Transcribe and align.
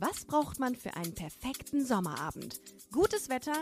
Was 0.00 0.24
braucht 0.24 0.58
man 0.58 0.74
für 0.76 0.96
einen 0.96 1.14
perfekten 1.14 1.84
Sommerabend? 1.84 2.58
Gutes 2.90 3.28
Wetter, 3.28 3.52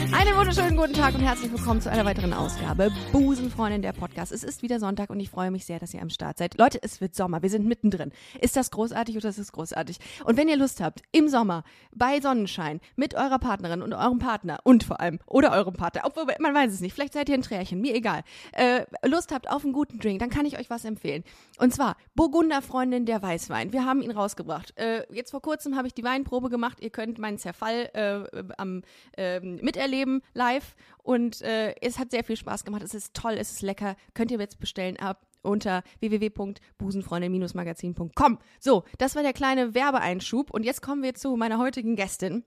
Einen 0.00 0.34
wunderschönen 0.34 0.78
guten 0.78 0.94
Tag 0.94 1.14
und 1.14 1.20
herzlich 1.20 1.52
willkommen 1.52 1.82
zu 1.82 1.90
einer 1.90 2.06
weiteren 2.06 2.32
Ausgabe 2.32 2.90
Busenfreundin 3.12 3.82
der 3.82 3.92
Podcast. 3.92 4.32
Es 4.32 4.42
ist 4.42 4.62
wieder 4.62 4.80
Sonntag 4.80 5.10
und 5.10 5.20
ich 5.20 5.28
freue 5.28 5.50
mich 5.50 5.66
sehr, 5.66 5.78
dass 5.78 5.92
ihr 5.92 6.00
am 6.00 6.08
Start 6.08 6.38
seid. 6.38 6.56
Leute, 6.56 6.78
es 6.82 7.02
wird 7.02 7.14
Sommer. 7.14 7.42
Wir 7.42 7.50
sind 7.50 7.66
mittendrin. 7.66 8.10
Ist 8.40 8.56
das 8.56 8.70
großartig 8.70 9.18
oder 9.18 9.28
ist 9.28 9.38
das 9.38 9.52
großartig? 9.52 9.98
Und 10.24 10.38
wenn 10.38 10.48
ihr 10.48 10.56
Lust 10.56 10.80
habt, 10.80 11.02
im 11.12 11.28
Sommer, 11.28 11.64
bei 11.94 12.18
Sonnenschein, 12.18 12.80
mit 12.96 13.14
eurer 13.14 13.38
Partnerin 13.38 13.82
und 13.82 13.92
eurem 13.92 14.18
Partner 14.18 14.60
und 14.64 14.84
vor 14.84 15.00
allem, 15.00 15.18
oder 15.26 15.52
eurem 15.52 15.74
Partner, 15.74 16.02
obwohl 16.04 16.24
man 16.38 16.54
weiß 16.54 16.72
es 16.72 16.80
nicht, 16.80 16.94
vielleicht 16.94 17.12
seid 17.12 17.28
ihr 17.28 17.34
ein 17.34 17.42
Trärchen, 17.42 17.82
mir 17.82 17.94
egal, 17.94 18.22
äh, 18.52 18.86
Lust 19.04 19.32
habt 19.32 19.50
auf 19.50 19.64
einen 19.64 19.74
guten 19.74 19.98
Drink, 19.98 20.18
dann 20.20 20.30
kann 20.30 20.46
ich 20.46 20.58
euch 20.58 20.70
was 20.70 20.86
empfehlen. 20.86 21.24
Und 21.58 21.74
zwar 21.74 21.96
Burgunderfreundin 22.14 23.04
der 23.04 23.20
Weißwein. 23.20 23.74
Wir 23.74 23.84
haben 23.84 24.00
ihn 24.00 24.12
rausgebracht. 24.12 24.72
Äh, 24.78 25.04
jetzt 25.12 25.30
vor 25.30 25.42
kurzem 25.42 25.76
habe 25.76 25.88
ich 25.88 25.94
die 25.94 26.04
Weinprobe 26.04 26.48
gemacht. 26.48 26.78
Ihr 26.80 26.90
könnt 26.90 27.18
meinen 27.18 27.36
Zerfall 27.36 27.90
äh, 27.92 28.42
am, 28.56 28.80
ähm, 29.18 29.56
miterleben 29.60 29.89
live 30.32 30.74
und 31.02 31.42
äh, 31.42 31.74
es 31.80 31.98
hat 31.98 32.10
sehr 32.10 32.24
viel 32.24 32.36
Spaß 32.36 32.64
gemacht. 32.64 32.82
Es 32.82 32.94
ist 32.94 33.12
toll, 33.14 33.34
es 33.38 33.50
ist 33.50 33.60
lecker. 33.62 33.96
Könnt 34.14 34.30
ihr 34.30 34.38
jetzt 34.38 34.60
bestellen 34.60 34.96
ab 34.98 35.26
unter 35.42 35.82
www.busenfreundin-magazin.com. 36.00 38.38
So, 38.58 38.84
das 38.98 39.16
war 39.16 39.22
der 39.22 39.32
kleine 39.32 39.74
Werbeeinschub 39.74 40.50
und 40.50 40.64
jetzt 40.64 40.82
kommen 40.82 41.02
wir 41.02 41.14
zu 41.14 41.34
meiner 41.36 41.56
heutigen 41.58 41.96
Gästin. 41.96 42.44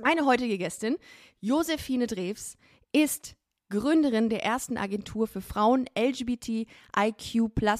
Meine 0.00 0.24
heutige 0.24 0.56
Gästin, 0.58 0.96
Josephine 1.40 2.06
Drews, 2.06 2.56
ist 2.92 3.34
Gründerin 3.72 4.28
der 4.28 4.44
ersten 4.44 4.76
Agentur 4.76 5.26
für 5.26 5.40
Frauen, 5.40 5.86
LGBTIQ 5.98 6.68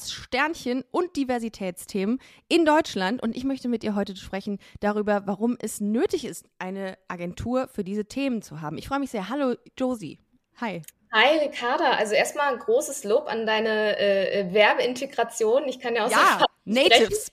Sternchen 0.09 0.83
und 0.89 1.15
Diversitätsthemen 1.15 2.19
in 2.49 2.65
Deutschland. 2.65 3.21
Und 3.21 3.37
ich 3.37 3.43
möchte 3.43 3.67
mit 3.67 3.83
ihr 3.83 3.93
heute 3.93 4.15
sprechen 4.15 4.57
darüber, 4.79 5.27
warum 5.27 5.55
es 5.61 5.81
nötig 5.81 6.25
ist, 6.25 6.47
eine 6.57 6.97
Agentur 7.07 7.67
für 7.67 7.83
diese 7.83 8.05
Themen 8.05 8.41
zu 8.41 8.59
haben. 8.59 8.79
Ich 8.79 8.87
freue 8.87 8.99
mich 8.99 9.11
sehr. 9.11 9.29
Hallo, 9.29 9.55
Josie. 9.77 10.17
Hi. 10.59 10.81
Hi 11.11 11.37
Ricarda, 11.37 11.91
also 11.91 12.15
erstmal 12.15 12.51
ein 12.51 12.59
großes 12.59 13.03
Lob 13.03 13.27
an 13.27 13.45
deine 13.45 13.99
äh, 13.99 14.51
Werbeintegration. 14.51 15.67
Ich 15.67 15.79
kann 15.79 15.95
ja 15.95 16.07
auch 16.07 16.11
ja, 16.11 16.43
Natives. 16.65 17.31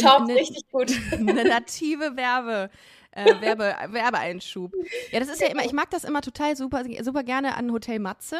Top, 0.00 0.26
ne, 0.26 0.34
richtig 0.34 0.68
gut. 0.70 0.92
Eine 1.12 1.44
native 1.44 2.16
Werbe 2.16 2.70
äh, 3.12 3.40
Werbe, 3.40 3.74
Werbeeinschub. 3.90 4.72
Ja, 5.12 5.20
das 5.20 5.28
ist 5.28 5.40
ja 5.40 5.48
immer, 5.48 5.64
ich 5.64 5.72
mag 5.72 5.90
das 5.90 6.04
immer 6.04 6.20
total 6.20 6.56
super, 6.56 6.84
super 7.02 7.22
gerne 7.22 7.56
an 7.56 7.72
Hotel 7.72 7.98
Matze. 7.98 8.36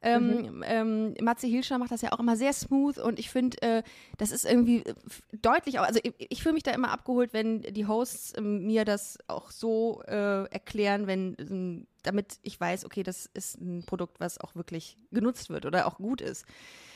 Ähm, 0.00 0.58
mhm. 0.58 0.64
ähm, 0.64 1.14
Matze 1.20 1.48
Hilscher 1.48 1.76
macht 1.78 1.90
das 1.90 2.02
ja 2.02 2.12
auch 2.12 2.20
immer 2.20 2.36
sehr 2.36 2.52
smooth 2.52 2.98
und 2.98 3.18
ich 3.18 3.30
finde, 3.30 3.60
äh, 3.62 3.82
das 4.16 4.30
ist 4.30 4.44
irgendwie 4.44 4.84
deutlich, 5.42 5.80
also 5.80 5.98
ich, 6.00 6.14
ich 6.18 6.40
fühle 6.40 6.52
mich 6.52 6.62
da 6.62 6.70
immer 6.70 6.92
abgeholt, 6.92 7.32
wenn 7.32 7.62
die 7.62 7.86
Hosts 7.86 8.32
äh, 8.34 8.40
mir 8.40 8.84
das 8.84 9.18
auch 9.26 9.50
so 9.50 10.02
äh, 10.06 10.44
erklären, 10.50 11.08
wenn, 11.08 11.36
ähm, 11.40 11.86
damit 12.04 12.38
ich 12.42 12.60
weiß, 12.60 12.84
okay, 12.84 13.02
das 13.02 13.28
ist 13.34 13.60
ein 13.60 13.82
Produkt, 13.86 14.20
was 14.20 14.40
auch 14.40 14.54
wirklich 14.54 14.96
genutzt 15.10 15.50
wird 15.50 15.66
oder 15.66 15.88
auch 15.88 15.96
gut 15.96 16.20
ist. 16.20 16.46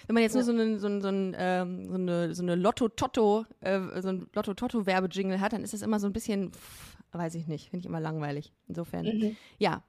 Wenn 0.06 0.14
man 0.14 0.22
jetzt 0.22 0.34
nur 0.34 0.44
so, 0.44 0.52
eine, 0.52 0.78
so, 0.78 0.86
ein, 0.86 1.00
so, 1.00 1.08
ein, 1.08 1.34
ähm, 1.36 1.88
so 1.88 1.94
eine, 1.94 2.34
so 2.34 2.42
eine 2.42 2.54
Lotto-Totto, 2.54 3.46
äh, 3.60 3.80
so 4.00 4.08
ein 4.08 4.28
Lotto-Totto-Werbejingle 4.32 5.40
hat, 5.40 5.52
dann 5.52 5.64
ist 5.64 5.72
das 5.72 5.82
immer 5.82 5.98
so 5.98 6.06
ein 6.06 6.12
bisschen, 6.12 6.52
weiß 7.12 7.34
ich 7.34 7.46
nicht, 7.46 7.70
finde 7.70 7.80
ich 7.80 7.86
immer 7.86 8.00
langweilig. 8.00 8.52
Insofern, 8.68 9.04
mhm. 9.04 9.36
ja. 9.58 9.82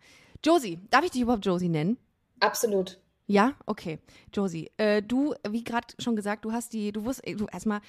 Josie, 0.44 0.80
darf 0.90 1.06
ich 1.06 1.12
dich 1.12 1.22
überhaupt 1.22 1.46
Josie 1.46 1.70
nennen? 1.70 1.98
Absolut. 2.40 3.00
Ja, 3.28 3.54
okay. 3.66 4.00
Josie, 4.34 4.70
äh, 4.78 5.02
du, 5.02 5.34
wie 5.50 5.64
gerade 5.64 5.88
schon 6.00 6.16
gesagt, 6.16 6.44
du 6.46 6.52
hast 6.52 6.74
die, 6.74 6.92
du 6.92 7.06
wusst, 7.06 7.22
du 7.26 7.46
erstmal, 7.46 7.80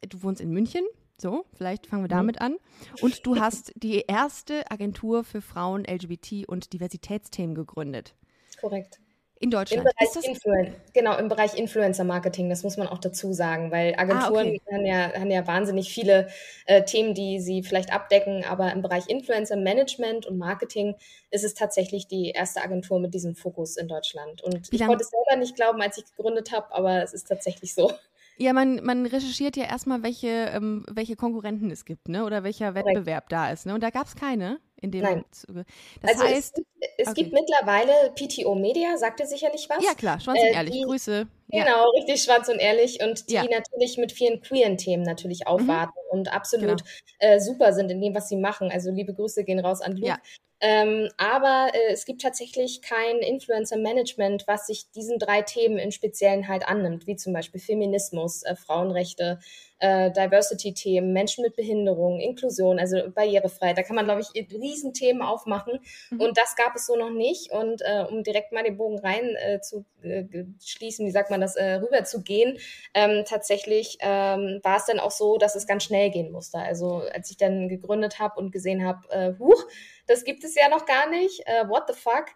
du 0.00 0.22
wohnst 0.22 0.40
in 0.40 0.50
München, 0.50 0.84
so, 1.20 1.44
vielleicht 1.52 1.86
fangen 1.86 2.02
wir 2.02 2.08
mhm. 2.08 2.18
damit 2.18 2.40
an. 2.40 2.56
Und 3.02 3.26
du 3.26 3.36
hast 3.36 3.72
die 3.76 4.04
erste 4.08 4.68
Agentur 4.70 5.22
für 5.22 5.40
Frauen, 5.40 5.84
LGBT 5.84 6.48
und 6.48 6.72
Diversitätsthemen 6.72 7.54
gegründet. 7.54 8.14
Korrekt. 8.60 9.00
In 9.42 9.50
Deutschland. 9.50 9.86
Im 9.86 9.92
Bereich 9.96 10.28
Influen 10.28 10.74
genau, 10.92 11.16
im 11.16 11.28
Bereich 11.28 11.54
Influencer-Marketing, 11.56 12.50
das 12.50 12.62
muss 12.62 12.76
man 12.76 12.86
auch 12.86 12.98
dazu 12.98 13.32
sagen, 13.32 13.70
weil 13.70 13.94
Agenturen 13.96 14.48
ah, 14.48 14.50
okay. 14.50 14.60
haben, 14.70 14.84
ja, 14.84 15.12
haben 15.18 15.30
ja 15.30 15.46
wahnsinnig 15.46 15.90
viele 15.90 16.28
äh, 16.66 16.84
Themen, 16.84 17.14
die 17.14 17.40
sie 17.40 17.62
vielleicht 17.62 17.90
abdecken, 17.90 18.44
aber 18.44 18.70
im 18.70 18.82
Bereich 18.82 19.08
Influencer-Management 19.08 20.26
und 20.26 20.36
Marketing 20.36 20.94
ist 21.30 21.42
es 21.42 21.54
tatsächlich 21.54 22.06
die 22.06 22.32
erste 22.32 22.60
Agentur 22.60 23.00
mit 23.00 23.14
diesem 23.14 23.34
Fokus 23.34 23.78
in 23.78 23.88
Deutschland. 23.88 24.42
Und 24.42 24.68
ich 24.70 24.84
konnte 24.84 25.04
es 25.04 25.10
selber 25.10 25.40
nicht 25.40 25.56
glauben, 25.56 25.80
als 25.80 25.96
ich 25.96 26.04
gegründet 26.04 26.52
habe, 26.52 26.74
aber 26.74 27.02
es 27.02 27.14
ist 27.14 27.26
tatsächlich 27.26 27.74
so. 27.74 27.90
Ja, 28.36 28.54
man, 28.54 28.82
man 28.82 29.04
recherchiert 29.04 29.56
ja 29.56 29.64
erstmal, 29.64 30.02
welche, 30.02 30.28
ähm, 30.28 30.84
welche 30.90 31.14
Konkurrenten 31.14 31.70
es 31.70 31.84
gibt, 31.84 32.08
ne? 32.08 32.24
Oder 32.24 32.42
welcher 32.42 32.74
Wettbewerb 32.74 33.28
Correct. 33.28 33.32
da 33.32 33.50
ist, 33.52 33.66
ne? 33.66 33.74
Und 33.74 33.82
da 33.82 33.90
gab 33.90 34.06
es 34.06 34.16
keine 34.16 34.58
in 34.80 34.90
dem 34.90 35.02
Nein. 35.02 35.24
Zuge. 35.30 35.64
Das 36.02 36.12
also 36.12 36.24
heißt, 36.24 36.58
es, 36.58 36.64
es 36.98 37.08
okay. 37.08 37.22
gibt 37.22 37.32
mittlerweile 37.32 38.12
PTO 38.14 38.54
Media, 38.54 38.96
sagt 38.96 39.20
ihr 39.20 39.26
sicherlich 39.26 39.68
was? 39.68 39.84
Ja, 39.84 39.94
klar, 39.94 40.20
Schwanz 40.20 40.38
und 40.38 40.46
äh, 40.46 40.52
ehrlich, 40.52 40.74
die, 40.74 40.82
Grüße. 40.82 41.26
Genau, 41.48 41.66
ja. 41.66 41.84
richtig 41.98 42.22
schwarz 42.22 42.48
und 42.48 42.58
ehrlich 42.58 43.02
und 43.02 43.28
die 43.28 43.34
ja. 43.34 43.44
natürlich 43.44 43.98
mit 43.98 44.12
vielen 44.12 44.40
queeren 44.40 44.76
Themen 44.76 45.02
natürlich 45.02 45.40
mhm. 45.40 45.46
aufwarten 45.46 45.98
mhm. 46.10 46.18
und 46.18 46.32
absolut 46.32 46.84
genau. 46.84 46.84
äh, 47.18 47.40
super 47.40 47.72
sind 47.72 47.90
in 47.90 48.00
dem, 48.00 48.14
was 48.14 48.28
sie 48.28 48.36
machen. 48.36 48.70
Also 48.70 48.90
liebe 48.90 49.14
Grüße 49.14 49.44
gehen 49.44 49.58
raus 49.58 49.80
an 49.80 49.96
Luke. 49.96 50.06
Ja. 50.06 50.18
Ähm, 50.60 51.08
aber 51.16 51.70
äh, 51.72 51.92
es 51.92 52.04
gibt 52.04 52.20
tatsächlich 52.20 52.82
kein 52.82 53.18
Influencer-Management, 53.18 54.46
was 54.46 54.66
sich 54.66 54.90
diesen 54.90 55.18
drei 55.18 55.42
Themen 55.42 55.78
im 55.78 55.90
Speziellen 55.90 56.48
halt 56.48 56.68
annimmt, 56.68 57.06
wie 57.06 57.16
zum 57.16 57.32
Beispiel 57.32 57.60
Feminismus, 57.60 58.42
äh, 58.42 58.54
Frauenrechte, 58.54 59.38
äh, 59.80 60.10
Diversity-Themen, 60.10 61.12
Menschen 61.12 61.42
mit 61.42 61.56
Behinderung, 61.56 62.20
Inklusion, 62.20 62.78
also 62.78 62.98
Barrierefreiheit. 63.14 63.78
Da 63.78 63.82
kann 63.82 63.96
man, 63.96 64.04
glaube 64.04 64.20
ich, 64.20 64.52
Riesenthemen 64.52 65.22
aufmachen. 65.22 65.80
Mhm. 66.10 66.20
Und 66.20 66.38
das 66.38 66.54
gab 66.54 66.76
es 66.76 66.86
so 66.86 66.96
noch 66.96 67.10
nicht. 67.10 67.50
Und 67.50 67.80
äh, 67.80 68.04
um 68.08 68.22
direkt 68.22 68.52
mal 68.52 68.62
den 68.62 68.76
Bogen 68.76 68.98
rein 68.98 69.36
äh, 69.36 69.60
zu 69.60 69.86
äh, 70.02 70.24
schließen, 70.62 71.06
wie 71.06 71.10
sagt 71.10 71.30
man 71.30 71.40
das, 71.40 71.56
äh, 71.56 71.74
rüber 71.74 72.04
zu 72.04 72.22
gehen, 72.22 72.58
ähm, 72.94 73.24
tatsächlich 73.26 73.96
ähm, 74.00 74.60
war 74.62 74.76
es 74.76 74.84
dann 74.84 75.00
auch 75.00 75.10
so, 75.10 75.38
dass 75.38 75.54
es 75.54 75.66
ganz 75.66 75.84
schnell 75.84 76.10
gehen 76.10 76.30
musste. 76.30 76.58
Also 76.58 77.02
als 77.12 77.30
ich 77.30 77.38
dann 77.38 77.68
gegründet 77.68 78.18
habe 78.18 78.38
und 78.38 78.52
gesehen 78.52 78.84
habe, 78.84 79.08
äh, 79.10 79.32
huch, 79.38 79.64
das 80.10 80.24
gibt 80.24 80.42
es 80.42 80.56
ja 80.56 80.68
noch 80.68 80.86
gar 80.86 81.08
nicht, 81.08 81.40
äh, 81.46 81.68
what 81.68 81.84
the 81.86 81.94
fuck, 81.94 82.26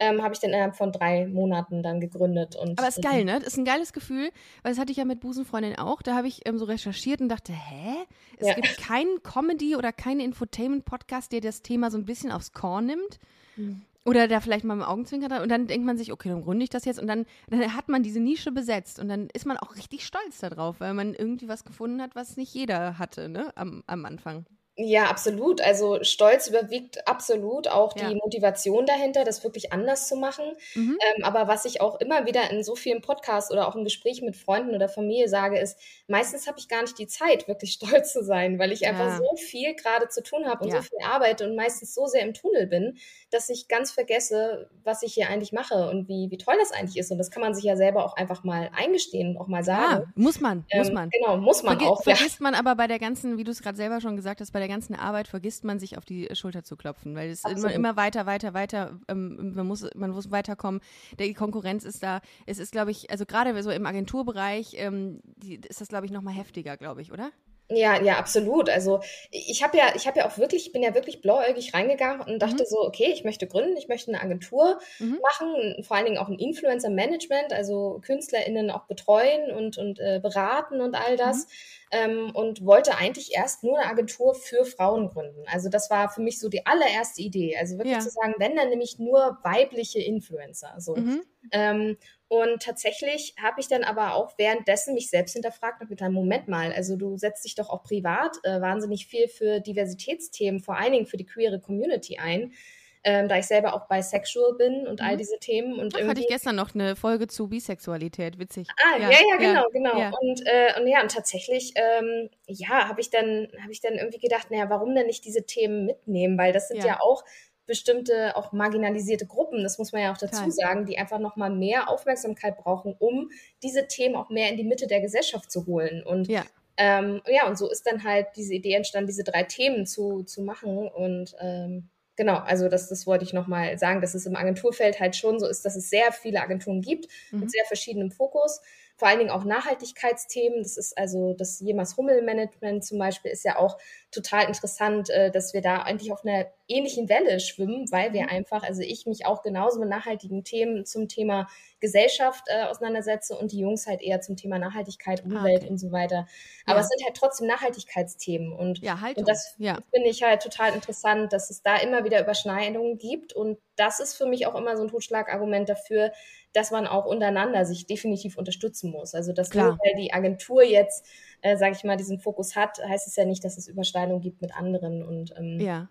ähm, 0.00 0.22
habe 0.22 0.34
ich 0.34 0.40
dann 0.40 0.50
innerhalb 0.50 0.74
von 0.74 0.90
drei 0.90 1.26
Monaten 1.26 1.82
dann 1.82 2.00
gegründet. 2.00 2.56
Und, 2.56 2.78
Aber 2.78 2.88
ist 2.88 3.02
geil, 3.02 3.24
ne? 3.24 3.38
Das 3.38 3.48
ist 3.48 3.58
ein 3.58 3.64
geiles 3.64 3.92
Gefühl, 3.92 4.30
weil 4.62 4.72
das 4.72 4.78
hatte 4.78 4.90
ich 4.90 4.98
ja 4.98 5.04
mit 5.04 5.20
Busenfreundin 5.20 5.78
auch. 5.78 6.02
Da 6.02 6.16
habe 6.16 6.26
ich 6.26 6.40
ähm, 6.46 6.58
so 6.58 6.64
recherchiert 6.64 7.20
und 7.20 7.28
dachte, 7.28 7.52
hä? 7.52 7.94
Es 8.38 8.48
ja. 8.48 8.54
gibt 8.54 8.78
keinen 8.78 9.22
Comedy- 9.22 9.76
oder 9.76 9.92
keinen 9.92 10.20
Infotainment-Podcast, 10.20 11.30
der 11.30 11.40
das 11.40 11.62
Thema 11.62 11.90
so 11.90 11.98
ein 11.98 12.04
bisschen 12.04 12.32
aufs 12.32 12.52
Korn 12.52 12.86
nimmt. 12.86 13.18
Mhm. 13.56 13.82
Oder 14.06 14.26
da 14.26 14.40
vielleicht 14.40 14.64
mal 14.64 14.74
im 14.74 14.82
Augenzwinker 14.82 15.28
dran. 15.28 15.42
Und 15.42 15.50
dann 15.50 15.66
denkt 15.66 15.86
man 15.86 15.98
sich, 15.98 16.10
okay, 16.10 16.30
dann 16.30 16.42
gründe 16.42 16.64
ich 16.64 16.70
das 16.70 16.86
jetzt. 16.86 16.98
Und 16.98 17.06
dann, 17.06 17.26
dann 17.48 17.76
hat 17.76 17.88
man 17.90 18.02
diese 18.02 18.18
Nische 18.18 18.50
besetzt. 18.50 18.98
Und 18.98 19.08
dann 19.08 19.28
ist 19.34 19.46
man 19.46 19.58
auch 19.58 19.76
richtig 19.76 20.04
stolz 20.04 20.38
darauf, 20.40 20.80
weil 20.80 20.94
man 20.94 21.14
irgendwie 21.14 21.46
was 21.46 21.64
gefunden 21.64 22.00
hat, 22.00 22.16
was 22.16 22.38
nicht 22.38 22.54
jeder 22.54 22.98
hatte, 22.98 23.28
ne? 23.28 23.52
Am, 23.54 23.84
am 23.86 24.06
Anfang. 24.06 24.46
Ja, 24.82 25.04
absolut. 25.04 25.60
Also 25.60 26.02
Stolz 26.02 26.48
überwiegt 26.48 27.06
absolut 27.06 27.68
auch 27.68 27.92
die 27.92 28.00
ja. 28.00 28.14
Motivation 28.14 28.86
dahinter, 28.86 29.24
das 29.24 29.44
wirklich 29.44 29.72
anders 29.72 30.08
zu 30.08 30.16
machen. 30.16 30.44
Mhm. 30.74 30.98
Ähm, 31.16 31.24
aber 31.24 31.48
was 31.48 31.66
ich 31.66 31.82
auch 31.82 32.00
immer 32.00 32.24
wieder 32.24 32.50
in 32.50 32.62
so 32.62 32.74
vielen 32.74 33.02
Podcasts 33.02 33.50
oder 33.50 33.68
auch 33.68 33.76
im 33.76 33.84
Gespräch 33.84 34.22
mit 34.22 34.36
Freunden 34.36 34.74
oder 34.74 34.88
Familie 34.88 35.28
sage, 35.28 35.58
ist, 35.58 35.78
meistens 36.06 36.46
habe 36.46 36.58
ich 36.58 36.68
gar 36.68 36.80
nicht 36.80 36.98
die 36.98 37.06
Zeit, 37.06 37.46
wirklich 37.46 37.72
stolz 37.80 38.12
zu 38.12 38.24
sein, 38.24 38.58
weil 38.58 38.72
ich 38.72 38.86
einfach 38.86 39.18
so 39.18 39.36
viel 39.36 39.74
gerade 39.74 40.08
zu 40.08 40.22
tun 40.22 40.46
habe 40.46 40.64
und 40.64 40.70
ja. 40.70 40.76
so 40.76 40.82
viel 40.82 40.98
arbeite 41.04 41.44
und 41.46 41.56
meistens 41.56 41.94
so 41.94 42.06
sehr 42.06 42.22
im 42.22 42.32
Tunnel 42.32 42.66
bin, 42.66 42.96
dass 43.30 43.50
ich 43.50 43.68
ganz 43.68 43.90
vergesse, 43.90 44.70
was 44.82 45.02
ich 45.02 45.12
hier 45.12 45.28
eigentlich 45.28 45.52
mache 45.52 45.90
und 45.90 46.08
wie, 46.08 46.30
wie 46.30 46.38
toll 46.38 46.54
das 46.58 46.72
eigentlich 46.72 46.96
ist. 46.96 47.10
Und 47.10 47.18
das 47.18 47.30
kann 47.30 47.42
man 47.42 47.54
sich 47.54 47.64
ja 47.64 47.76
selber 47.76 48.04
auch 48.04 48.16
einfach 48.16 48.44
mal 48.44 48.70
eingestehen 48.74 49.36
und 49.36 49.42
auch 49.42 49.48
mal 49.48 49.62
sagen. 49.62 50.04
Ja, 50.06 50.12
muss 50.14 50.40
man, 50.40 50.64
ähm, 50.70 50.78
muss 50.78 50.92
man. 50.92 51.10
Genau, 51.10 51.36
muss 51.36 51.62
man 51.62 51.78
Verge 51.78 51.92
auch. 51.92 52.02
Vergisst 52.02 52.40
man 52.40 52.54
aber 52.54 52.74
bei 52.76 52.86
der 52.86 52.98
ganzen, 52.98 53.36
wie 53.36 53.44
du 53.44 53.50
es 53.50 53.60
gerade 53.60 53.76
selber 53.76 54.00
schon 54.00 54.16
gesagt 54.16 54.40
hast, 54.40 54.52
bei 54.52 54.58
der 54.58 54.69
ganzen 54.70 54.94
Arbeit 54.94 55.28
vergisst 55.28 55.64
man 55.64 55.78
sich 55.78 55.98
auf 55.98 56.04
die 56.04 56.28
Schulter 56.32 56.64
zu 56.64 56.76
klopfen, 56.76 57.14
weil 57.14 57.30
es 57.30 57.44
immer, 57.44 57.72
immer 57.72 57.96
weiter, 57.96 58.24
weiter, 58.24 58.54
weiter, 58.54 58.98
ähm, 59.08 59.52
man, 59.54 59.66
muss, 59.66 59.86
man 59.94 60.10
muss 60.10 60.30
weiterkommen. 60.30 60.80
Die 61.18 61.34
Konkurrenz 61.34 61.84
ist 61.84 62.02
da. 62.02 62.20
Es 62.46 62.58
ist, 62.58 62.72
glaube 62.72 62.90
ich, 62.90 63.10
also 63.10 63.26
gerade 63.26 63.62
so 63.62 63.70
im 63.70 63.84
Agenturbereich 63.84 64.74
ähm, 64.76 65.20
die, 65.36 65.60
ist 65.68 65.80
das, 65.80 65.88
glaube 65.88 66.06
ich, 66.06 66.12
noch 66.12 66.22
mal 66.22 66.34
heftiger, 66.34 66.76
glaube 66.76 67.02
ich, 67.02 67.12
oder? 67.12 67.30
Ja, 67.70 68.02
ja, 68.02 68.18
absolut. 68.18 68.68
Also 68.68 69.00
ich 69.30 69.62
habe 69.62 69.78
ja, 69.78 69.92
ich 69.94 70.08
habe 70.08 70.18
ja 70.18 70.26
auch 70.26 70.38
wirklich, 70.38 70.66
ich 70.66 70.72
bin 70.72 70.82
ja 70.82 70.92
wirklich 70.94 71.20
blauäugig 71.20 71.72
reingegangen 71.72 72.20
und 72.20 72.40
dachte 72.40 72.64
mhm. 72.64 72.66
so, 72.66 72.84
okay, 72.84 73.10
ich 73.12 73.22
möchte 73.22 73.46
gründen, 73.46 73.76
ich 73.76 73.86
möchte 73.86 74.10
eine 74.10 74.20
Agentur 74.20 74.80
mhm. 74.98 75.20
machen, 75.22 75.84
vor 75.84 75.96
allen 75.96 76.06
Dingen 76.06 76.18
auch 76.18 76.28
ein 76.28 76.38
Influencer-Management, 76.38 77.52
also 77.52 78.00
KünstlerInnen 78.04 78.72
auch 78.72 78.86
betreuen 78.86 79.52
und, 79.52 79.78
und 79.78 80.00
äh, 80.00 80.18
beraten 80.20 80.80
und 80.80 80.96
all 80.96 81.16
das. 81.16 81.46
Mhm. 81.46 81.50
Ähm, 81.92 82.30
und 82.34 82.64
wollte 82.64 82.96
eigentlich 82.96 83.32
erst 83.34 83.64
nur 83.64 83.78
eine 83.78 83.90
Agentur 83.90 84.34
für 84.34 84.64
Frauen 84.64 85.08
gründen. 85.08 85.42
Also 85.46 85.68
das 85.68 85.90
war 85.90 86.08
für 86.08 86.22
mich 86.22 86.38
so 86.38 86.48
die 86.48 86.64
allererste 86.64 87.20
Idee. 87.20 87.56
Also 87.58 87.78
wirklich 87.78 87.94
ja. 87.94 88.00
zu 88.00 88.10
sagen, 88.10 88.34
wenn 88.38 88.54
dann 88.54 88.68
nämlich 88.68 89.00
nur 89.00 89.38
weibliche 89.42 90.00
Influencer. 90.00 90.74
So. 90.78 90.94
Mhm. 90.94 91.22
Ähm, 91.50 91.96
und 92.28 92.62
tatsächlich 92.62 93.34
habe 93.42 93.60
ich 93.60 93.66
dann 93.66 93.82
aber 93.82 94.14
auch 94.14 94.38
währenddessen 94.38 94.94
mich 94.94 95.10
selbst 95.10 95.32
hinterfragt 95.32 95.80
und 95.80 95.88
gedacht, 95.88 96.12
Moment 96.12 96.46
mal, 96.46 96.72
also 96.72 96.94
du 96.94 97.16
setzt 97.16 97.44
dich 97.44 97.56
doch 97.56 97.70
auch 97.70 97.82
privat 97.82 98.36
äh, 98.44 98.60
wahnsinnig 98.60 99.06
viel 99.06 99.26
für 99.26 99.58
Diversitätsthemen, 99.58 100.60
vor 100.60 100.76
allen 100.76 100.92
Dingen 100.92 101.06
für 101.06 101.16
die 101.16 101.26
queere 101.26 101.58
Community 101.58 102.18
ein. 102.18 102.52
Ähm, 103.02 103.28
da 103.28 103.38
ich 103.38 103.46
selber 103.46 103.72
auch 103.72 103.88
bisexual 103.88 104.54
bin 104.58 104.86
und 104.86 105.00
mhm. 105.00 105.06
all 105.06 105.16
diese 105.16 105.38
Themen. 105.38 105.78
Und 105.78 105.94
Ach, 105.96 106.06
hatte 106.06 106.20
ich 106.20 106.28
gestern 106.28 106.56
noch 106.56 106.74
eine 106.74 106.96
Folge 106.96 107.28
zu 107.28 107.48
Bisexualität, 107.48 108.38
witzig. 108.38 108.68
Ah, 108.76 108.98
ja, 108.98 109.10
ja, 109.10 109.18
ja 109.30 109.36
genau, 109.38 109.64
genau. 109.72 109.98
Ja. 109.98 110.10
Und, 110.20 110.42
äh, 110.44 110.78
und 110.78 110.86
ja, 110.86 111.00
und 111.00 111.10
tatsächlich, 111.10 111.72
ähm, 111.76 112.28
ja, 112.46 112.88
habe 112.88 113.00
ich 113.00 113.08
dann, 113.08 113.48
habe 113.62 113.72
ich 113.72 113.80
dann 113.80 113.94
irgendwie 113.94 114.18
gedacht, 114.18 114.50
naja, 114.50 114.68
warum 114.68 114.94
denn 114.94 115.06
nicht 115.06 115.24
diese 115.24 115.46
Themen 115.46 115.86
mitnehmen? 115.86 116.36
Weil 116.36 116.52
das 116.52 116.68
sind 116.68 116.78
ja, 116.78 116.86
ja 116.86 117.00
auch 117.00 117.24
bestimmte 117.70 118.36
auch 118.36 118.50
marginalisierte 118.50 119.26
Gruppen, 119.26 119.62
das 119.62 119.78
muss 119.78 119.92
man 119.92 120.02
ja 120.02 120.12
auch 120.12 120.18
dazu 120.18 120.38
Total. 120.38 120.50
sagen, 120.50 120.86
die 120.86 120.98
einfach 120.98 121.20
nochmal 121.20 121.50
mehr 121.50 121.88
Aufmerksamkeit 121.88 122.58
brauchen, 122.58 122.96
um 122.98 123.30
diese 123.62 123.86
Themen 123.86 124.16
auch 124.16 124.28
mehr 124.28 124.50
in 124.50 124.56
die 124.56 124.64
Mitte 124.64 124.88
der 124.88 125.00
Gesellschaft 125.00 125.52
zu 125.52 125.66
holen. 125.66 126.02
Und 126.02 126.26
ja. 126.26 126.44
Ähm, 126.76 127.20
ja, 127.28 127.46
und 127.46 127.58
so 127.58 127.70
ist 127.70 127.86
dann 127.86 128.02
halt 128.02 128.28
diese 128.36 128.54
Idee 128.54 128.72
entstanden, 128.72 129.06
diese 129.06 129.22
drei 129.22 129.44
Themen 129.44 129.86
zu, 129.86 130.22
zu 130.24 130.42
machen. 130.42 130.88
Und 130.88 131.36
ähm, 131.38 131.90
genau, 132.20 132.36
also 132.36 132.68
das, 132.68 132.90
das 132.90 133.06
wollte 133.06 133.24
ich 133.24 133.32
nochmal 133.32 133.78
sagen, 133.78 134.02
dass 134.02 134.14
es 134.14 134.26
im 134.26 134.36
Agenturfeld 134.36 135.00
halt 135.00 135.16
schon 135.16 135.40
so 135.40 135.46
ist, 135.46 135.64
dass 135.64 135.74
es 135.74 135.88
sehr 135.88 136.12
viele 136.12 136.42
Agenturen 136.42 136.82
gibt 136.82 137.06
mhm. 137.30 137.40
mit 137.40 137.50
sehr 137.50 137.64
verschiedenem 137.64 138.10
Fokus 138.10 138.60
vor 139.00 139.08
allen 139.08 139.18
Dingen 139.18 139.30
auch 139.30 139.44
Nachhaltigkeitsthemen. 139.44 140.62
Das 140.62 140.76
ist 140.76 140.98
also 140.98 141.32
das 141.32 141.58
Jemas 141.60 141.96
Hummel 141.96 142.20
Management 142.20 142.84
zum 142.84 142.98
Beispiel 142.98 143.30
ist 143.30 143.44
ja 143.46 143.56
auch 143.56 143.78
total 144.10 144.46
interessant, 144.46 145.08
äh, 145.10 145.30
dass 145.30 145.54
wir 145.54 145.60
da 145.60 145.82
eigentlich 145.82 146.12
auf 146.12 146.24
einer 146.24 146.46
ähnlichen 146.68 147.08
Welle 147.08 147.40
schwimmen, 147.40 147.90
weil 147.90 148.12
wir 148.12 148.22
mhm. 148.22 148.28
einfach, 148.28 148.62
also 148.62 148.82
ich 148.82 149.06
mich 149.06 149.26
auch 149.26 149.42
genauso 149.42 149.78
mit 149.80 149.88
nachhaltigen 149.88 150.44
Themen 150.44 150.84
zum 150.84 151.08
Thema 151.08 151.48
Gesellschaft 151.80 152.44
äh, 152.46 152.64
auseinandersetze 152.64 153.36
und 153.36 153.52
die 153.52 153.60
Jungs 153.60 153.86
halt 153.86 154.02
eher 154.02 154.20
zum 154.20 154.36
Thema 154.36 154.58
Nachhaltigkeit, 154.58 155.22
ah, 155.22 155.26
Umwelt 155.26 155.62
okay. 155.62 155.70
und 155.70 155.78
so 155.78 155.92
weiter. 155.92 156.26
Aber 156.66 156.78
ja. 156.78 156.84
es 156.84 156.88
sind 156.88 157.04
halt 157.04 157.16
trotzdem 157.16 157.46
Nachhaltigkeitsthemen 157.46 158.52
und, 158.52 158.78
ja, 158.78 158.98
und 159.16 159.28
das 159.28 159.54
ja. 159.58 159.78
finde 159.92 160.08
ich 160.08 160.22
halt 160.22 160.42
total 160.42 160.74
interessant, 160.74 161.32
dass 161.32 161.50
es 161.50 161.62
da 161.62 161.76
immer 161.76 162.04
wieder 162.04 162.20
Überschneidungen 162.20 162.98
gibt 162.98 163.32
und 163.32 163.58
das 163.76 163.98
ist 164.00 164.14
für 164.14 164.26
mich 164.26 164.46
auch 164.46 164.54
immer 164.54 164.76
so 164.76 164.82
ein 164.82 164.90
Totschlagargument 164.90 165.68
dafür, 165.68 166.12
dass 166.52 166.70
man 166.70 166.86
auch 166.86 167.06
untereinander 167.06 167.64
sich 167.64 167.86
definitiv 167.86 168.36
unterstützen 168.36 168.90
muss. 168.90 169.14
Also 169.14 169.32
dass 169.32 169.50
Klar. 169.50 169.68
nur 169.68 169.78
weil 169.78 169.94
die 170.00 170.12
Agentur 170.12 170.62
jetzt, 170.62 171.06
äh, 171.42 171.56
sage 171.56 171.74
ich 171.76 171.84
mal, 171.84 171.96
diesen 171.96 172.18
Fokus 172.18 172.56
hat, 172.56 172.78
heißt 172.86 173.06
es 173.06 173.16
ja 173.16 173.24
nicht, 173.24 173.44
dass 173.44 173.58
es 173.58 173.68
Überschneidungen 173.68 174.20
gibt 174.20 174.42
mit 174.42 174.54
anderen 174.56 175.02
und 175.02 175.34
ähm, 175.36 175.60
ja. 175.60 175.88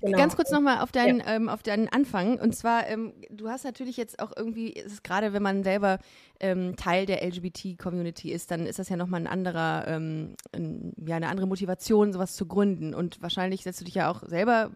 Genau. 0.00 0.16
Ganz 0.16 0.36
kurz 0.36 0.50
nochmal 0.50 0.80
auf 0.80 0.90
deinen, 0.90 1.20
ja. 1.20 1.36
ähm, 1.36 1.50
auf 1.50 1.62
deinen 1.62 1.88
Anfang. 1.88 2.38
Und 2.38 2.56
zwar, 2.56 2.88
ähm, 2.88 3.12
du 3.30 3.50
hast 3.50 3.64
natürlich 3.64 3.98
jetzt 3.98 4.20
auch 4.20 4.32
irgendwie, 4.34 4.70
ist 4.70 5.04
gerade 5.04 5.34
wenn 5.34 5.42
man 5.42 5.64
selber 5.64 5.98
ähm, 6.40 6.76
Teil 6.76 7.04
der 7.04 7.22
LGBT-Community 7.22 8.32
ist, 8.32 8.50
dann 8.50 8.66
ist 8.66 8.78
das 8.78 8.88
ja 8.88 8.96
nochmal 8.96 9.20
ein 9.20 9.26
anderer, 9.26 9.86
ähm, 9.86 10.34
ein, 10.52 10.94
ja, 11.06 11.16
eine 11.16 11.28
andere 11.28 11.46
Motivation, 11.46 12.14
sowas 12.14 12.36
zu 12.36 12.46
gründen. 12.46 12.94
Und 12.94 13.20
wahrscheinlich 13.20 13.64
setzt 13.64 13.80
du 13.80 13.84
dich 13.84 13.94
ja 13.94 14.10
auch 14.10 14.22
selber 14.26 14.70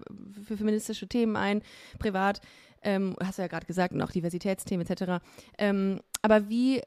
für 0.46 0.58
feministische 0.58 1.08
Themen 1.08 1.36
ein, 1.36 1.62
privat 1.98 2.40
ähm, 2.82 3.14
hast 3.22 3.38
du 3.38 3.42
ja 3.42 3.48
gerade 3.48 3.66
gesagt, 3.66 3.92
und 3.92 4.02
auch 4.02 4.10
Diversitätsthemen 4.10 4.86
etc. 4.86 5.22
Ähm, 5.58 6.00
aber 6.22 6.48
wie, 6.48 6.82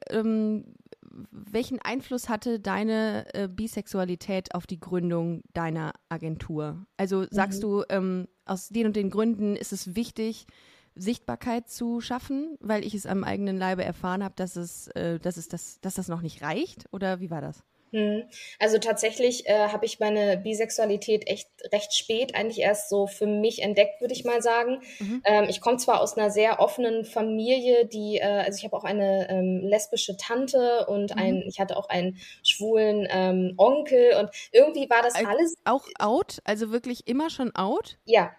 welchen 1.31 1.79
Einfluss 1.79 2.29
hatte 2.29 2.59
deine 2.59 3.25
äh, 3.33 3.47
Bisexualität 3.47 4.55
auf 4.55 4.65
die 4.65 4.79
Gründung 4.79 5.43
deiner 5.53 5.93
Agentur? 6.09 6.85
Also 6.97 7.25
sagst 7.29 7.59
mhm. 7.59 7.61
du, 7.61 7.83
ähm, 7.89 8.27
aus 8.45 8.69
den 8.69 8.87
und 8.87 8.95
den 8.95 9.09
Gründen 9.09 9.55
ist 9.55 9.73
es 9.73 9.95
wichtig, 9.95 10.47
Sichtbarkeit 10.95 11.69
zu 11.69 12.01
schaffen, 12.01 12.57
weil 12.59 12.85
ich 12.85 12.93
es 12.93 13.05
am 13.05 13.23
eigenen 13.23 13.57
Leibe 13.57 13.83
erfahren 13.83 14.23
habe, 14.23 14.35
dass 14.35 14.55
es, 14.55 14.87
äh, 14.89 15.19
dass 15.19 15.37
es 15.37 15.47
das, 15.47 15.79
dass 15.81 15.95
das 15.95 16.07
noch 16.07 16.21
nicht 16.21 16.41
reicht? 16.41 16.85
Oder 16.91 17.19
wie 17.19 17.31
war 17.31 17.41
das? 17.41 17.63
Hm. 17.93 18.23
Also 18.57 18.79
tatsächlich 18.79 19.47
äh, 19.47 19.67
habe 19.67 19.85
ich 19.85 19.99
meine 19.99 20.35
Bisexualität 20.37 21.27
echt 21.27 21.47
recht 21.71 21.93
spät 21.93 22.33
eigentlich 22.33 22.57
erst 22.57 22.89
so 22.89 23.05
für 23.05 23.27
mich 23.27 23.61
entdeckt, 23.61 24.01
würde 24.01 24.15
ich 24.15 24.25
mal 24.25 24.41
sagen. 24.41 24.81
Mhm. 24.97 25.21
Ähm, 25.23 25.45
ich 25.47 25.61
komme 25.61 25.77
zwar 25.77 26.01
aus 26.01 26.17
einer 26.17 26.31
sehr 26.31 26.59
offenen 26.59 27.05
Familie, 27.05 27.85
die, 27.85 28.17
äh, 28.17 28.23
also 28.23 28.57
ich 28.57 28.63
habe 28.65 28.75
auch 28.75 28.83
eine 28.83 29.29
ähm, 29.29 29.61
lesbische 29.61 30.17
Tante 30.17 30.87
und 30.87 31.13
mhm. 31.13 31.21
ein, 31.21 31.43
ich 31.47 31.59
hatte 31.59 31.77
auch 31.77 31.87
einen 31.87 32.17
schwulen 32.43 33.07
ähm, 33.11 33.53
Onkel 33.57 34.15
und 34.19 34.31
irgendwie 34.51 34.89
war 34.89 35.03
das 35.03 35.13
alles. 35.13 35.53
Auch 35.63 35.87
out? 35.99 36.39
Also 36.45 36.71
wirklich 36.71 37.07
immer 37.07 37.29
schon 37.29 37.53
out? 37.55 37.99
Ja. 38.05 38.31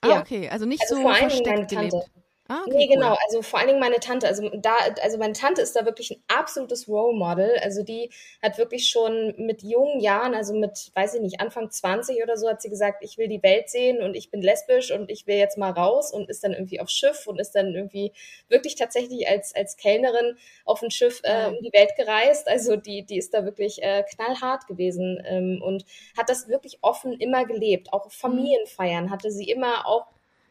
Ah, 0.00 0.10
ja. 0.10 0.20
okay. 0.20 0.48
Also 0.48 0.64
nicht 0.64 0.82
also 0.82 0.94
so 0.94 1.02
vor 1.02 1.14
versteckt 1.16 1.46
meine 1.48 1.66
Tante. 1.66 2.04
Ah, 2.48 2.64
okay, 2.66 2.76
nee, 2.76 2.86
genau. 2.88 3.12
Cool. 3.12 3.18
Also 3.26 3.42
vor 3.42 3.60
allen 3.60 3.68
Dingen 3.68 3.80
meine 3.80 4.00
Tante. 4.00 4.26
Also 4.26 4.48
da, 4.56 4.74
also 5.00 5.16
meine 5.16 5.32
Tante 5.32 5.62
ist 5.62 5.74
da 5.76 5.86
wirklich 5.86 6.10
ein 6.10 6.22
absolutes 6.26 6.88
Role 6.88 7.16
Model. 7.16 7.56
Also 7.62 7.82
die 7.84 8.10
hat 8.42 8.58
wirklich 8.58 8.88
schon 8.88 9.34
mit 9.38 9.62
jungen 9.62 10.00
Jahren, 10.00 10.34
also 10.34 10.52
mit, 10.52 10.90
weiß 10.94 11.14
ich 11.14 11.20
nicht, 11.20 11.40
Anfang 11.40 11.70
20 11.70 12.22
oder 12.22 12.36
so, 12.36 12.48
hat 12.48 12.60
sie 12.60 12.68
gesagt, 12.68 13.04
ich 13.04 13.16
will 13.16 13.28
die 13.28 13.42
Welt 13.42 13.70
sehen 13.70 14.02
und 14.02 14.14
ich 14.14 14.30
bin 14.30 14.42
lesbisch 14.42 14.90
und 14.90 15.08
ich 15.10 15.26
will 15.26 15.36
jetzt 15.36 15.56
mal 15.56 15.70
raus 15.70 16.12
und 16.12 16.28
ist 16.28 16.42
dann 16.44 16.52
irgendwie 16.52 16.80
auf 16.80 16.88
Schiff 16.90 17.26
und 17.26 17.38
ist 17.40 17.52
dann 17.52 17.74
irgendwie 17.74 18.12
wirklich 18.48 18.74
tatsächlich 18.74 19.28
als, 19.28 19.54
als 19.54 19.76
Kellnerin 19.76 20.36
auf 20.64 20.82
ein 20.82 20.90
Schiff 20.90 21.20
äh, 21.22 21.46
um 21.46 21.56
die 21.62 21.72
Welt 21.72 21.92
gereist. 21.96 22.48
Also 22.48 22.76
die, 22.76 23.06
die 23.06 23.18
ist 23.18 23.32
da 23.34 23.44
wirklich 23.44 23.82
äh, 23.82 24.02
knallhart 24.14 24.66
gewesen 24.66 25.22
ähm, 25.24 25.62
und 25.64 25.84
hat 26.18 26.28
das 26.28 26.48
wirklich 26.48 26.78
offen 26.82 27.12
immer 27.18 27.44
gelebt. 27.46 27.92
Auch. 27.92 28.10
Familienfeiern 28.10 29.10
hatte 29.10 29.30
sie 29.30 29.48
immer 29.48 29.86
auch 29.86 30.06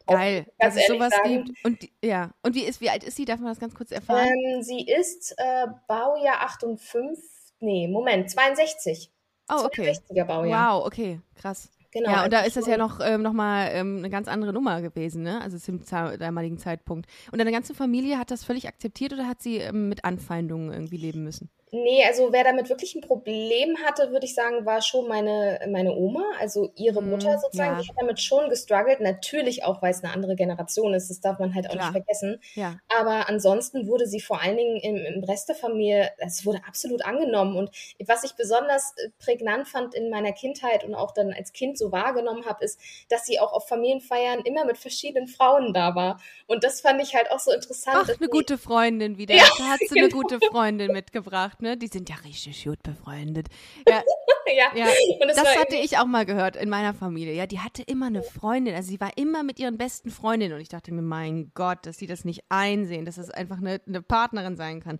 Geil, 0.08 0.46
dass 0.60 0.76
es 0.76 0.88
sowas 0.88 1.14
sagen. 1.14 1.46
gibt. 1.46 1.66
Und 1.66 1.90
ja, 2.04 2.32
und 2.42 2.56
wie 2.56 2.64
ist, 2.64 2.82
wie 2.82 2.90
alt 2.90 3.04
ist 3.04 3.18
sie? 3.18 3.26
Darf 3.26 3.40
man 3.40 3.50
das 3.50 3.60
ganz 3.60 3.76
kurz 3.76 3.92
erfahren? 3.92 4.28
Ähm, 4.28 4.62
sie 4.62 4.86
ist 4.86 5.34
äh, 5.38 5.68
Baujahr 5.88 6.42
58, 6.42 7.24
nee, 7.60 7.88
Moment, 7.88 8.30
62. 8.30 9.12
Oh, 9.50 9.66
okay. 9.66 9.92
62er 9.92 10.26
Baujahr. 10.26 10.80
Wow, 10.80 10.86
okay, 10.86 11.20
krass. 11.36 11.70
Genau. 11.92 12.10
Ja, 12.10 12.24
und 12.24 12.32
da 12.34 12.42
ist 12.42 12.56
das 12.56 12.68
ja 12.68 12.78
noch, 12.78 13.00
ähm, 13.04 13.22
noch 13.22 13.34
mal 13.34 13.70
ähm, 13.74 13.98
eine 13.98 14.10
ganz 14.10 14.28
andere 14.28 14.54
Nummer 14.54 14.82
gewesen, 14.82 15.24
ne? 15.24 15.42
Also 15.42 15.58
zum 15.58 15.82
damaligen 15.86 16.58
Zeitpunkt. 16.58 17.10
Und 17.32 17.40
deine 17.40 17.52
ganze 17.52 17.74
Familie 17.74 18.18
hat 18.18 18.32
das 18.32 18.44
völlig 18.44 18.68
akzeptiert 18.68 19.14
oder 19.14 19.28
hat 19.28 19.42
sie 19.42 19.58
ähm, 19.58 19.90
mit 19.90 20.06
Anfeindungen 20.06 20.72
irgendwie 20.72 20.98
leben 20.98 21.24
müssen? 21.24 21.50
Nee, 21.74 22.04
also 22.06 22.34
wer 22.34 22.44
damit 22.44 22.68
wirklich 22.68 22.96
ein 22.96 23.02
Problem 23.02 23.78
hatte, 23.86 24.12
würde 24.12 24.26
ich 24.26 24.36
sagen, 24.36 24.66
war 24.66 24.82
schon 24.82 25.08
meine, 25.08 25.58
meine 25.70 25.94
Oma, 25.94 26.24
also 26.38 26.70
ihre 26.76 27.02
mhm, 27.02 27.12
Mutter 27.12 27.40
sozusagen. 27.40 27.78
Ja. 27.78 27.82
Die 27.82 27.88
hat 27.88 27.96
damit 27.98 28.20
schon 28.20 28.50
gestruggelt. 28.50 29.00
Natürlich 29.00 29.64
auch, 29.64 29.82
weil 29.82 29.92
es 29.92 30.04
eine 30.04 30.14
andere 30.14 30.36
Generation 30.36 30.94
ist. 30.94 31.10
Das 31.10 31.22
darf 31.22 31.40
man 31.40 31.56
halt 31.56 31.68
auch 31.68 31.72
Klar. 31.72 31.86
nicht 31.86 32.04
vergessen. 32.04 32.42
Ja. 32.56 32.76
Aber 33.00 33.30
ansonsten 33.30 33.88
wurde 33.88 34.06
sie 34.06 34.20
vor 34.20 34.42
allen 34.42 34.58
Dingen 34.58 34.82
im, 34.82 34.98
im 34.98 35.24
Rest 35.24 35.48
der 35.48 35.56
Familie, 35.56 36.10
es 36.18 36.46
wurde 36.46 36.60
absolut 36.68 37.06
angenommen. 37.06 37.56
Und 37.56 37.72
was 38.06 38.26
ich 38.26 38.36
besonders 38.36 38.94
äh, 38.98 39.10
prägnant 39.20 39.70
fand 39.70 39.96
in 39.96 40.10
meiner 40.10 40.34
Kindheit 40.34 40.84
und 40.84 40.94
auch 40.94 41.12
dann 41.12 41.32
als 41.32 41.54
Kind 41.54 41.78
so 41.82 41.92
wahrgenommen 41.92 42.46
habe, 42.46 42.64
ist, 42.64 42.80
dass 43.10 43.26
sie 43.26 43.40
auch 43.40 43.54
auf 43.54 43.68
Familienfeiern 43.68 44.42
immer 44.42 44.66
mit 44.66 44.78
verschiedenen 44.78 45.28
Frauen 45.28 45.74
da 45.74 45.96
war. 45.96 46.22
Und 46.48 46.64
das 46.64 46.82
fand 46.82 47.02
ich 47.02 47.16
halt 47.16 47.32
auch 47.32 47.40
so 47.40 47.52
interessant. 47.52 47.98
Ach, 48.02 48.20
eine 48.20 48.30
gute 48.30 48.58
Freundin 48.58 49.18
wieder. 49.18 49.36
Ja, 49.36 49.46
da 49.58 49.64
hat 49.66 49.80
sie 49.80 49.96
genau. 49.96 50.06
eine 50.06 50.10
gute 50.10 50.40
Freundin 50.52 50.92
mitgebracht 50.92 51.62
ne? 51.62 51.78
Die 51.78 51.88
sind 51.88 52.10
ja 52.10 52.16
richtig 52.24 52.64
gut 52.64 52.84
befreundet. 52.84 53.48
Ja, 53.88 54.04
ja. 54.48 54.76
ja. 54.76 54.88
das, 55.22 55.36
das 55.38 55.58
hatte 55.58 55.76
ich 55.76 55.98
auch 55.98 56.06
mal 56.06 56.26
gehört 56.26 56.56
in 56.56 56.70
meiner 56.70 56.94
Familie. 56.94 57.34
Ja, 57.34 57.48
die 57.48 57.60
hatte 57.60 57.84
immer 57.84 58.08
eine 58.08 58.24
Freundin. 58.24 58.76
Also 58.76 58.90
sie 58.90 59.00
war 59.00 59.18
immer 59.18 59.44
mit 59.44 59.60
ihren 59.60 59.78
besten 59.78 60.10
Freundinnen. 60.10 60.54
Und 60.54 60.62
ich 60.62 60.70
dachte 60.70 60.94
mir, 60.94 61.02
mein 61.02 61.52
Gott, 61.54 61.86
dass 61.86 61.98
sie 61.98 62.08
das 62.08 62.26
nicht 62.26 62.44
einsehen, 62.50 63.06
dass 63.06 63.18
es 63.18 63.28
das 63.28 63.36
einfach 63.36 63.58
eine, 63.58 63.82
eine 63.88 64.02
Partnerin 64.02 64.56
sein 64.56 64.82
kann. 64.82 65.00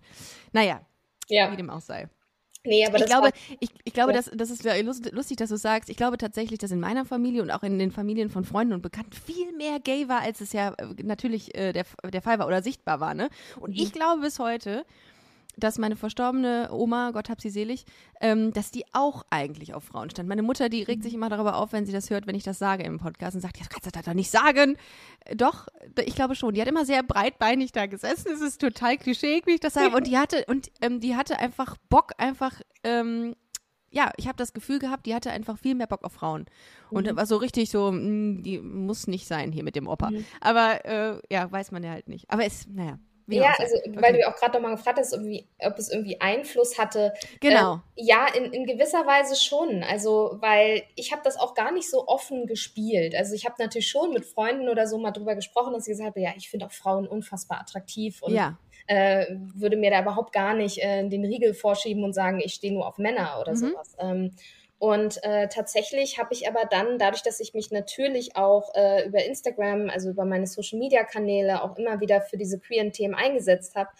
Naja, 0.52 0.80
ja. 1.28 1.50
wie 1.50 1.56
dem 1.56 1.70
auch 1.70 1.80
sei. 1.80 2.08
Nee, 2.64 2.86
aber 2.86 2.98
ich 2.98 3.06
glaube, 3.06 3.30
ich, 3.58 3.70
ich 3.82 3.92
glaube, 3.92 4.12
ja. 4.12 4.18
das, 4.18 4.30
das 4.32 4.50
ist 4.50 4.64
lustig, 5.12 5.36
dass 5.36 5.48
du 5.50 5.56
sagst. 5.56 5.90
Ich 5.90 5.96
glaube 5.96 6.16
tatsächlich, 6.16 6.58
dass 6.60 6.70
in 6.70 6.78
meiner 6.78 7.04
Familie 7.04 7.42
und 7.42 7.50
auch 7.50 7.64
in 7.64 7.78
den 7.78 7.90
Familien 7.90 8.30
von 8.30 8.44
Freunden 8.44 8.72
und 8.72 8.82
Bekannten 8.82 9.12
viel 9.12 9.52
mehr 9.56 9.80
gay 9.80 10.08
war, 10.08 10.20
als 10.20 10.40
es 10.40 10.52
ja 10.52 10.72
äh, 10.74 10.86
natürlich 11.02 11.54
äh, 11.56 11.72
der, 11.72 11.84
der 12.04 12.22
Fall 12.22 12.38
war 12.38 12.46
oder 12.46 12.62
sichtbar 12.62 13.00
war. 13.00 13.14
Ne? 13.14 13.30
Und 13.58 13.70
mhm. 13.70 13.82
ich 13.82 13.92
glaube 13.92 14.22
bis 14.22 14.38
heute, 14.38 14.84
dass 15.56 15.78
meine 15.78 15.96
verstorbene 15.96 16.68
Oma, 16.72 17.10
Gott 17.10 17.28
hab 17.28 17.40
sie 17.40 17.50
selig, 17.50 17.84
ähm, 18.20 18.52
dass 18.52 18.70
die 18.70 18.84
auch 18.92 19.24
eigentlich 19.30 19.74
auf 19.74 19.84
Frauen 19.84 20.10
stand. 20.10 20.28
Meine 20.28 20.42
Mutter, 20.42 20.68
die 20.68 20.82
regt 20.82 21.02
sich 21.02 21.14
immer 21.14 21.28
darüber 21.28 21.56
auf, 21.56 21.72
wenn 21.72 21.86
sie 21.86 21.92
das 21.92 22.10
hört, 22.10 22.26
wenn 22.26 22.34
ich 22.34 22.44
das 22.44 22.58
sage 22.58 22.84
im 22.84 22.98
Podcast 22.98 23.34
und 23.34 23.42
sagt, 23.42 23.60
das 23.60 23.68
kannst 23.68 23.86
du 23.86 24.02
doch 24.02 24.14
nicht 24.14 24.30
sagen. 24.30 24.76
Doch, 25.34 25.68
ich 26.04 26.14
glaube 26.14 26.34
schon. 26.34 26.54
Die 26.54 26.60
hat 26.60 26.68
immer 26.68 26.84
sehr 26.84 27.02
breitbeinig 27.02 27.72
da 27.72 27.86
gesessen. 27.86 28.32
Es 28.32 28.40
ist 28.40 28.60
total 28.60 28.96
klischeeig, 28.96 29.46
wie 29.46 29.54
ich 29.54 29.60
das 29.60 29.74
sage. 29.74 29.94
Und 29.94 30.06
die 30.06 30.18
hatte, 30.18 30.44
und 30.46 30.70
ähm, 30.80 31.00
die 31.00 31.16
hatte 31.16 31.38
einfach 31.38 31.76
Bock, 31.88 32.12
einfach 32.18 32.60
ähm, 32.84 33.34
ja, 33.92 34.10
ich 34.16 34.26
habe 34.26 34.36
das 34.36 34.54
Gefühl 34.54 34.78
gehabt, 34.78 35.06
die 35.06 35.14
hatte 35.14 35.30
einfach 35.30 35.58
viel 35.58 35.74
mehr 35.74 35.86
Bock 35.86 36.02
auf 36.02 36.12
Frauen. 36.12 36.46
Und 36.90 37.06
mhm. 37.06 37.16
war 37.16 37.26
so 37.26 37.36
richtig 37.36 37.70
so, 37.70 37.92
mh, 37.92 37.98
hm, 37.98 38.42
die 38.42 38.58
muss 38.58 39.06
nicht 39.06 39.26
sein 39.26 39.52
hier 39.52 39.62
mit 39.62 39.76
dem 39.76 39.86
Opa. 39.86 40.10
Mhm. 40.10 40.24
Aber 40.40 40.84
äh, 40.84 41.20
ja, 41.30 41.50
weiß 41.50 41.70
man 41.70 41.84
ja 41.84 41.90
halt 41.90 42.08
nicht. 42.08 42.30
Aber 42.30 42.44
es, 42.44 42.66
naja. 42.66 42.98
Ja, 43.26 43.54
also 43.58 43.76
okay. 43.76 43.96
weil 44.00 44.12
du 44.14 44.28
auch 44.28 44.36
gerade 44.36 44.54
nochmal 44.54 44.76
gefragt 44.76 44.98
hast, 44.98 45.14
ob 45.14 45.78
es 45.78 45.90
irgendwie 45.90 46.20
Einfluss 46.20 46.78
hatte. 46.78 47.12
Genau. 47.40 47.76
Äh, 47.96 48.04
ja, 48.04 48.26
in, 48.34 48.52
in 48.52 48.66
gewisser 48.66 49.06
Weise 49.06 49.36
schon. 49.36 49.82
Also, 49.82 50.36
weil 50.40 50.82
ich 50.96 51.12
habe 51.12 51.22
das 51.24 51.38
auch 51.38 51.54
gar 51.54 51.72
nicht 51.72 51.88
so 51.88 52.06
offen 52.06 52.46
gespielt. 52.46 53.14
Also 53.14 53.34
ich 53.34 53.44
habe 53.44 53.54
natürlich 53.58 53.88
schon 53.88 54.12
mit 54.12 54.24
Freunden 54.24 54.68
oder 54.68 54.86
so 54.86 54.98
mal 54.98 55.12
drüber 55.12 55.34
gesprochen, 55.34 55.72
dass 55.72 55.86
ich 55.86 55.92
gesagt 55.92 56.10
habe, 56.10 56.20
ja, 56.20 56.32
ich 56.36 56.50
finde 56.50 56.66
auch 56.66 56.72
Frauen 56.72 57.06
unfassbar 57.06 57.60
attraktiv 57.60 58.22
und 58.22 58.34
ja. 58.34 58.58
äh, 58.86 59.26
würde 59.54 59.76
mir 59.76 59.90
da 59.90 60.02
überhaupt 60.02 60.32
gar 60.32 60.54
nicht 60.54 60.78
äh, 60.78 61.08
den 61.08 61.24
Riegel 61.24 61.54
vorschieben 61.54 62.04
und 62.04 62.12
sagen, 62.12 62.40
ich 62.40 62.54
stehe 62.54 62.72
nur 62.72 62.86
auf 62.86 62.98
Männer 62.98 63.38
oder 63.40 63.52
mhm. 63.52 63.56
sowas. 63.56 63.96
Ähm, 63.98 64.34
und 64.82 65.22
äh, 65.22 65.46
tatsächlich 65.46 66.18
habe 66.18 66.34
ich 66.34 66.48
aber 66.48 66.64
dann, 66.68 66.98
dadurch, 66.98 67.22
dass 67.22 67.38
ich 67.38 67.54
mich 67.54 67.70
natürlich 67.70 68.34
auch 68.34 68.74
äh, 68.74 69.06
über 69.06 69.24
Instagram, 69.24 69.88
also 69.88 70.10
über 70.10 70.24
meine 70.24 70.48
Social-Media-Kanäle 70.48 71.62
auch 71.62 71.78
immer 71.78 72.00
wieder 72.00 72.20
für 72.20 72.36
diese 72.36 72.58
queeren 72.58 72.90
Themen 72.90 73.14
eingesetzt 73.14 73.76
habe, 73.76 73.90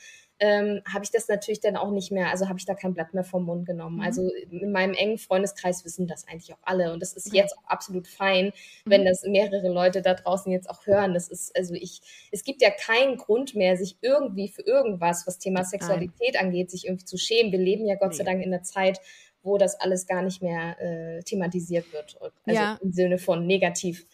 ähm, 0.40 0.82
habe 0.92 1.04
ich 1.04 1.12
das 1.12 1.28
natürlich 1.28 1.60
dann 1.60 1.76
auch 1.76 1.92
nicht 1.92 2.10
mehr, 2.10 2.30
also 2.30 2.48
habe 2.48 2.58
ich 2.58 2.64
da 2.64 2.74
kein 2.74 2.94
Blatt 2.94 3.14
mehr 3.14 3.22
vom 3.22 3.44
Mund 3.44 3.64
genommen. 3.64 3.98
Mhm. 3.98 4.02
Also 4.02 4.28
in 4.50 4.72
meinem 4.72 4.94
engen 4.94 5.18
Freundeskreis 5.18 5.84
wissen 5.84 6.08
das 6.08 6.26
eigentlich 6.26 6.52
auch 6.52 6.58
alle 6.64 6.92
und 6.92 7.00
das 7.00 7.12
ist 7.12 7.32
jetzt 7.32 7.56
auch 7.56 7.64
absolut 7.66 8.08
fein, 8.08 8.46
mhm. 8.46 8.90
wenn 8.90 9.04
das 9.04 9.22
mehrere 9.22 9.68
Leute 9.68 10.02
da 10.02 10.14
draußen 10.14 10.50
jetzt 10.50 10.68
auch 10.68 10.84
hören. 10.84 11.14
Das 11.14 11.28
ist, 11.28 11.56
also 11.56 11.74
ich, 11.74 12.00
es 12.32 12.42
gibt 12.42 12.60
ja 12.60 12.70
keinen 12.70 13.18
Grund 13.18 13.54
mehr, 13.54 13.76
sich 13.76 13.98
irgendwie 14.00 14.48
für 14.48 14.62
irgendwas, 14.62 15.28
was 15.28 15.38
Thema 15.38 15.62
Sexualität 15.62 16.34
Nein. 16.34 16.46
angeht, 16.46 16.72
sich 16.72 16.86
irgendwie 16.86 17.04
zu 17.04 17.18
schämen. 17.18 17.52
Wir 17.52 17.60
leben 17.60 17.86
ja 17.86 17.94
Gott 17.94 18.10
nee. 18.10 18.16
sei 18.16 18.24
Dank 18.24 18.42
in 18.42 18.50
der 18.50 18.64
Zeit, 18.64 18.98
wo 19.42 19.58
das 19.58 19.80
alles 19.80 20.06
gar 20.06 20.22
nicht 20.22 20.42
mehr 20.42 20.80
äh, 20.80 21.22
thematisiert 21.22 21.92
wird. 21.92 22.18
Also 22.20 22.60
ja. 22.60 22.78
im 22.82 22.92
Sinne 22.92 23.18
von 23.18 23.46
negativ. 23.46 24.06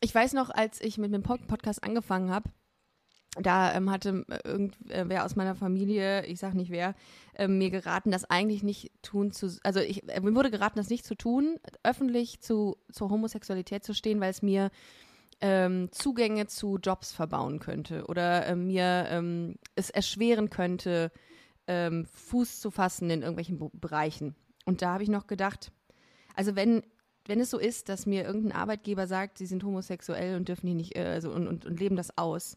Ich 0.00 0.14
weiß 0.14 0.34
noch, 0.34 0.50
als 0.50 0.80
ich 0.80 0.98
mit 0.98 1.12
dem 1.12 1.22
Podcast 1.22 1.82
angefangen 1.82 2.30
habe, 2.30 2.50
da 3.40 3.74
ähm, 3.74 3.90
hatte 3.90 4.24
äh, 4.28 4.48
irgendwer 4.48 5.24
aus 5.24 5.36
meiner 5.36 5.54
Familie, 5.54 6.24
ich 6.26 6.38
sag 6.38 6.54
nicht 6.54 6.70
wer, 6.70 6.94
äh, 7.34 7.48
mir 7.48 7.70
geraten, 7.70 8.10
das 8.10 8.24
eigentlich 8.24 8.62
nicht 8.62 8.90
tun 9.02 9.30
zu, 9.30 9.58
also 9.62 9.80
ich, 9.80 10.08
äh, 10.08 10.20
mir 10.20 10.34
wurde 10.34 10.50
geraten, 10.50 10.78
das 10.78 10.88
nicht 10.88 11.04
zu 11.04 11.14
tun, 11.14 11.58
öffentlich 11.82 12.40
zu, 12.40 12.76
zur 12.90 13.10
Homosexualität 13.10 13.84
zu 13.84 13.94
stehen, 13.94 14.20
weil 14.20 14.30
es 14.30 14.42
mir 14.42 14.70
ähm, 15.40 15.90
Zugänge 15.92 16.46
zu 16.46 16.78
Jobs 16.78 17.12
verbauen 17.12 17.58
könnte 17.58 18.06
oder 18.06 18.46
äh, 18.46 18.56
mir 18.56 19.06
ähm, 19.10 19.56
es 19.74 19.90
erschweren 19.90 20.48
könnte, 20.48 21.12
ähm, 21.66 22.06
Fuß 22.06 22.60
zu 22.60 22.70
fassen 22.70 23.10
in 23.10 23.22
irgendwelchen 23.22 23.58
Bo 23.58 23.70
Bereichen. 23.74 24.34
Und 24.64 24.82
da 24.82 24.92
habe 24.92 25.02
ich 25.02 25.08
noch 25.08 25.26
gedacht, 25.26 25.72
also 26.34 26.56
wenn, 26.56 26.82
wenn 27.26 27.40
es 27.40 27.50
so 27.50 27.58
ist, 27.58 27.88
dass 27.88 28.06
mir 28.06 28.24
irgendein 28.24 28.52
Arbeitgeber 28.52 29.06
sagt, 29.06 29.38
sie 29.38 29.46
sind 29.46 29.64
homosexuell 29.64 30.36
und 30.36 30.48
dürfen 30.48 30.66
hier 30.66 30.76
nicht, 30.76 30.96
äh, 30.96 31.04
also 31.04 31.30
und, 31.30 31.46
und, 31.46 31.66
und 31.66 31.80
leben 31.80 31.96
das 31.96 32.16
aus, 32.18 32.56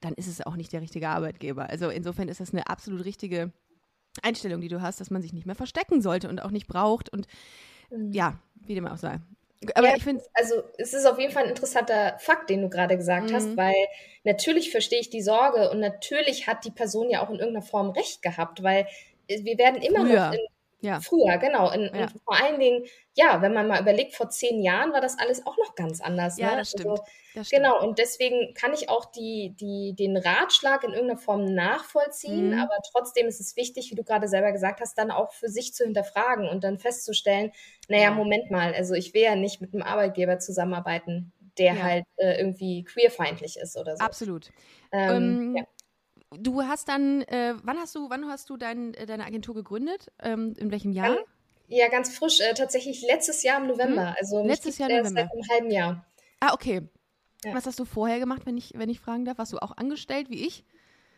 dann 0.00 0.14
ist 0.14 0.26
es 0.26 0.44
auch 0.44 0.56
nicht 0.56 0.72
der 0.72 0.80
richtige 0.80 1.08
Arbeitgeber. 1.08 1.70
Also 1.70 1.88
insofern 1.88 2.28
ist 2.28 2.40
das 2.40 2.52
eine 2.52 2.66
absolut 2.66 3.04
richtige 3.04 3.52
Einstellung, 4.20 4.60
die 4.60 4.68
du 4.68 4.82
hast, 4.82 5.00
dass 5.00 5.10
man 5.10 5.22
sich 5.22 5.32
nicht 5.32 5.46
mehr 5.46 5.54
verstecken 5.54 6.02
sollte 6.02 6.28
und 6.28 6.42
auch 6.42 6.50
nicht 6.50 6.66
braucht. 6.66 7.08
Und 7.08 7.26
mhm. 7.90 8.12
ja, 8.12 8.38
wie 8.66 8.74
dem 8.74 8.86
auch 8.86 8.98
sei. 8.98 9.20
Aber 9.74 9.88
ja, 9.88 9.96
ich 9.96 10.02
finde. 10.02 10.22
Also, 10.34 10.62
es 10.78 10.94
ist 10.94 11.06
auf 11.06 11.18
jeden 11.18 11.32
Fall 11.32 11.44
ein 11.44 11.50
interessanter 11.50 12.16
Fakt, 12.18 12.50
den 12.50 12.62
du 12.62 12.68
gerade 12.68 12.96
gesagt 12.96 13.30
mhm. 13.30 13.34
hast, 13.34 13.56
weil 13.56 13.74
natürlich 14.24 14.70
verstehe 14.70 15.00
ich 15.00 15.10
die 15.10 15.22
Sorge 15.22 15.70
und 15.70 15.80
natürlich 15.80 16.46
hat 16.46 16.64
die 16.64 16.70
Person 16.70 17.10
ja 17.10 17.24
auch 17.24 17.30
in 17.30 17.38
irgendeiner 17.38 17.64
Form 17.64 17.90
Recht 17.90 18.22
gehabt, 18.22 18.62
weil 18.62 18.86
wir 19.28 19.58
werden 19.58 19.80
immer 19.80 20.00
Früher. 20.00 20.26
noch 20.26 20.32
in 20.32 20.40
ja. 20.82 21.00
Früher, 21.00 21.38
genau. 21.38 21.70
In, 21.70 21.82
ja. 21.94 22.02
Und 22.02 22.22
vor 22.24 22.36
allen 22.36 22.58
Dingen, 22.58 22.84
ja, 23.14 23.40
wenn 23.40 23.54
man 23.54 23.68
mal 23.68 23.80
überlegt, 23.80 24.16
vor 24.16 24.30
zehn 24.30 24.60
Jahren 24.62 24.92
war 24.92 25.00
das 25.00 25.16
alles 25.16 25.46
auch 25.46 25.56
noch 25.56 25.76
ganz 25.76 26.00
anders. 26.00 26.38
Ja, 26.38 26.50
ne? 26.50 26.56
das, 26.58 26.70
stimmt. 26.70 26.88
Also, 26.88 27.04
das 27.34 27.46
stimmt. 27.46 27.62
Genau, 27.62 27.80
und 27.80 27.98
deswegen 27.98 28.52
kann 28.54 28.74
ich 28.74 28.88
auch 28.88 29.04
die, 29.04 29.54
die, 29.60 29.94
den 29.94 30.16
Ratschlag 30.16 30.82
in 30.82 30.90
irgendeiner 30.90 31.20
Form 31.20 31.44
nachvollziehen, 31.44 32.50
mhm. 32.50 32.58
aber 32.58 32.74
trotzdem 32.90 33.28
ist 33.28 33.40
es 33.40 33.56
wichtig, 33.56 33.92
wie 33.92 33.94
du 33.94 34.02
gerade 34.02 34.26
selber 34.26 34.50
gesagt 34.50 34.80
hast, 34.80 34.98
dann 34.98 35.12
auch 35.12 35.32
für 35.32 35.48
sich 35.48 35.72
zu 35.72 35.84
hinterfragen 35.84 36.48
und 36.48 36.64
dann 36.64 36.78
festzustellen, 36.78 37.52
naja, 37.88 38.10
Moment 38.10 38.50
mal, 38.50 38.74
also 38.74 38.94
ich 38.94 39.14
will 39.14 39.22
ja 39.22 39.36
nicht 39.36 39.60
mit 39.60 39.72
einem 39.72 39.84
Arbeitgeber 39.84 40.40
zusammenarbeiten, 40.40 41.32
der 41.58 41.74
ja. 41.74 41.82
halt 41.82 42.04
äh, 42.16 42.40
irgendwie 42.40 42.82
queerfeindlich 42.82 43.56
ist 43.56 43.76
oder 43.76 43.96
so. 43.96 44.04
Absolut. 44.04 44.50
Ähm, 44.90 45.12
ähm, 45.12 45.56
ja. 45.58 45.64
Du 46.38 46.62
hast 46.62 46.88
dann, 46.88 47.22
äh, 47.22 47.54
wann 47.62 47.78
hast 47.78 47.94
du, 47.94 48.10
wann 48.10 48.28
hast 48.28 48.50
du 48.50 48.56
dein, 48.56 48.94
äh, 48.94 49.06
deine 49.06 49.24
Agentur 49.24 49.54
gegründet? 49.54 50.08
Ähm, 50.20 50.54
in 50.58 50.70
welchem 50.70 50.92
Jahr? 50.92 51.16
Ja, 51.68 51.88
ganz 51.88 52.16
frisch. 52.16 52.40
Äh, 52.40 52.54
tatsächlich 52.54 53.02
letztes 53.02 53.42
Jahr 53.42 53.60
im 53.60 53.68
November. 53.68 54.08
Hm? 54.10 54.16
Also 54.18 54.44
letztes 54.44 54.78
Jahr 54.78 54.90
im 54.90 54.98
November. 54.98 55.22
Seit 55.22 55.32
einem 55.32 55.48
halben 55.50 55.70
Jahr. 55.70 56.06
Ah, 56.40 56.54
okay. 56.54 56.88
Ja. 57.44 57.54
Was 57.54 57.66
hast 57.66 57.78
du 57.78 57.84
vorher 57.84 58.18
gemacht, 58.18 58.42
wenn 58.44 58.56
ich, 58.56 58.72
wenn 58.76 58.88
ich 58.88 59.00
fragen 59.00 59.24
darf? 59.24 59.38
Warst 59.38 59.52
du 59.52 59.58
auch 59.58 59.76
angestellt 59.76 60.30
wie 60.30 60.46
ich? 60.46 60.64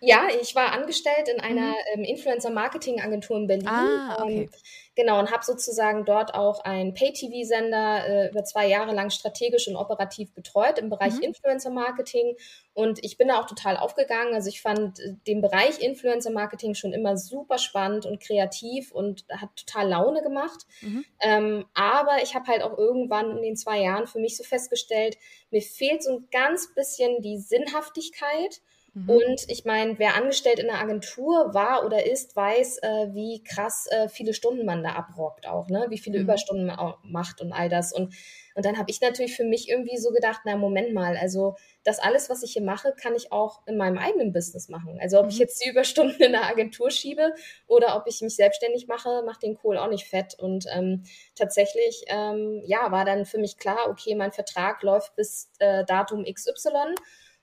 Ja, 0.00 0.28
ich 0.40 0.54
war 0.54 0.72
angestellt 0.72 1.28
in 1.28 1.40
einer 1.40 1.70
mhm. 1.70 1.74
ähm, 1.94 2.04
Influencer-Marketing-Agentur 2.04 3.36
in 3.38 3.46
Berlin. 3.46 3.68
Ah, 3.68 4.22
okay. 4.22 4.42
ähm, 4.42 4.50
genau, 4.94 5.18
und 5.18 5.30
habe 5.30 5.44
sozusagen 5.44 6.04
dort 6.04 6.34
auch 6.34 6.60
einen 6.64 6.94
Pay-TV-Sender 6.94 8.06
äh, 8.06 8.30
über 8.30 8.44
zwei 8.44 8.66
Jahre 8.68 8.94
lang 8.94 9.10
strategisch 9.10 9.66
und 9.68 9.76
operativ 9.76 10.32
betreut 10.34 10.78
im 10.78 10.90
Bereich 10.90 11.14
mhm. 11.14 11.22
Influencer-Marketing. 11.22 12.36
Und 12.74 13.02
ich 13.04 13.16
bin 13.16 13.28
da 13.28 13.40
auch 13.40 13.46
total 13.46 13.76
aufgegangen. 13.76 14.34
Also 14.34 14.48
ich 14.48 14.60
fand 14.60 15.00
äh, 15.00 15.14
den 15.26 15.40
Bereich 15.40 15.80
Influencer-Marketing 15.80 16.74
schon 16.74 16.92
immer 16.92 17.16
super 17.16 17.58
spannend 17.58 18.04
und 18.04 18.20
kreativ 18.20 18.92
und 18.92 19.24
hat 19.30 19.50
total 19.56 19.88
Laune 19.88 20.22
gemacht. 20.22 20.66
Mhm. 20.82 21.04
Ähm, 21.20 21.64
aber 21.74 22.22
ich 22.22 22.34
habe 22.34 22.46
halt 22.46 22.62
auch 22.62 22.76
irgendwann 22.76 23.36
in 23.36 23.42
den 23.42 23.56
zwei 23.56 23.80
Jahren 23.80 24.06
für 24.06 24.18
mich 24.18 24.36
so 24.36 24.44
festgestellt, 24.44 25.16
mir 25.50 25.62
fehlt 25.62 26.02
so 26.02 26.10
ein 26.10 26.28
ganz 26.30 26.74
bisschen 26.74 27.22
die 27.22 27.38
Sinnhaftigkeit 27.38 28.60
Mhm. 28.94 29.10
Und 29.10 29.44
ich 29.48 29.64
meine, 29.64 29.98
wer 29.98 30.14
angestellt 30.14 30.60
in 30.60 30.70
einer 30.70 30.80
Agentur 30.80 31.52
war 31.52 31.84
oder 31.84 32.06
ist, 32.06 32.36
weiß, 32.36 32.78
äh, 32.78 33.08
wie 33.12 33.42
krass 33.42 33.88
äh, 33.90 34.08
viele 34.08 34.34
Stunden 34.34 34.64
man 34.64 34.84
da 34.84 34.90
abrockt 34.90 35.48
auch, 35.48 35.68
ne? 35.68 35.86
Wie 35.88 35.98
viele 35.98 36.18
mhm. 36.18 36.24
Überstunden 36.24 36.66
man 36.66 36.94
macht 37.02 37.40
und 37.40 37.52
all 37.52 37.68
das. 37.68 37.92
Und, 37.92 38.14
und 38.54 38.64
dann 38.64 38.78
habe 38.78 38.90
ich 38.90 39.00
natürlich 39.00 39.34
für 39.34 39.42
mich 39.42 39.68
irgendwie 39.68 39.96
so 39.96 40.10
gedacht, 40.10 40.42
na 40.44 40.56
Moment 40.56 40.94
mal, 40.94 41.16
also 41.16 41.56
das 41.82 41.98
alles, 41.98 42.30
was 42.30 42.44
ich 42.44 42.52
hier 42.52 42.62
mache, 42.62 42.94
kann 42.96 43.16
ich 43.16 43.32
auch 43.32 43.66
in 43.66 43.76
meinem 43.76 43.98
eigenen 43.98 44.32
Business 44.32 44.68
machen. 44.68 44.98
Also 45.00 45.18
ob 45.18 45.24
mhm. 45.24 45.30
ich 45.30 45.38
jetzt 45.38 45.64
die 45.64 45.70
Überstunden 45.70 46.22
in 46.22 46.32
der 46.32 46.46
Agentur 46.46 46.92
schiebe 46.92 47.34
oder 47.66 47.96
ob 47.96 48.06
ich 48.06 48.20
mich 48.22 48.36
selbstständig 48.36 48.86
mache, 48.86 49.24
macht 49.26 49.42
den 49.42 49.56
Kohl 49.56 49.76
auch 49.76 49.88
nicht 49.88 50.06
fett. 50.06 50.36
Und 50.38 50.66
ähm, 50.72 51.02
tatsächlich, 51.34 52.04
ähm, 52.06 52.62
ja, 52.64 52.92
war 52.92 53.04
dann 53.04 53.26
für 53.26 53.38
mich 53.38 53.56
klar, 53.56 53.88
okay, 53.88 54.14
mein 54.14 54.30
Vertrag 54.30 54.84
läuft 54.84 55.16
bis 55.16 55.50
äh, 55.58 55.84
Datum 55.84 56.24
XY. 56.24 56.94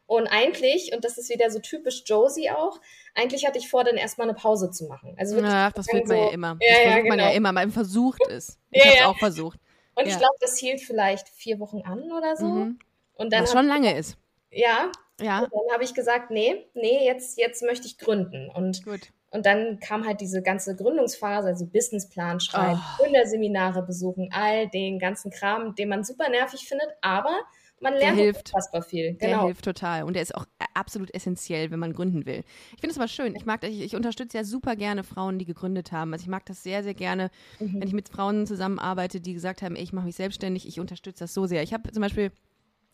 Und 0.06 0.28
eigentlich, 0.28 0.92
und 0.94 1.06
das 1.06 1.18
ist 1.18 1.30
wieder 1.30 1.50
so 1.50 1.60
typisch 1.60 2.04
Josie 2.06 2.50
auch, 2.50 2.82
eigentlich 3.16 3.46
hatte 3.46 3.58
ich 3.58 3.70
vor, 3.70 3.84
dann 3.84 3.96
erstmal 3.96 4.28
eine 4.28 4.38
Pause 4.38 4.70
zu 4.70 4.86
machen. 4.86 5.16
Also 5.18 5.36
wirklich 5.36 5.54
Ach, 5.54 5.72
das 5.72 5.88
will 5.88 6.00
man 6.00 6.08
so, 6.08 6.14
ja 6.14 6.30
immer. 6.32 6.58
Das 6.60 6.68
ja, 6.68 6.76
versucht 6.76 6.90
ja, 6.90 7.02
genau. 7.02 7.10
man 7.10 7.20
ja 7.20 7.32
immer. 7.32 7.52
Man 7.52 7.72
versucht 7.72 8.22
es. 8.30 8.58
Ich 8.72 8.84
ja, 8.84 8.90
habe 8.90 9.00
es 9.00 9.06
auch 9.06 9.18
versucht. 9.18 9.60
Und 9.96 10.08
ich 10.08 10.18
glaube, 10.18 10.36
das 10.40 10.58
hielt 10.58 10.82
vielleicht 10.82 11.28
vier 11.30 11.60
Wochen 11.60 11.82
an 11.82 12.12
oder 12.12 12.38
so. 12.38 12.46
Mhm. 12.46 12.80
Und 13.16 13.34
dann 13.34 13.44
Was 13.44 13.52
schon 13.52 13.68
lange 13.68 13.98
ist. 13.98 14.18
Ja. 14.50 14.92
Ja. 15.20 15.40
Und 15.42 15.52
dann 15.52 15.74
habe 15.74 15.84
ich 15.84 15.94
gesagt, 15.94 16.32
nee, 16.32 16.66
nee, 16.74 17.06
jetzt, 17.06 17.38
jetzt 17.38 17.62
möchte 17.64 17.86
ich 17.86 17.98
gründen. 17.98 18.50
Und 18.50 18.84
Gut. 18.84 19.12
Und 19.30 19.46
dann 19.46 19.80
kam 19.80 20.06
halt 20.06 20.20
diese 20.20 20.42
ganze 20.42 20.76
Gründungsphase, 20.76 21.48
also 21.48 21.66
Businessplan 21.66 22.42
schreiben, 22.42 22.82
oh. 22.82 23.02
Gründerseminare 23.02 23.82
besuchen, 23.82 24.30
all 24.34 24.68
den 24.70 25.00
ganzen 25.00 25.32
Kram, 25.32 25.74
den 25.76 25.88
man 25.88 26.04
super 26.04 26.30
nervig 26.30 26.68
findet, 26.68 26.90
aber 27.02 27.40
man 27.82 27.94
lernt 27.94 28.18
der 28.18 28.24
hilft. 28.26 28.50
unfassbar 28.50 28.82
viel. 28.82 29.14
Genau. 29.14 29.20
Der 29.20 29.42
hilft 29.46 29.66
total. 29.66 30.04
Und 30.04 30.14
der 30.14 30.22
ist 30.22 30.36
auch 30.36 30.46
absolut 30.74 31.14
essentiell, 31.14 31.72
wenn 31.72 31.80
man 31.80 31.94
gründen 31.94 32.26
will. 32.26 32.44
Ich 32.74 32.82
finde 32.82 32.92
es 32.92 32.98
aber 32.98 33.08
schön. 33.08 33.36
Ich 33.36 33.46
mag, 33.46 33.64
ich, 33.64 33.82
ich 33.82 33.96
unterstütze 33.96 34.38
ja 34.38 34.44
super 34.44 34.76
gerne 34.76 35.04
Frauen, 35.04 35.40
die 35.40 35.46
gegründet 35.46 35.92
haben. 35.92 36.14
Also 36.14 36.24
ich 36.24 36.30
mag 36.30 36.46
das 36.46 36.64
sehr, 36.64 36.84
sehr 36.84 36.94
gerne, 36.94 37.32
mhm. 37.60 37.82
wenn 37.82 37.88
ich 37.88 37.94
mit 37.94 38.10
Frauen 38.10 38.46
zusammenarbeite, 38.46 39.20
die 39.20 39.34
gesagt 39.34 39.62
haben, 39.62 39.76
ey, 39.76 39.84
ich 39.84 39.94
mache 39.94 40.06
mich 40.06 40.16
selbstständig. 40.16 40.68
Ich 40.68 40.80
unterstütze 40.80 41.24
das 41.24 41.34
so 41.34 41.46
sehr. 41.46 41.64
Ich 41.64 41.74
habe 41.74 41.92
zum 41.92 42.02
Beispiel 42.02 42.32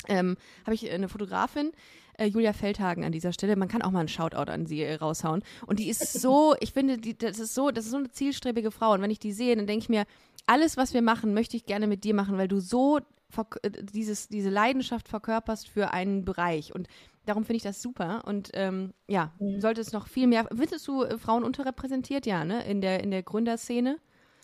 ähm, 0.07 0.37
habe 0.63 0.75
ich 0.75 0.89
eine 0.89 1.09
Fotografin, 1.09 1.71
äh, 2.17 2.25
Julia 2.25 2.53
Feldhagen 2.53 3.03
an 3.03 3.11
dieser 3.11 3.33
Stelle. 3.33 3.55
Man 3.55 3.67
kann 3.67 3.81
auch 3.81 3.91
mal 3.91 3.99
einen 3.99 4.07
Shoutout 4.07 4.51
an 4.51 4.65
sie 4.65 4.81
äh, 4.81 4.95
raushauen. 4.95 5.43
Und 5.65 5.79
die 5.79 5.89
ist 5.89 6.13
so, 6.21 6.55
ich 6.59 6.73
finde, 6.73 6.97
die, 6.97 7.17
das 7.17 7.39
ist 7.39 7.53
so, 7.53 7.71
das 7.71 7.85
ist 7.85 7.91
so 7.91 7.97
eine 7.97 8.09
zielstrebige 8.09 8.71
Frau. 8.71 8.93
Und 8.93 9.01
wenn 9.01 9.11
ich 9.11 9.19
die 9.19 9.33
sehe, 9.33 9.55
dann 9.55 9.67
denke 9.67 9.83
ich 9.83 9.89
mir, 9.89 10.05
alles, 10.45 10.77
was 10.77 10.93
wir 10.93 11.01
machen, 11.01 11.33
möchte 11.33 11.57
ich 11.57 11.65
gerne 11.65 11.87
mit 11.87 12.03
dir 12.03 12.13
machen, 12.13 12.37
weil 12.37 12.47
du 12.47 12.59
so 12.59 12.99
äh, 12.99 13.01
dieses, 13.93 14.27
diese 14.27 14.49
Leidenschaft 14.49 15.07
verkörperst 15.07 15.67
für 15.67 15.91
einen 15.91 16.25
Bereich. 16.25 16.73
Und 16.73 16.87
darum 17.25 17.45
finde 17.45 17.57
ich 17.57 17.63
das 17.63 17.81
super. 17.81 18.23
Und 18.25 18.51
ähm, 18.53 18.93
ja, 19.07 19.33
mhm. 19.39 19.61
sollte 19.61 19.81
es 19.81 19.91
noch 19.91 20.07
viel 20.07 20.27
mehr. 20.27 20.47
Findest 20.55 20.87
du 20.87 21.03
äh, 21.03 21.17
Frauen 21.17 21.43
unterrepräsentiert, 21.43 22.25
ja, 22.25 22.43
ne? 22.43 22.65
In 22.65 22.81
der, 22.81 23.03
in 23.03 23.11
der 23.11 23.23
Gründerszene? 23.23 23.99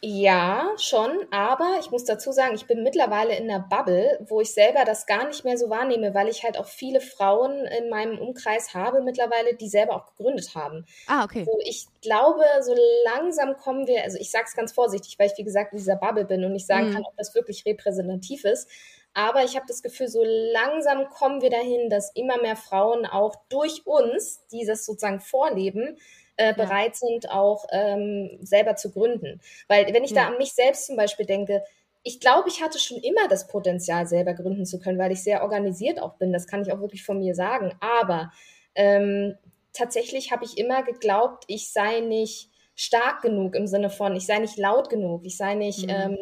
Ja, 0.05 0.69
schon, 0.79 1.11
aber 1.31 1.77
ich 1.79 1.89
muss 1.89 2.03
dazu 2.03 2.33
sagen, 2.33 2.55
ich 2.55 2.67
bin 2.67 2.83
mittlerweile 2.83 3.37
in 3.37 3.49
einer 3.49 3.61
Bubble, 3.61 4.19
wo 4.27 4.41
ich 4.41 4.53
selber 4.53 4.83
das 4.83 5.05
gar 5.05 5.25
nicht 5.25 5.45
mehr 5.45 5.57
so 5.57 5.69
wahrnehme, 5.69 6.13
weil 6.13 6.27
ich 6.27 6.43
halt 6.43 6.57
auch 6.57 6.65
viele 6.65 6.99
Frauen 6.99 7.65
in 7.65 7.89
meinem 7.89 8.19
Umkreis 8.19 8.73
habe 8.73 9.01
mittlerweile, 9.01 9.55
die 9.55 9.69
selber 9.69 9.95
auch 9.95 10.05
gegründet 10.07 10.55
haben. 10.55 10.85
Ah, 11.07 11.23
okay. 11.23 11.45
So, 11.45 11.57
ich 11.63 11.87
glaube, 12.01 12.43
so 12.63 12.75
langsam 13.05 13.55
kommen 13.55 13.87
wir, 13.87 14.03
also 14.03 14.17
ich 14.19 14.29
sage 14.29 14.43
es 14.49 14.57
ganz 14.57 14.73
vorsichtig, 14.73 15.17
weil 15.17 15.27
ich 15.27 15.37
wie 15.37 15.45
gesagt 15.45 15.71
in 15.71 15.77
dieser 15.77 15.95
Bubble 15.95 16.25
bin 16.25 16.43
und 16.43 16.51
nicht 16.51 16.67
sagen 16.67 16.89
mhm. 16.89 16.95
kann, 16.95 17.05
ob 17.05 17.15
das 17.15 17.33
wirklich 17.33 17.65
repräsentativ 17.65 18.43
ist. 18.43 18.67
Aber 19.13 19.45
ich 19.45 19.55
habe 19.55 19.67
das 19.69 19.81
Gefühl, 19.81 20.09
so 20.09 20.21
langsam 20.25 21.07
kommen 21.07 21.41
wir 21.41 21.49
dahin, 21.49 21.89
dass 21.89 22.13
immer 22.13 22.41
mehr 22.41 22.57
Frauen 22.57 23.05
auch 23.05 23.37
durch 23.47 23.87
uns, 23.87 24.45
die 24.51 24.65
das 24.65 24.85
sozusagen 24.85 25.21
vorleben, 25.21 25.97
äh, 26.37 26.53
bereit 26.53 26.95
sind, 26.95 27.29
auch 27.29 27.65
ähm, 27.71 28.39
selber 28.41 28.75
zu 28.75 28.91
gründen. 28.91 29.39
Weil 29.67 29.93
wenn 29.93 30.03
ich 30.03 30.11
ja. 30.11 30.23
da 30.23 30.27
an 30.29 30.37
mich 30.37 30.53
selbst 30.53 30.87
zum 30.87 30.95
Beispiel 30.95 31.25
denke, 31.25 31.63
ich 32.03 32.19
glaube, 32.19 32.49
ich 32.49 32.61
hatte 32.61 32.79
schon 32.79 32.97
immer 32.97 33.27
das 33.29 33.47
Potenzial, 33.47 34.05
selber 34.07 34.33
gründen 34.33 34.65
zu 34.65 34.79
können, 34.79 34.99
weil 34.99 35.11
ich 35.11 35.23
sehr 35.23 35.41
organisiert 35.41 36.01
auch 36.01 36.15
bin. 36.15 36.33
Das 36.33 36.47
kann 36.47 36.61
ich 36.61 36.71
auch 36.73 36.81
wirklich 36.81 37.05
von 37.05 37.19
mir 37.19 37.33
sagen. 37.33 37.73
Aber 37.79 38.31
ähm, 38.75 39.37
tatsächlich 39.71 40.31
habe 40.31 40.43
ich 40.43 40.57
immer 40.57 40.83
geglaubt, 40.83 41.45
ich 41.47 41.71
sei 41.71 42.01
nicht 42.01 42.49
stark 42.75 43.21
genug 43.21 43.55
im 43.55 43.67
Sinne 43.67 43.89
von, 43.89 44.15
ich 44.15 44.25
sei 44.25 44.39
nicht 44.39 44.57
laut 44.57 44.89
genug, 44.89 45.25
ich 45.25 45.37
sei 45.37 45.55
nicht 45.55 45.83
mhm. 45.83 45.89
ähm, 45.89 46.17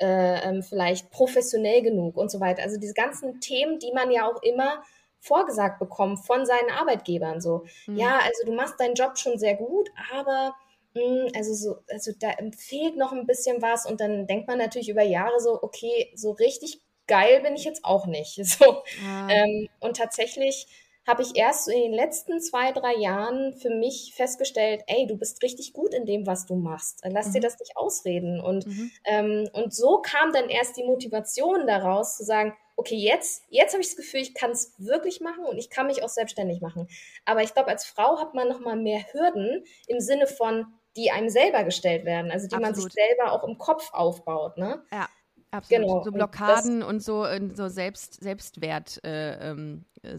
äh, 0.00 0.48
ähm, 0.48 0.62
vielleicht 0.62 1.10
professionell 1.10 1.82
genug 1.82 2.16
und 2.16 2.30
so 2.30 2.40
weiter. 2.40 2.62
Also 2.62 2.78
diese 2.78 2.94
ganzen 2.94 3.40
Themen, 3.40 3.78
die 3.78 3.92
man 3.92 4.10
ja 4.10 4.28
auch 4.28 4.42
immer 4.42 4.82
vorgesagt 5.22 5.78
bekommen 5.78 6.16
von 6.16 6.44
seinen 6.44 6.70
Arbeitgebern. 6.70 7.40
So, 7.40 7.64
mhm. 7.86 7.96
ja, 7.96 8.18
also 8.18 8.44
du 8.44 8.52
machst 8.52 8.78
deinen 8.78 8.94
Job 8.94 9.16
schon 9.16 9.38
sehr 9.38 9.54
gut, 9.54 9.88
aber 10.12 10.54
hm, 10.94 11.28
also 11.34 11.54
so, 11.54 11.76
also 11.88 12.10
da 12.18 12.32
fehlt 12.56 12.96
noch 12.96 13.12
ein 13.12 13.26
bisschen 13.26 13.62
was 13.62 13.86
und 13.86 14.00
dann 14.00 14.26
denkt 14.26 14.48
man 14.48 14.58
natürlich 14.58 14.88
über 14.88 15.02
Jahre 15.02 15.40
so, 15.40 15.62
okay, 15.62 16.12
so 16.14 16.32
richtig 16.32 16.82
geil 17.06 17.40
bin 17.40 17.54
ich 17.54 17.64
jetzt 17.64 17.84
auch 17.84 18.06
nicht. 18.06 18.36
So. 18.44 18.82
Ah. 19.06 19.28
Ähm, 19.30 19.68
und 19.80 19.96
tatsächlich 19.96 20.66
habe 21.06 21.22
ich 21.22 21.36
erst 21.36 21.68
in 21.68 21.80
den 21.80 21.92
letzten 21.92 22.40
zwei, 22.40 22.72
drei 22.72 22.94
Jahren 22.94 23.54
für 23.54 23.70
mich 23.70 24.12
festgestellt, 24.14 24.82
ey, 24.86 25.06
du 25.06 25.16
bist 25.16 25.42
richtig 25.42 25.72
gut 25.72 25.94
in 25.94 26.06
dem, 26.06 26.26
was 26.26 26.46
du 26.46 26.54
machst. 26.54 27.00
Lass 27.04 27.28
mhm. 27.28 27.32
dir 27.32 27.40
das 27.40 27.58
nicht 27.58 27.76
ausreden. 27.76 28.40
Und, 28.40 28.66
mhm. 28.66 28.90
ähm, 29.04 29.48
und 29.52 29.74
so 29.74 30.00
kam 30.00 30.32
dann 30.32 30.48
erst 30.48 30.76
die 30.76 30.84
Motivation 30.84 31.66
daraus 31.66 32.16
zu 32.16 32.24
sagen, 32.24 32.54
okay, 32.82 32.96
jetzt, 32.96 33.44
jetzt 33.48 33.72
habe 33.72 33.80
ich 33.80 33.90
das 33.90 33.96
Gefühl, 33.96 34.20
ich 34.20 34.34
kann 34.34 34.50
es 34.50 34.74
wirklich 34.76 35.20
machen 35.20 35.44
und 35.44 35.56
ich 35.56 35.70
kann 35.70 35.86
mich 35.86 36.02
auch 36.02 36.08
selbstständig 36.08 36.60
machen. 36.60 36.88
Aber 37.24 37.42
ich 37.42 37.54
glaube, 37.54 37.68
als 37.68 37.84
Frau 37.84 38.20
hat 38.20 38.34
man 38.34 38.48
noch 38.48 38.58
mal 38.58 38.76
mehr 38.76 39.04
Hürden 39.12 39.64
im 39.86 40.00
Sinne 40.00 40.26
von, 40.26 40.66
die 40.96 41.12
einem 41.12 41.28
selber 41.28 41.62
gestellt 41.62 42.04
werden, 42.04 42.32
also 42.32 42.48
die 42.48 42.56
Absolut. 42.56 42.76
man 42.76 42.82
sich 42.82 42.92
selber 42.92 43.32
auch 43.32 43.46
im 43.46 43.56
Kopf 43.56 43.90
aufbaut. 43.92 44.58
Ne? 44.58 44.82
Ja. 44.92 45.08
Absolut. 45.52 45.82
Genau. 45.82 46.02
So 46.02 46.12
Blockaden 46.12 46.82
und, 46.82 46.96
das, 46.96 47.08
und 47.08 47.20
so, 47.20 47.24
äh, 47.26 47.54
so 47.54 47.68
Selbst, 47.68 48.22
Selbstwert 48.22 49.04
äh, 49.04 49.50
ähm, 49.50 49.84
äh, 50.02 50.16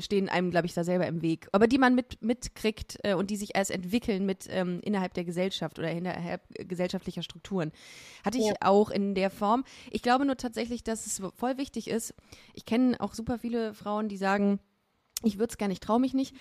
stehen 0.00 0.28
einem, 0.28 0.50
glaube 0.50 0.66
ich, 0.66 0.74
da 0.74 0.84
selber 0.84 1.06
im 1.06 1.22
Weg. 1.22 1.48
Aber 1.52 1.66
die 1.66 1.78
man 1.78 1.94
mit, 1.94 2.22
mitkriegt 2.22 2.98
äh, 3.02 3.14
und 3.14 3.30
die 3.30 3.36
sich 3.36 3.54
erst 3.54 3.70
entwickeln 3.70 4.26
mit 4.26 4.46
ähm, 4.50 4.80
innerhalb 4.82 5.14
der 5.14 5.24
Gesellschaft 5.24 5.78
oder 5.78 5.90
innerhalb 5.90 6.42
gesellschaftlicher 6.68 7.22
Strukturen. 7.22 7.72
Hatte 8.24 8.38
ich 8.38 8.46
ja. 8.46 8.54
auch 8.60 8.90
in 8.90 9.14
der 9.14 9.30
Form. 9.30 9.64
Ich 9.90 10.02
glaube 10.02 10.24
nur 10.24 10.36
tatsächlich, 10.36 10.84
dass 10.84 11.06
es 11.06 11.22
voll 11.34 11.58
wichtig 11.58 11.88
ist. 11.88 12.14
Ich 12.54 12.64
kenne 12.64 13.00
auch 13.00 13.14
super 13.14 13.38
viele 13.38 13.74
Frauen, 13.74 14.08
die 14.08 14.16
sagen, 14.16 14.60
ich 15.22 15.38
würde 15.38 15.50
es 15.50 15.58
gar 15.58 15.68
nicht, 15.68 15.82
traue 15.82 16.00
mich 16.00 16.14
nicht 16.14 16.34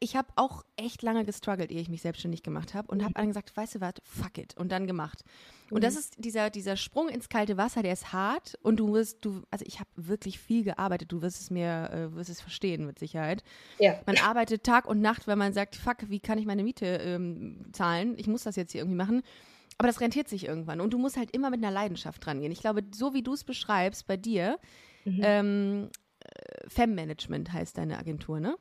ich 0.00 0.16
habe 0.16 0.28
auch 0.36 0.64
echt 0.76 1.02
lange 1.02 1.24
gestruggelt, 1.24 1.70
ehe 1.72 1.80
ich 1.80 1.88
mich 1.88 2.02
selbstständig 2.02 2.42
gemacht 2.42 2.74
habe 2.74 2.88
und 2.88 3.02
habe 3.02 3.14
dann 3.14 3.26
gesagt, 3.26 3.56
weißt 3.56 3.76
du 3.76 3.80
was, 3.80 3.94
fuck 4.04 4.38
it 4.38 4.56
und 4.56 4.70
dann 4.70 4.86
gemacht. 4.86 5.24
Und 5.70 5.82
das 5.82 5.94
mhm. 5.94 6.00
ist 6.00 6.14
dieser, 6.18 6.50
dieser 6.50 6.76
Sprung 6.76 7.08
ins 7.08 7.28
kalte 7.28 7.56
Wasser, 7.56 7.82
der 7.82 7.92
ist 7.92 8.12
hart 8.12 8.56
und 8.62 8.76
du 8.78 8.92
wirst, 8.92 9.24
du, 9.24 9.42
also 9.50 9.64
ich 9.66 9.80
habe 9.80 9.90
wirklich 9.96 10.38
viel 10.38 10.62
gearbeitet, 10.62 11.10
du 11.10 11.20
wirst 11.20 11.40
es 11.40 11.50
mir, 11.50 11.90
äh, 11.92 12.14
wirst 12.14 12.30
es 12.30 12.40
verstehen 12.40 12.86
mit 12.86 12.98
Sicherheit. 12.98 13.42
Ja. 13.78 14.00
Man 14.06 14.18
arbeitet 14.18 14.62
Tag 14.62 14.86
und 14.86 15.00
Nacht, 15.00 15.26
weil 15.26 15.36
man 15.36 15.52
sagt, 15.52 15.76
fuck, 15.76 16.08
wie 16.08 16.20
kann 16.20 16.38
ich 16.38 16.46
meine 16.46 16.62
Miete 16.62 16.86
ähm, 16.86 17.66
zahlen? 17.72 18.14
Ich 18.18 18.28
muss 18.28 18.44
das 18.44 18.56
jetzt 18.56 18.72
hier 18.72 18.82
irgendwie 18.82 18.96
machen. 18.96 19.22
Aber 19.78 19.88
das 19.88 20.00
rentiert 20.00 20.28
sich 20.28 20.46
irgendwann 20.46 20.80
und 20.80 20.92
du 20.92 20.98
musst 20.98 21.16
halt 21.16 21.30
immer 21.32 21.50
mit 21.50 21.62
einer 21.62 21.72
Leidenschaft 21.72 22.26
rangehen. 22.26 22.50
Ich 22.50 22.60
glaube, 22.60 22.82
so 22.92 23.14
wie 23.14 23.22
du 23.22 23.34
es 23.34 23.44
beschreibst 23.44 24.06
bei 24.06 24.16
dir, 24.16 24.58
mhm. 25.04 25.20
ähm, 25.22 25.90
äh, 26.20 26.68
Fem-Management 26.68 27.52
heißt 27.52 27.78
deine 27.78 27.98
Agentur, 27.98 28.40
ne? 28.40 28.56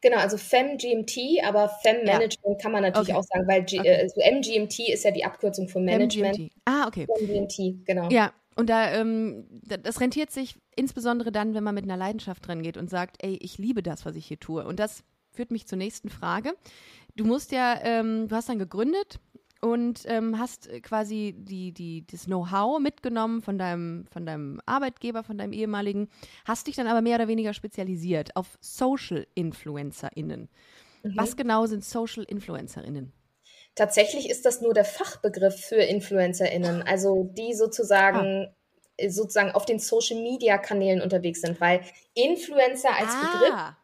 Genau, 0.00 0.18
also 0.18 0.36
FemGMT, 0.36 1.44
aber 1.44 1.68
Fem-Management 1.82 2.38
ja. 2.44 2.54
kann 2.54 2.72
man 2.72 2.82
natürlich 2.82 3.10
okay. 3.10 3.18
auch 3.18 3.22
sagen, 3.22 3.48
weil 3.48 3.64
G 3.64 3.80
okay. 3.80 3.88
äh, 3.88 4.02
also 4.02 4.20
MGMT 4.20 4.88
ist 4.88 5.04
ja 5.04 5.10
die 5.10 5.24
Abkürzung 5.24 5.68
für 5.68 5.80
Management. 5.80 6.36
FemGMT. 6.36 6.52
Ah, 6.64 6.86
okay. 6.86 7.06
FemGMT, 7.18 7.86
genau. 7.86 8.08
Ja, 8.10 8.32
und 8.56 8.68
da, 8.68 8.92
ähm, 8.92 9.46
das 9.82 10.00
rentiert 10.00 10.30
sich 10.30 10.56
insbesondere 10.76 11.32
dann, 11.32 11.54
wenn 11.54 11.64
man 11.64 11.74
mit 11.74 11.84
einer 11.84 11.96
Leidenschaft 11.96 12.46
dran 12.46 12.62
geht 12.62 12.76
und 12.76 12.90
sagt, 12.90 13.16
ey, 13.24 13.38
ich 13.40 13.58
liebe 13.58 13.82
das, 13.82 14.04
was 14.04 14.16
ich 14.16 14.26
hier 14.26 14.40
tue. 14.40 14.66
Und 14.66 14.80
das 14.80 15.04
führt 15.30 15.50
mich 15.50 15.66
zur 15.66 15.78
nächsten 15.78 16.10
Frage. 16.10 16.54
Du 17.16 17.24
musst 17.24 17.52
ja, 17.52 17.78
ähm, 17.82 18.28
du 18.28 18.36
hast 18.36 18.48
dann 18.48 18.58
gegründet 18.58 19.18
und 19.60 20.02
ähm, 20.06 20.38
hast 20.38 20.68
äh, 20.68 20.80
quasi 20.80 21.34
die, 21.36 21.72
die, 21.72 22.06
das 22.06 22.24
Know-how 22.24 22.78
mitgenommen 22.78 23.42
von 23.42 23.58
deinem, 23.58 24.06
von 24.10 24.26
deinem 24.26 24.60
Arbeitgeber, 24.66 25.22
von 25.22 25.38
deinem 25.38 25.52
ehemaligen, 25.52 26.08
hast 26.44 26.66
dich 26.66 26.76
dann 26.76 26.86
aber 26.86 27.02
mehr 27.02 27.16
oder 27.16 27.28
weniger 27.28 27.52
spezialisiert 27.52 28.34
auf 28.36 28.58
Social 28.60 29.26
InfluencerInnen. 29.34 30.48
Mhm. 31.02 31.12
Was 31.16 31.36
genau 31.36 31.66
sind 31.66 31.84
Social 31.84 32.24
InfluencerInnen? 32.24 33.12
Tatsächlich 33.74 34.28
ist 34.28 34.44
das 34.44 34.60
nur 34.60 34.74
der 34.74 34.84
Fachbegriff 34.84 35.60
für 35.60 35.76
InfluencerInnen, 35.76 36.82
also 36.82 37.30
die 37.36 37.54
sozusagen 37.54 38.48
ah 38.48 38.54
sozusagen 39.08 39.52
auf 39.52 39.64
den 39.64 39.78
Social 39.78 40.20
Media 40.20 40.58
Kanälen 40.58 41.00
unterwegs 41.00 41.40
sind, 41.40 41.60
weil 41.60 41.80
Influencer 42.14 42.90
als 42.90 43.08
ah. 43.10 43.32
Begriff 43.32 43.76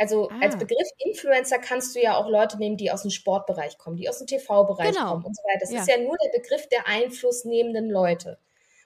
also 0.00 0.30
ah. 0.30 0.38
als 0.40 0.56
Begriff 0.56 0.88
Influencer 0.98 1.58
kannst 1.58 1.94
du 1.94 2.00
ja 2.00 2.16
auch 2.16 2.26
Leute 2.26 2.56
nehmen, 2.56 2.78
die 2.78 2.90
aus 2.90 3.02
dem 3.02 3.10
Sportbereich 3.10 3.76
kommen, 3.76 3.96
die 3.96 4.08
aus 4.08 4.16
dem 4.16 4.26
TV-Bereich 4.26 4.94
genau. 4.94 5.10
kommen 5.10 5.24
und 5.26 5.36
so 5.36 5.42
weiter. 5.42 5.60
Das 5.60 5.72
ja. 5.72 5.80
ist 5.80 5.88
ja 5.88 5.98
nur 5.98 6.16
der 6.24 6.38
Begriff 6.40 6.66
der 6.68 6.86
einflussnehmenden 6.86 7.90
Leute. 7.90 8.38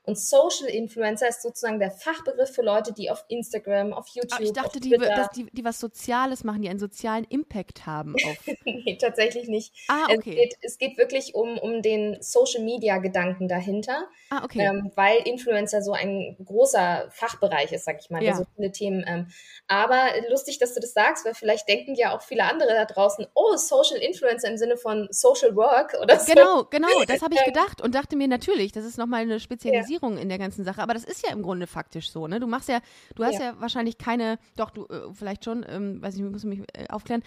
Und 0.07 0.19
Social 0.19 0.69
Influencer 0.69 1.29
ist 1.29 1.41
sozusagen 1.41 1.79
der 1.79 1.91
Fachbegriff 1.91 2.55
für 2.55 2.61
Leute, 2.61 2.93
die 2.93 3.11
auf 3.11 3.25
Instagram, 3.29 3.95
auf 3.95 4.07
YouTube. 4.09 4.35
Aber 4.35 4.43
ich 4.43 4.53
dachte, 4.53 4.79
die, 4.79 4.91
dass 4.91 5.31
die, 5.31 5.47
die 5.51 5.65
was 5.65 5.81
Soziales 5.81 6.45
machen, 6.45 6.61
die 6.61 6.69
einen 6.69 6.79
sozialen 6.79 7.25
Impact 7.25 7.87
haben. 7.87 8.15
nee, 8.65 8.99
tatsächlich 9.01 9.49
nicht. 9.49 9.73
Ah, 9.89 10.05
okay. 10.11 10.17
Es 10.17 10.25
geht, 10.25 10.57
es 10.61 10.79
geht 10.79 10.99
wirklich 10.99 11.35
um, 11.35 11.57
um 11.57 11.81
den 11.81 12.19
Social 12.21 12.63
Media 12.63 12.99
Gedanken 12.99 13.49
dahinter. 13.49 14.07
Ah, 14.29 14.45
okay. 14.45 14.67
Ähm, 14.67 14.93
weil 14.95 15.27
Influencer 15.27 15.81
so 15.81 15.93
ein 15.93 16.37
großer 16.45 17.09
Fachbereich 17.11 17.73
ist, 17.73 17.87
sag 17.87 17.99
ich 17.99 18.11
mal, 18.11 18.23
ja. 18.23 18.33
der 18.33 18.37
so 18.37 18.45
viele 18.57 18.73
Themen. 18.73 19.05
Ähm, 19.07 19.29
aber 19.69 20.09
lustig, 20.29 20.59
dass 20.59 20.75
du 20.75 20.81
das 20.81 20.93
sagst, 20.93 21.25
weil 21.25 21.33
vielleicht 21.33 21.67
denken 21.67 21.95
ja 21.95 22.15
auch 22.15 22.21
viele 22.21 22.45
andere 22.45 22.75
da 22.75 22.85
draußen, 22.85 23.27
oh, 23.33 23.57
Social 23.57 23.97
Influencer 23.97 24.51
im 24.51 24.59
Sinne 24.59 24.77
von 24.77 25.09
Social 25.11 25.57
Work 25.57 25.97
oder 26.03 26.21
so. 26.21 26.35
Genau, 26.35 26.65
genau, 26.65 27.05
das 27.07 27.23
habe 27.23 27.33
ich 27.35 27.41
ähm, 27.47 27.55
gedacht 27.55 27.81
und 27.81 27.95
dachte 27.95 28.17
mir 28.17 28.29
natürlich, 28.29 28.73
das 28.73 28.85
ist 28.85 28.99
nochmal 28.99 29.23
eine 29.23 29.41
Spezialisierung. 29.41 29.93
Ja 29.93 29.94
Spezialisierung 29.95 30.19
in 30.19 30.29
der 30.29 30.39
ganzen 30.39 30.65
Sache, 30.65 30.83
aber 30.83 30.95
das 30.95 31.05
ist 31.05 31.27
ja 31.27 31.33
im 31.33 31.43
Grunde 31.43 31.67
faktisch 31.67 32.11
so, 32.11 32.27
ne? 32.27 32.41
Du 32.41 32.47
machst 32.47 32.69
ja, 32.69 32.81
du 33.15 33.25
hast 33.25 33.35
ja, 33.35 33.53
ja 33.53 33.61
wahrscheinlich 33.61 33.99
keine, 33.99 34.39
doch, 34.57 34.71
du, 34.71 34.87
äh, 34.87 35.13
vielleicht 35.13 35.45
schon, 35.45 35.65
ähm, 35.69 36.03
weiß 36.03 36.17
ich, 36.17 36.23
muss 36.23 36.45
mich 36.45 36.61
äh, 36.73 36.89
aufklären, 36.89 37.23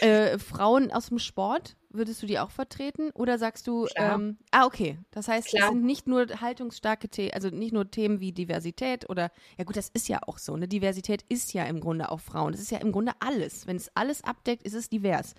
äh, 0.00 0.38
Frauen 0.38 0.90
aus 0.92 1.08
dem 1.08 1.18
Sport, 1.18 1.76
würdest 1.90 2.22
du 2.22 2.26
die 2.26 2.38
auch 2.38 2.50
vertreten? 2.50 3.10
Oder 3.14 3.38
sagst 3.38 3.66
du, 3.66 3.86
ähm, 3.96 4.36
ah, 4.50 4.66
okay, 4.66 4.98
das 5.10 5.28
heißt, 5.28 5.48
Klar. 5.48 5.64
es 5.64 5.68
sind 5.70 5.84
nicht 5.84 6.06
nur 6.06 6.26
haltungsstarke 6.40 7.08
Themen, 7.08 7.32
also 7.32 7.48
nicht 7.48 7.72
nur 7.72 7.90
Themen 7.90 8.20
wie 8.20 8.32
Diversität 8.32 9.08
oder, 9.08 9.30
ja 9.56 9.64
gut, 9.64 9.76
das 9.76 9.88
ist 9.88 10.08
ja 10.08 10.20
auch 10.26 10.38
so, 10.38 10.56
ne? 10.56 10.68
Diversität 10.68 11.24
ist 11.28 11.52
ja 11.54 11.64
im 11.64 11.80
Grunde 11.80 12.10
auch 12.10 12.20
Frauen. 12.20 12.52
Das 12.52 12.60
ist 12.60 12.70
ja 12.70 12.78
im 12.78 12.92
Grunde 12.92 13.12
alles. 13.20 13.66
Wenn 13.66 13.76
es 13.76 13.90
alles 13.94 14.22
abdeckt, 14.24 14.62
ist 14.64 14.74
es 14.74 14.88
divers. 14.88 15.34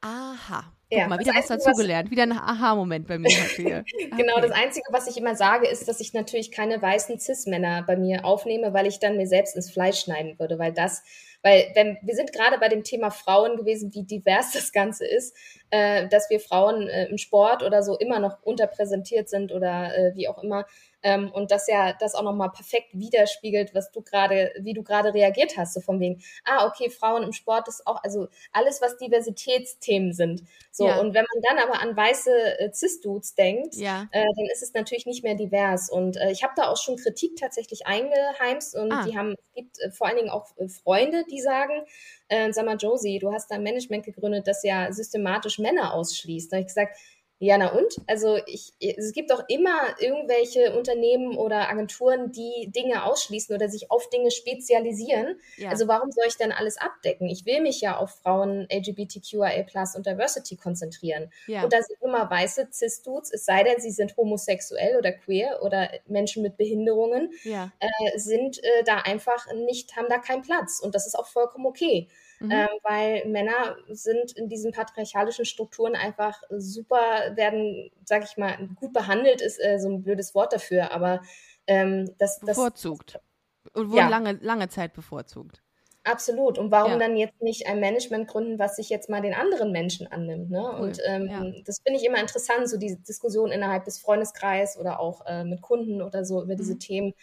Aha. 0.00 0.64
Ja, 0.96 1.08
mal, 1.08 1.18
wieder 1.18 1.32
was 1.34 1.48
dazugelernt. 1.48 2.10
Wieder 2.10 2.24
ein 2.24 2.32
Aha-Moment 2.32 3.06
bei 3.06 3.18
mir 3.18 3.28
heute 3.58 3.84
genau, 4.16 4.40
das 4.40 4.50
Einzige, 4.50 4.86
was 4.90 5.06
ich 5.06 5.16
immer 5.16 5.34
sage, 5.34 5.66
ist, 5.66 5.88
dass 5.88 6.00
ich 6.00 6.12
natürlich 6.12 6.50
keine 6.50 6.80
weißen 6.80 7.18
Cis-Männer 7.18 7.84
bei 7.86 7.96
mir 7.96 8.24
aufnehme, 8.24 8.72
weil 8.72 8.86
ich 8.86 8.98
dann 8.98 9.16
mir 9.16 9.26
selbst 9.26 9.56
ins 9.56 9.70
Fleisch 9.70 10.00
schneiden 10.00 10.38
würde, 10.38 10.58
weil 10.58 10.72
das, 10.72 11.02
weil 11.42 11.70
wenn, 11.74 11.98
wir 12.02 12.14
sind 12.14 12.32
gerade 12.32 12.58
bei 12.58 12.68
dem 12.68 12.84
Thema 12.84 13.10
Frauen 13.10 13.56
gewesen, 13.56 13.92
wie 13.94 14.04
divers 14.04 14.52
das 14.52 14.72
Ganze 14.72 15.06
ist, 15.06 15.36
äh, 15.70 16.08
dass 16.08 16.30
wir 16.30 16.40
Frauen 16.40 16.88
äh, 16.88 17.06
im 17.06 17.18
Sport 17.18 17.62
oder 17.62 17.82
so 17.82 17.96
immer 17.98 18.20
noch 18.20 18.42
unterpräsentiert 18.42 19.28
sind 19.28 19.52
oder 19.52 19.96
äh, 19.96 20.14
wie 20.14 20.28
auch 20.28 20.42
immer. 20.42 20.66
Ähm, 21.04 21.30
und 21.30 21.50
das 21.50 21.68
ja 21.68 21.92
das 21.92 22.14
auch 22.14 22.22
nochmal 22.22 22.50
perfekt 22.50 22.88
widerspiegelt, 22.92 23.74
was 23.74 23.92
du 23.92 24.00
gerade, 24.00 24.52
wie 24.58 24.72
du 24.72 24.82
gerade 24.82 25.12
reagiert 25.12 25.58
hast, 25.58 25.74
so 25.74 25.80
von 25.80 26.00
wegen, 26.00 26.22
ah, 26.44 26.66
okay, 26.66 26.88
Frauen 26.88 27.22
im 27.22 27.32
Sport 27.32 27.68
ist 27.68 27.86
auch, 27.86 28.02
also 28.02 28.28
alles, 28.52 28.80
was 28.80 28.96
Diversitätsthemen 28.96 30.14
sind. 30.14 30.42
So, 30.70 30.86
ja. 30.86 30.98
und 30.98 31.14
wenn 31.14 31.26
man 31.32 31.42
dann 31.42 31.58
aber 31.58 31.82
an 31.82 31.94
weiße 31.94 32.58
äh, 32.58 32.72
Cis-Dudes 32.72 33.34
denkt, 33.34 33.76
ja. 33.76 34.08
äh, 34.12 34.24
dann 34.24 34.46
ist 34.50 34.62
es 34.62 34.72
natürlich 34.72 35.04
nicht 35.04 35.22
mehr 35.22 35.34
divers. 35.34 35.90
Und 35.90 36.16
äh, 36.16 36.32
ich 36.32 36.42
habe 36.42 36.54
da 36.56 36.68
auch 36.68 36.78
schon 36.78 36.96
Kritik 36.96 37.36
tatsächlich 37.36 37.86
eingeheimst 37.86 38.74
und 38.74 38.90
ah. 38.90 39.04
die 39.04 39.16
haben, 39.16 39.32
es 39.32 39.52
gibt 39.54 39.78
äh, 39.80 39.90
vor 39.90 40.06
allen 40.06 40.16
Dingen 40.16 40.30
auch 40.30 40.56
äh, 40.56 40.68
Freunde, 40.68 41.24
die 41.30 41.40
sagen, 41.40 41.84
äh, 42.28 42.50
sag 42.52 42.64
mal, 42.64 42.76
Josie, 42.76 43.18
du 43.18 43.30
hast 43.32 43.50
da 43.50 43.56
ein 43.56 43.62
Management 43.62 44.06
gegründet, 44.06 44.48
das 44.48 44.62
ja 44.62 44.90
systematisch 44.90 45.58
Männer 45.58 45.92
ausschließt. 45.92 46.50
Da 46.50 46.56
habe 46.56 46.62
ich 46.62 46.68
gesagt, 46.68 46.96
Ja, 47.44 47.58
na 47.58 47.72
und? 47.72 47.96
Also 48.06 48.38
ich, 48.46 48.72
es 48.80 49.12
gibt 49.12 49.30
auch 49.30 49.42
immer 49.48 50.00
irgendwelche 50.00 50.74
Unternehmen 50.74 51.36
oder 51.36 51.68
Agenturen, 51.68 52.32
die 52.32 52.70
Dinge 52.74 53.04
ausschließen 53.04 53.54
oder 53.54 53.68
sich 53.68 53.90
auf 53.90 54.08
Dinge 54.08 54.30
spezialisieren. 54.30 55.38
Ja. 55.58 55.68
Also 55.68 55.86
warum 55.86 56.10
soll 56.10 56.24
ich 56.26 56.38
denn 56.38 56.52
alles 56.52 56.78
abdecken? 56.78 57.28
Ich 57.28 57.44
will 57.44 57.60
mich 57.60 57.82
ja 57.82 57.98
auf 57.98 58.12
Frauen, 58.22 58.66
LGBTQIA 58.72 59.50
und 59.94 60.06
Diversity 60.06 60.56
konzentrieren. 60.56 61.30
Ja. 61.46 61.64
Und 61.64 61.72
da 61.74 61.82
sind 61.82 62.00
immer 62.00 62.30
weiße 62.30 62.68
Cis-Dudes, 62.72 63.30
es 63.34 63.44
sei 63.44 63.62
denn, 63.62 63.78
sie 63.78 63.90
sind 63.90 64.16
homosexuell 64.16 64.96
oder 64.96 65.12
queer 65.12 65.62
oder 65.62 65.90
Menschen 66.06 66.42
mit 66.42 66.56
Behinderungen, 66.56 67.30
ja. 67.42 67.70
äh, 67.78 68.18
sind 68.18 68.64
äh, 68.64 68.84
da 68.86 69.00
einfach 69.00 69.52
nicht, 69.52 69.96
haben 69.96 70.08
da 70.08 70.16
keinen 70.16 70.42
Platz. 70.42 70.80
Und 70.80 70.94
das 70.94 71.06
ist 71.06 71.14
auch 71.14 71.26
vollkommen 71.26 71.66
okay 71.66 72.08
mhm. 72.40 72.50
ähm, 72.50 72.68
weil 72.82 73.24
Männer 73.26 73.76
sind 73.88 74.32
in 74.32 74.48
diesen 74.48 74.72
patriarchalischen 74.72 75.44
Strukturen 75.44 75.94
einfach 75.94 76.42
super, 76.50 76.96
werden, 77.34 77.90
sag 78.04 78.24
ich 78.24 78.36
mal, 78.36 78.68
gut 78.76 78.92
behandelt, 78.92 79.40
ist 79.40 79.58
äh, 79.58 79.78
so 79.78 79.88
ein 79.88 80.02
blödes 80.02 80.34
Wort 80.34 80.52
dafür, 80.52 80.92
aber 80.92 81.22
ähm, 81.66 82.14
das, 82.18 82.38
das 82.40 82.56
bevorzugt. 82.56 83.18
Und 83.72 83.88
wurden 83.88 83.98
ja. 83.98 84.08
lange, 84.08 84.38
lange 84.42 84.68
Zeit 84.68 84.92
bevorzugt. 84.92 85.64
Absolut. 86.04 86.58
Und 86.58 86.70
warum 86.70 86.92
ja. 86.92 86.98
dann 86.98 87.16
jetzt 87.16 87.40
nicht 87.40 87.66
ein 87.66 87.80
Management 87.80 88.28
gründen, 88.28 88.58
was 88.58 88.76
sich 88.76 88.90
jetzt 88.90 89.08
mal 89.08 89.22
den 89.22 89.32
anderen 89.32 89.72
Menschen 89.72 90.06
annimmt? 90.06 90.50
Ne? 90.50 90.62
Cool. 90.62 90.80
Und 90.80 91.00
ähm, 91.06 91.28
ja. 91.30 91.62
das 91.64 91.80
finde 91.82 91.98
ich 91.98 92.06
immer 92.06 92.20
interessant, 92.20 92.68
so 92.68 92.76
diese 92.76 92.98
Diskussion 92.98 93.50
innerhalb 93.50 93.84
des 93.84 93.98
Freundeskreises 93.98 94.78
oder 94.78 95.00
auch 95.00 95.24
äh, 95.24 95.44
mit 95.44 95.62
Kunden 95.62 96.02
oder 96.02 96.26
so 96.26 96.42
über 96.42 96.56
diese 96.56 96.74
mhm. 96.74 96.78
Themen. 96.78 97.14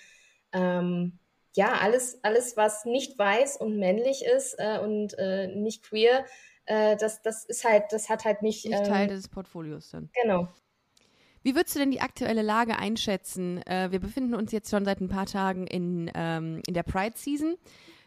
Ähm, 0.52 1.20
ja, 1.56 1.74
alles, 1.80 2.24
alles, 2.24 2.56
was 2.58 2.86
nicht 2.86 3.18
weiß 3.18 3.58
und 3.58 3.78
männlich 3.78 4.24
ist 4.26 4.56
äh, 4.58 4.80
und 4.80 5.18
äh, 5.18 5.48
nicht 5.48 5.84
queer, 5.84 6.26
äh, 6.66 6.96
das, 6.98 7.22
das 7.22 7.46
ist 7.46 7.66
halt, 7.66 7.86
das 7.92 8.10
hat 8.10 8.26
halt 8.26 8.42
nicht. 8.42 8.66
Nicht 8.66 8.86
Teil 8.86 9.10
ähm, 9.10 9.16
des 9.16 9.28
Portfolios 9.28 9.90
dann. 9.90 10.10
Genau. 10.22 10.48
Wie 11.44 11.56
würdest 11.56 11.76
du 11.76 11.80
denn 11.80 11.92
die 11.92 12.02
aktuelle 12.02 12.44
Lage 12.44 12.78
einschätzen? 12.78 13.66
Äh, 13.66 13.92
wir 13.92 14.00
befinden 14.00 14.36
uns 14.36 14.52
jetzt 14.52 14.70
schon 14.70 14.86
seit 14.86 15.02
ein 15.02 15.10
paar 15.10 15.26
Tagen 15.26 15.66
in, 15.66 16.12
ähm, 16.14 16.62
in 16.68 16.74
der 16.74 16.84
Pride-Season. 16.84 17.56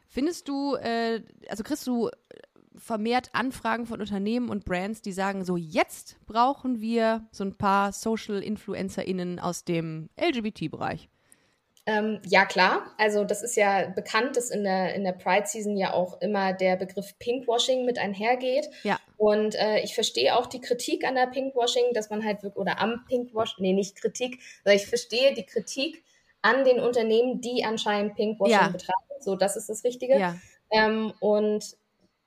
Findest 0.07 0.48
du, 0.48 0.76
äh, 0.76 1.20
also 1.48 1.64
kriegst 1.64 1.87
du 1.87 2.11
vermehrt 2.76 3.30
Anfragen 3.33 3.87
von 3.87 4.00
Unternehmen 4.00 4.48
und 4.48 4.64
Brands, 4.64 5.02
die 5.02 5.12
sagen, 5.12 5.44
so 5.44 5.57
jetzt 5.57 6.16
brauchen 6.26 6.80
wir 6.80 7.26
so 7.33 7.44
ein 7.44 7.57
paar 7.57 7.92
Social-InfluencerInnen 7.92 9.38
aus 9.40 9.64
dem 9.64 10.09
LGBT-Bereich? 10.16 11.09
Ähm, 11.87 12.20
ja, 12.27 12.47
klar. 12.47 12.94
Also 12.97 13.25
das 13.25 13.42
ist 13.42 13.57
ja 13.57 13.88
bekannt, 13.88 14.37
dass 14.37 14.51
in 14.51 14.64
der, 14.64 14.94
in 14.94 15.05
der 15.05 15.12
Pride-Season 15.12 15.77
ja 15.77 15.92
auch 15.92 16.20
immer 16.23 16.55
der 16.55 16.77
Begriff 16.77 17.18
Pinkwashing 17.18 17.85
mit 17.85 17.99
einhergeht. 17.99 18.70
Ja. 18.85 18.99
Und 19.18 19.55
äh, 19.57 19.81
ich 19.81 19.94
verstehe 19.94 20.35
auch 20.35 20.47
die 20.47 20.62
Kritik 20.62 21.05
an 21.05 21.14
der 21.14 21.27
Pinkwashing, 21.27 21.92
dass 21.92 22.09
man 22.09 22.25
halt 22.25 22.42
wirklich, 22.42 22.57
oder 22.57 22.81
am 22.81 23.05
Pinkwashing, 23.07 23.57
nee, 23.59 23.73
nicht 23.75 23.97
Kritik, 23.97 24.40
sondern 24.62 24.81
ich 24.81 24.87
verstehe 24.87 25.35
die 25.35 25.44
Kritik 25.44 26.03
an 26.40 26.64
den 26.64 26.81
Unternehmen, 26.81 27.40
die 27.42 27.64
anscheinend 27.64 28.14
Pinkwashing 28.14 28.55
ja. 28.55 28.68
betreiben. 28.68 29.20
So, 29.20 29.37
das 29.37 29.57
ist 29.57 29.68
das 29.68 29.85
Richtige. 29.85 30.18
Ja. 30.18 30.37
Ähm, 30.70 31.12
und 31.20 31.77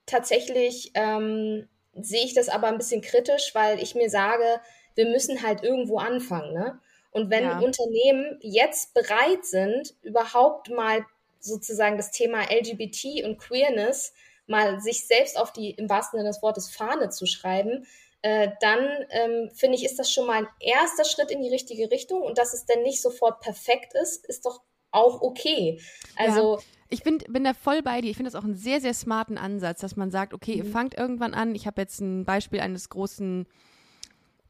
tatsächlich 0.06 0.92
ähm, 0.94 1.68
sehe 1.94 2.26
ich 2.26 2.36
das 2.36 2.50
aber 2.50 2.68
ein 2.68 2.78
bisschen 2.78 3.02
kritisch, 3.02 3.52
weil 3.54 3.82
ich 3.82 3.96
mir 3.96 4.10
sage, 4.10 4.60
wir 4.96 5.08
müssen 5.08 5.42
halt 5.42 5.64
irgendwo 5.64 5.98
anfangen, 5.98 6.54
ne? 6.54 6.80
Und 7.12 7.30
wenn 7.30 7.44
ja. 7.44 7.60
Unternehmen 7.60 8.38
jetzt 8.42 8.94
bereit 8.94 9.46
sind, 9.46 9.96
überhaupt 10.02 10.70
mal 10.70 11.06
sozusagen 11.40 11.98
das 11.98 12.12
Thema 12.12 12.44
LGBT 12.44 13.24
und 13.24 13.38
Queerness 13.38 14.14
mal 14.48 14.80
sich 14.80 15.06
selbst 15.06 15.38
auf 15.38 15.52
die, 15.52 15.72
im 15.72 15.90
wahrsten 15.90 16.20
Sinne 16.20 16.30
des 16.30 16.42
Wortes, 16.42 16.70
Fahne 16.70 17.10
zu 17.10 17.26
schreiben, 17.26 17.86
äh, 18.22 18.50
dann 18.62 18.80
ähm, 19.10 19.50
finde 19.54 19.78
ich, 19.78 19.86
ist 19.86 20.00
das 20.00 20.12
schon 20.12 20.26
mal 20.26 20.44
ein 20.44 20.48
erster 20.60 21.06
Schritt 21.06 21.32
in 21.32 21.42
die 21.42 21.50
richtige 21.50 21.92
Richtung. 21.92 22.22
Und 22.22 22.38
dass 22.38 22.54
es 22.54 22.66
dann 22.66 22.84
nicht 22.84 23.02
sofort 23.02 23.42
perfekt 23.42 23.94
ist, 23.94 24.26
ist 24.26 24.46
doch 24.46 24.62
auch 24.92 25.22
okay. 25.22 25.80
Also. 26.16 26.58
Ja. 26.58 26.64
Ich 26.90 27.04
bin, 27.04 27.18
bin 27.18 27.44
da 27.44 27.54
voll 27.54 27.82
bei 27.82 28.00
dir. 28.00 28.10
Ich 28.10 28.16
finde 28.16 28.32
das 28.32 28.40
auch 28.40 28.46
einen 28.46 28.56
sehr, 28.56 28.80
sehr 28.80 28.94
smarten 28.94 29.38
Ansatz, 29.38 29.82
dass 29.82 29.98
man 29.98 30.10
sagt, 30.10 30.34
okay, 30.34 30.56
mhm. 30.56 30.58
ihr 30.58 30.66
fangt 30.72 30.98
irgendwann 30.98 31.34
an. 31.34 31.54
Ich 31.54 31.68
habe 31.68 31.82
jetzt 31.82 32.00
ein 32.00 32.24
Beispiel 32.24 32.62
eines 32.62 32.88
großen 32.88 33.46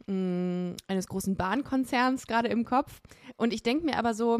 mh, 0.07 0.13
mm, 0.13 0.75
eines 0.87 1.07
großen 1.07 1.35
Bahnkonzerns 1.35 2.27
gerade 2.27 2.47
im 2.49 2.65
Kopf. 2.65 3.01
Und 3.35 3.53
ich 3.53 3.63
denke 3.63 3.85
mir 3.85 3.97
aber 3.97 4.13
so, 4.13 4.39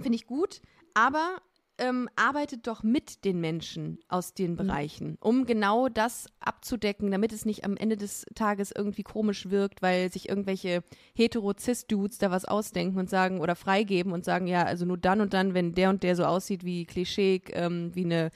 finde 0.00 0.16
ich 0.16 0.26
gut, 0.26 0.60
aber 0.94 1.40
ähm, 1.78 2.08
arbeitet 2.16 2.66
doch 2.66 2.82
mit 2.82 3.24
den 3.24 3.40
Menschen 3.40 3.98
aus 4.08 4.34
den 4.34 4.52
mhm. 4.52 4.56
Bereichen, 4.56 5.18
um 5.20 5.44
genau 5.44 5.88
das 5.88 6.26
abzudecken, 6.40 7.10
damit 7.10 7.32
es 7.32 7.44
nicht 7.44 7.64
am 7.64 7.76
Ende 7.76 7.96
des 7.96 8.24
Tages 8.34 8.72
irgendwie 8.72 9.02
komisch 9.02 9.50
wirkt, 9.50 9.82
weil 9.82 10.10
sich 10.10 10.28
irgendwelche 10.28 10.82
hetero-cis-Dudes 11.14 12.18
da 12.18 12.30
was 12.30 12.44
ausdenken 12.44 12.98
und 12.98 13.10
sagen 13.10 13.40
oder 13.40 13.56
freigeben 13.56 14.12
und 14.12 14.24
sagen, 14.24 14.46
ja, 14.46 14.64
also 14.64 14.86
nur 14.86 14.98
dann 14.98 15.20
und 15.20 15.34
dann, 15.34 15.54
wenn 15.54 15.74
der 15.74 15.90
und 15.90 16.02
der 16.02 16.16
so 16.16 16.24
aussieht 16.24 16.64
wie 16.64 16.86
Klischee, 16.86 17.42
ähm, 17.52 17.94
wie 17.94 18.04
eine 18.04 18.30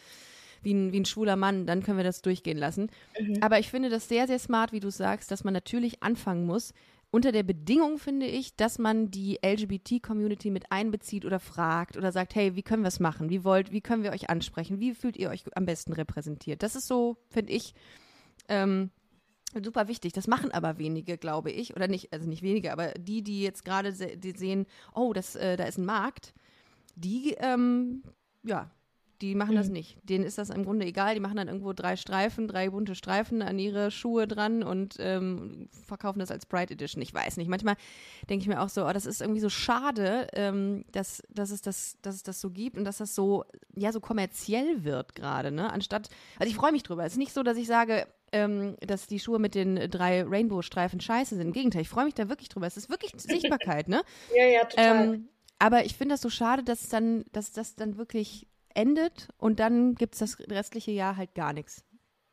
wie 0.63 0.75
ein, 0.75 0.93
wie 0.93 1.01
ein 1.01 1.05
schwuler 1.05 1.37
Mann, 1.37 1.67
dann 1.67 1.83
können 1.83 1.97
wir 1.97 2.05
das 2.05 2.23
durchgehen 2.23 2.59
lassen. 2.59 2.91
Mhm. 3.19 3.43
Aber 3.43 3.59
ich 3.59 3.71
finde 3.71 3.89
das 3.89 4.09
sehr, 4.09 4.27
sehr 4.27 4.39
smart, 4.39 4.73
wie 4.73 4.81
du 4.81 4.91
sagst, 4.91 5.31
dass 5.31 5.45
man 5.45 5.55
natürlich 5.55 6.03
anfangen 6.03 6.47
muss, 6.47 6.73
unter 7.13 7.33
der 7.33 7.43
Bedingung, 7.43 7.99
finde 7.99 8.27
ich, 8.27 8.55
dass 8.55 8.79
man 8.79 9.11
die 9.11 9.41
LGBT-Community 9.45 10.51
mit 10.51 10.71
einbezieht 10.71 11.25
oder 11.25 11.41
fragt 11.41 11.97
oder 11.97 12.13
sagt, 12.13 12.37
hey, 12.37 12.55
wie 12.55 12.63
können 12.63 12.85
wir 12.85 12.89
es 12.89 13.01
machen? 13.01 13.31
Wie 13.31 13.43
wollt, 13.43 13.73
wie 13.73 13.81
können 13.81 14.05
wir 14.05 14.13
euch 14.13 14.31
ansprechen? 14.31 14.79
Wie 14.79 14.95
fühlt 14.95 15.17
ihr 15.17 15.31
euch 15.31 15.45
am 15.57 15.67
besten 15.67 15.93
repräsentiert? 15.93 16.63
Das 16.63 16.77
ist 16.77 16.87
so, 16.87 17.17
finde 17.29 17.53
ich, 17.53 17.75
ähm, 18.49 18.91
super 19.61 19.89
wichtig. 19.89 20.13
Das 20.13 20.29
machen 20.29 20.53
aber 20.53 20.79
wenige, 20.79 21.19
glaube 21.19 21.51
ich, 21.51 21.75
oder 21.75 21.89
nicht, 21.89 22.13
also 22.13 22.29
nicht 22.29 22.43
wenige, 22.43 22.73
aber 22.73 22.93
die, 22.93 23.23
die 23.23 23.43
jetzt 23.43 23.65
gerade 23.65 23.93
se 23.93 24.17
sehen, 24.37 24.67
oh, 24.95 25.13
das, 25.13 25.35
äh, 25.35 25.57
da 25.57 25.65
ist 25.65 25.79
ein 25.79 25.85
Markt, 25.85 26.33
die, 26.95 27.35
ähm, 27.39 28.05
ja, 28.45 28.71
die 29.21 29.35
machen 29.35 29.53
mhm. 29.53 29.59
das 29.59 29.69
nicht. 29.69 29.99
Denen 30.03 30.25
ist 30.25 30.39
das 30.39 30.51
im 30.51 30.65
Grunde 30.65 30.87
egal. 30.87 31.15
Die 31.15 31.21
machen 31.21 31.37
dann 31.37 31.49
irgendwo 31.49 31.73
drei 31.73 31.97
Streifen, 31.97 32.49
drei 32.49 32.71
bunte 32.71 32.95
Streifen 32.95 33.43
an 33.43 33.59
ihre 33.59 33.91
Schuhe 33.91 34.27
dran 34.27 34.63
und 34.63 34.97
ähm, 34.99 35.69
verkaufen 35.87 36.21
das 36.21 36.31
als 36.31 36.47
Pride 36.47 36.73
Edition. 36.73 37.03
Ich 37.03 37.13
weiß 37.13 37.37
nicht. 37.37 37.49
Manchmal 37.49 37.77
denke 38.29 38.43
ich 38.43 38.49
mir 38.49 38.61
auch 38.61 38.69
so, 38.69 38.87
oh, 38.87 38.93
das 38.93 39.07
ist 39.07 39.21
irgendwie 39.21 39.41
so 39.41 39.51
schade, 39.51 40.27
ähm, 40.33 40.85
dass, 40.93 41.23
dass, 41.29 41.51
es 41.51 41.61
das, 41.61 41.97
dass 42.03 42.15
es 42.15 42.23
das 42.23 42.41
so 42.41 42.51
gibt 42.51 42.79
und 42.79 42.85
dass 42.85 42.99
das 42.99 43.15
so, 43.15 43.45
ja, 43.75 43.93
so 43.93 44.01
kommerziell 44.01 44.85
wird 44.85 45.15
gerade, 45.15 45.51
ne? 45.51 45.71
Anstatt, 45.71 46.09
also 46.39 46.51
ich 46.51 46.57
freue 46.57 46.73
mich 46.73 46.83
drüber. 46.83 47.05
Es 47.05 47.13
ist 47.13 47.19
nicht 47.19 47.35
so, 47.35 47.43
dass 47.43 47.59
ich 47.59 47.67
sage, 47.67 48.07
ähm, 48.33 48.77
dass 48.81 49.07
die 49.07 49.19
Schuhe 49.19 49.39
mit 49.39 49.55
den 49.55 49.77
drei 49.91 50.23
Rainbow-Streifen 50.23 51.01
scheiße 51.01 51.35
sind. 51.35 51.47
Im 51.47 51.53
Gegenteil, 51.53 51.83
ich 51.83 51.89
freue 51.89 52.05
mich 52.05 52.15
da 52.15 52.29
wirklich 52.29 52.49
drüber. 52.49 52.67
Es 52.67 52.77
ist 52.77 52.89
wirklich 52.89 53.13
Sichtbarkeit, 53.17 53.89
ne? 53.89 54.03
Ja, 54.35 54.47
ja, 54.47 54.65
total. 54.65 55.05
Ähm, 55.05 55.29
aber 55.59 55.85
ich 55.85 55.95
finde 55.95 56.15
das 56.15 56.23
so 56.23 56.31
schade, 56.31 56.63
dass 56.63 56.89
dann, 56.89 57.25
dass 57.33 57.53
das 57.53 57.75
dann 57.75 57.99
wirklich 57.99 58.47
endet 58.75 59.29
und 59.39 59.61
dann 59.61 59.95
gibt 59.95 60.15
es 60.15 60.21
das 60.21 60.39
restliche 60.49 60.91
Jahr 60.91 61.17
halt 61.17 61.35
gar 61.35 61.53
nichts 61.53 61.85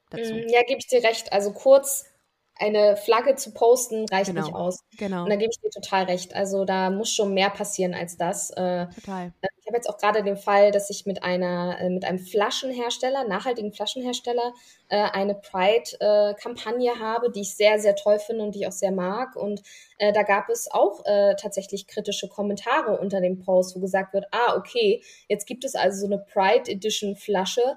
dazu. 0.09 0.33
Mm, 0.33 0.47
ja, 0.49 0.61
gebe 0.63 0.79
ich 0.79 0.87
dir 0.87 1.03
recht. 1.03 1.31
Also 1.33 1.51
kurz 1.53 2.05
eine 2.55 2.97
Flagge 2.97 3.35
zu 3.35 3.53
posten 3.53 4.05
reicht 4.09 4.27
genau. 4.27 4.45
nicht 4.45 4.55
aus. 4.55 4.79
Genau. 4.97 5.23
Und 5.23 5.29
da 5.29 5.35
gebe 5.35 5.51
ich 5.51 5.59
dir 5.59 5.69
total 5.69 6.05
recht. 6.05 6.33
Also 6.33 6.65
da 6.65 6.89
muss 6.89 7.13
schon 7.13 7.33
mehr 7.33 7.49
passieren 7.49 7.93
als 7.93 8.17
das. 8.17 8.49
Äh, 8.51 8.87
total. 8.87 9.33
Äh, 9.41 9.47
ich 9.67 9.69
habe 9.69 9.79
jetzt 9.79 9.89
auch 9.89 9.97
gerade 9.97 10.23
den 10.23 10.37
Fall, 10.37 10.71
dass 10.71 10.89
ich 10.89 11.05
mit 11.05 11.23
einer, 11.23 11.77
äh, 11.81 11.89
mit 11.89 12.05
einem 12.05 12.19
Flaschenhersteller, 12.19 13.27
nachhaltigen 13.27 13.73
Flaschenhersteller, 13.73 14.53
eine 14.89 15.35
Pride-Kampagne 15.35 16.97
habe, 16.97 17.29
die 17.29 17.41
ich 17.41 17.57
sehr, 17.57 17.77
sehr 17.77 17.97
toll 17.97 18.19
finde 18.19 18.45
und 18.45 18.55
die 18.55 18.61
ich 18.61 18.67
auch 18.67 18.71
sehr 18.71 18.93
mag. 18.93 19.35
Und 19.35 19.61
da 19.99 20.23
gab 20.23 20.47
es 20.47 20.71
auch 20.71 21.03
tatsächlich 21.03 21.87
kritische 21.87 22.29
Kommentare 22.29 22.97
unter 22.97 23.19
dem 23.19 23.37
Post, 23.43 23.75
wo 23.75 23.81
gesagt 23.81 24.13
wird, 24.13 24.27
ah, 24.31 24.55
okay, 24.55 25.03
jetzt 25.27 25.45
gibt 25.45 25.65
es 25.65 25.75
also 25.75 25.99
so 25.99 26.05
eine 26.05 26.19
Pride 26.19 26.71
Edition 26.71 27.17
Flasche 27.17 27.75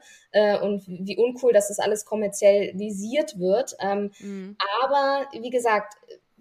und 0.63 0.85
wie 0.87 1.17
uncool, 1.17 1.53
dass 1.53 1.67
das 1.67 1.81
alles 1.81 2.05
kommerzialisiert 2.05 3.41
wird. 3.41 3.75
Ähm, 3.81 4.13
mhm. 4.21 4.57
Aber 4.85 5.27
wie 5.33 5.51
gesagt, 5.51 5.95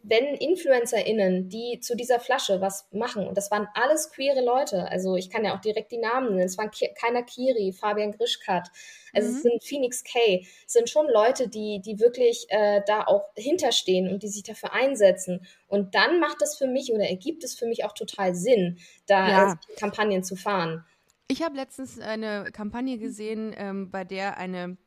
wenn 0.03 0.35
InfluencerInnen, 0.35 1.49
die 1.49 1.79
zu 1.81 1.95
dieser 1.95 2.19
Flasche 2.19 2.62
was 2.62 2.88
machen, 2.91 3.27
und 3.27 3.38
das 3.38 3.51
waren 3.51 3.67
alles 3.73 4.12
queere 4.12 4.43
Leute, 4.43 4.89
also 4.89 5.15
ich 5.15 5.29
kann 5.29 5.45
ja 5.45 5.55
auch 5.55 5.62
direkt 5.62 5.91
die 5.91 5.97
Namen 5.97 6.35
nennen, 6.35 6.45
es 6.45 6.57
waren 6.57 6.71
keiner 6.95 7.23
Kiri, 7.23 7.73
Fabian 7.73 8.12
Grischkat, 8.12 8.69
also 9.13 9.29
mhm. 9.29 9.35
es 9.35 9.41
sind 9.41 9.63
Phoenix 9.63 10.03
K, 10.03 10.45
es 10.65 10.73
sind 10.73 10.89
schon 10.89 11.07
Leute, 11.07 11.47
die, 11.47 11.81
die 11.83 11.99
wirklich 11.99 12.45
äh, 12.49 12.81
da 12.85 13.03
auch 13.03 13.25
hinterstehen 13.35 14.12
und 14.12 14.23
die 14.23 14.27
sich 14.27 14.43
dafür 14.43 14.73
einsetzen. 14.73 15.45
Und 15.67 15.95
dann 15.95 16.19
macht 16.19 16.41
es 16.41 16.57
für 16.57 16.67
mich 16.67 16.91
oder 16.91 17.07
ergibt 17.07 17.43
es 17.43 17.55
für 17.55 17.65
mich 17.65 17.83
auch 17.85 17.93
total 17.93 18.35
Sinn, 18.35 18.77
da 19.07 19.29
ja. 19.29 19.51
äh, 19.53 19.75
Kampagnen 19.75 20.23
zu 20.23 20.35
fahren. 20.35 20.85
Ich 21.27 21.43
habe 21.43 21.55
letztens 21.55 21.99
eine 21.99 22.49
Kampagne 22.51 22.97
gesehen, 22.97 23.53
ähm, 23.55 23.91
bei 23.91 24.03
der 24.03 24.38
eine 24.38 24.77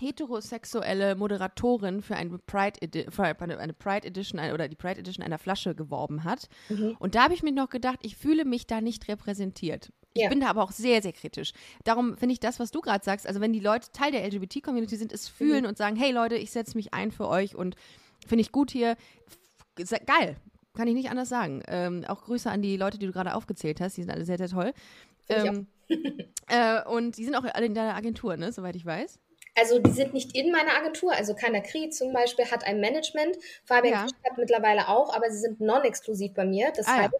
heterosexuelle 0.00 1.14
Moderatorin 1.14 2.02
für 2.02 2.16
eine 2.16 2.38
Pride, 2.38 2.80
Edi 2.80 3.06
für 3.10 3.24
eine 3.24 3.72
Pride 3.72 4.06
Edition 4.06 4.40
oder 4.52 4.68
die 4.68 4.76
Pride 4.76 5.00
Edition 5.00 5.24
einer 5.24 5.38
Flasche 5.38 5.74
geworben 5.74 6.24
hat. 6.24 6.48
Mhm. 6.68 6.96
Und 6.98 7.14
da 7.14 7.24
habe 7.24 7.34
ich 7.34 7.42
mir 7.42 7.52
noch 7.52 7.68
gedacht, 7.68 8.00
ich 8.02 8.16
fühle 8.16 8.44
mich 8.44 8.66
da 8.66 8.80
nicht 8.80 9.08
repräsentiert. 9.08 9.92
Ich 10.14 10.22
ja. 10.22 10.28
bin 10.28 10.40
da 10.40 10.48
aber 10.48 10.62
auch 10.62 10.72
sehr, 10.72 11.02
sehr 11.02 11.12
kritisch. 11.12 11.52
Darum 11.84 12.16
finde 12.16 12.32
ich 12.32 12.40
das, 12.40 12.58
was 12.58 12.70
du 12.70 12.80
gerade 12.80 13.04
sagst, 13.04 13.26
also 13.26 13.40
wenn 13.40 13.52
die 13.52 13.60
Leute 13.60 13.92
Teil 13.92 14.12
der 14.12 14.26
LGBT-Community 14.26 14.96
sind, 14.96 15.12
es 15.12 15.28
fühlen 15.28 15.62
mhm. 15.62 15.68
und 15.68 15.78
sagen, 15.78 15.96
hey 15.96 16.12
Leute, 16.12 16.36
ich 16.36 16.50
setze 16.50 16.76
mich 16.76 16.94
ein 16.94 17.10
für 17.10 17.28
euch 17.28 17.54
und 17.54 17.76
finde 18.26 18.42
ich 18.42 18.52
gut 18.52 18.70
hier, 18.70 18.96
geil. 20.06 20.36
Kann 20.74 20.86
ich 20.86 20.94
nicht 20.94 21.10
anders 21.10 21.28
sagen. 21.28 21.62
Ähm, 21.66 22.04
auch 22.06 22.22
Grüße 22.22 22.48
an 22.48 22.62
die 22.62 22.76
Leute, 22.76 22.98
die 22.98 23.06
du 23.06 23.12
gerade 23.12 23.34
aufgezählt 23.34 23.80
hast. 23.80 23.96
Die 23.96 24.02
sind 24.02 24.12
alle 24.12 24.24
sehr, 24.24 24.38
sehr 24.38 24.48
toll. 24.48 24.72
Ähm, 25.28 25.66
äh, 26.48 26.84
und 26.84 27.16
die 27.16 27.24
sind 27.24 27.34
auch 27.34 27.44
alle 27.44 27.66
in 27.66 27.74
deiner 27.74 27.96
Agentur, 27.96 28.36
ne? 28.36 28.52
Soweit 28.52 28.76
ich 28.76 28.86
weiß. 28.86 29.18
Also 29.58 29.78
die 29.78 29.90
sind 29.90 30.14
nicht 30.14 30.36
in 30.36 30.52
meiner 30.52 30.76
Agentur. 30.76 31.12
Also 31.12 31.34
Keiner 31.34 31.60
Kri 31.60 31.90
zum 31.90 32.12
Beispiel 32.12 32.46
hat 32.50 32.64
ein 32.64 32.80
Management. 32.80 33.36
Fabian 33.64 34.06
ja. 34.08 34.30
hat 34.30 34.38
mittlerweile 34.38 34.88
auch, 34.88 35.14
aber 35.14 35.30
sie 35.30 35.38
sind 35.38 35.60
non-exklusiv 35.60 36.34
bei 36.34 36.44
mir. 36.44 36.72
Das 36.76 36.86
ah, 36.86 36.96
heißt, 36.96 37.12
ja. 37.12 37.18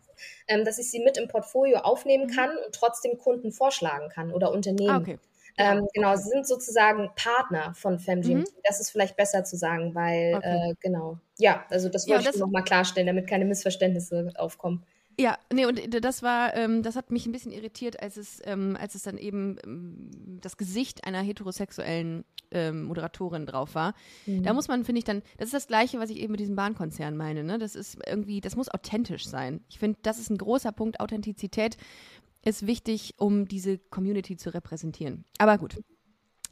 ähm, 0.48 0.64
dass 0.64 0.78
ich 0.78 0.90
sie 0.90 1.00
mit 1.00 1.16
im 1.16 1.28
Portfolio 1.28 1.78
aufnehmen 1.78 2.26
mhm. 2.26 2.34
kann 2.34 2.50
und 2.50 2.74
trotzdem 2.74 3.18
Kunden 3.18 3.52
vorschlagen 3.52 4.08
kann 4.08 4.32
oder 4.32 4.52
Unternehmen. 4.52 4.90
Ah, 4.90 4.98
okay. 4.98 5.18
Ähm, 5.60 5.88
genau, 5.92 6.14
sie 6.14 6.28
sind 6.28 6.46
sozusagen 6.46 7.10
Partner 7.16 7.74
von 7.74 7.98
FemGMT. 7.98 8.46
Mhm. 8.46 8.54
Das 8.62 8.80
ist 8.80 8.90
vielleicht 8.90 9.16
besser 9.16 9.42
zu 9.42 9.56
sagen, 9.56 9.92
weil, 9.94 10.34
okay. 10.36 10.70
äh, 10.70 10.74
genau, 10.80 11.18
ja, 11.36 11.64
also 11.68 11.88
das 11.88 12.06
wollte 12.06 12.24
ja, 12.24 12.30
ich 12.30 12.36
nochmal 12.36 12.62
klarstellen, 12.62 13.08
damit 13.08 13.26
keine 13.28 13.44
Missverständnisse 13.44 14.30
aufkommen. 14.36 14.86
Ja, 15.20 15.36
nee, 15.52 15.66
und 15.66 15.80
das 16.04 16.22
war, 16.22 16.54
ähm, 16.54 16.82
das 16.84 16.94
hat 16.94 17.10
mich 17.10 17.26
ein 17.26 17.32
bisschen 17.32 17.50
irritiert, 17.50 18.00
als 18.00 18.16
es, 18.16 18.40
ähm, 18.44 18.76
als 18.80 18.94
es 18.94 19.02
dann 19.02 19.18
eben 19.18 19.56
ähm, 19.64 20.38
das 20.40 20.56
Gesicht 20.56 21.04
einer 21.04 21.20
heterosexuellen 21.20 22.24
ähm, 22.52 22.84
Moderatorin 22.84 23.44
drauf 23.44 23.74
war. 23.74 23.94
Mhm. 24.26 24.44
Da 24.44 24.52
muss 24.52 24.68
man, 24.68 24.84
finde 24.84 25.00
ich, 25.00 25.04
dann, 25.04 25.22
das 25.36 25.46
ist 25.46 25.54
das 25.54 25.66
Gleiche, 25.66 25.98
was 25.98 26.10
ich 26.10 26.18
eben 26.18 26.30
mit 26.30 26.40
diesem 26.40 26.54
Bahnkonzern 26.54 27.16
meine, 27.16 27.42
ne? 27.42 27.58
Das 27.58 27.74
ist 27.74 27.98
irgendwie, 28.06 28.40
das 28.40 28.54
muss 28.54 28.68
authentisch 28.68 29.26
sein. 29.26 29.60
Ich 29.68 29.80
finde, 29.80 29.98
das 30.02 30.20
ist 30.20 30.30
ein 30.30 30.38
großer 30.38 30.70
Punkt. 30.70 31.00
Authentizität 31.00 31.76
ist 32.44 32.66
wichtig, 32.66 33.14
um 33.18 33.48
diese 33.48 33.78
Community 33.78 34.36
zu 34.36 34.54
repräsentieren. 34.54 35.24
Aber 35.38 35.58
gut. 35.58 35.78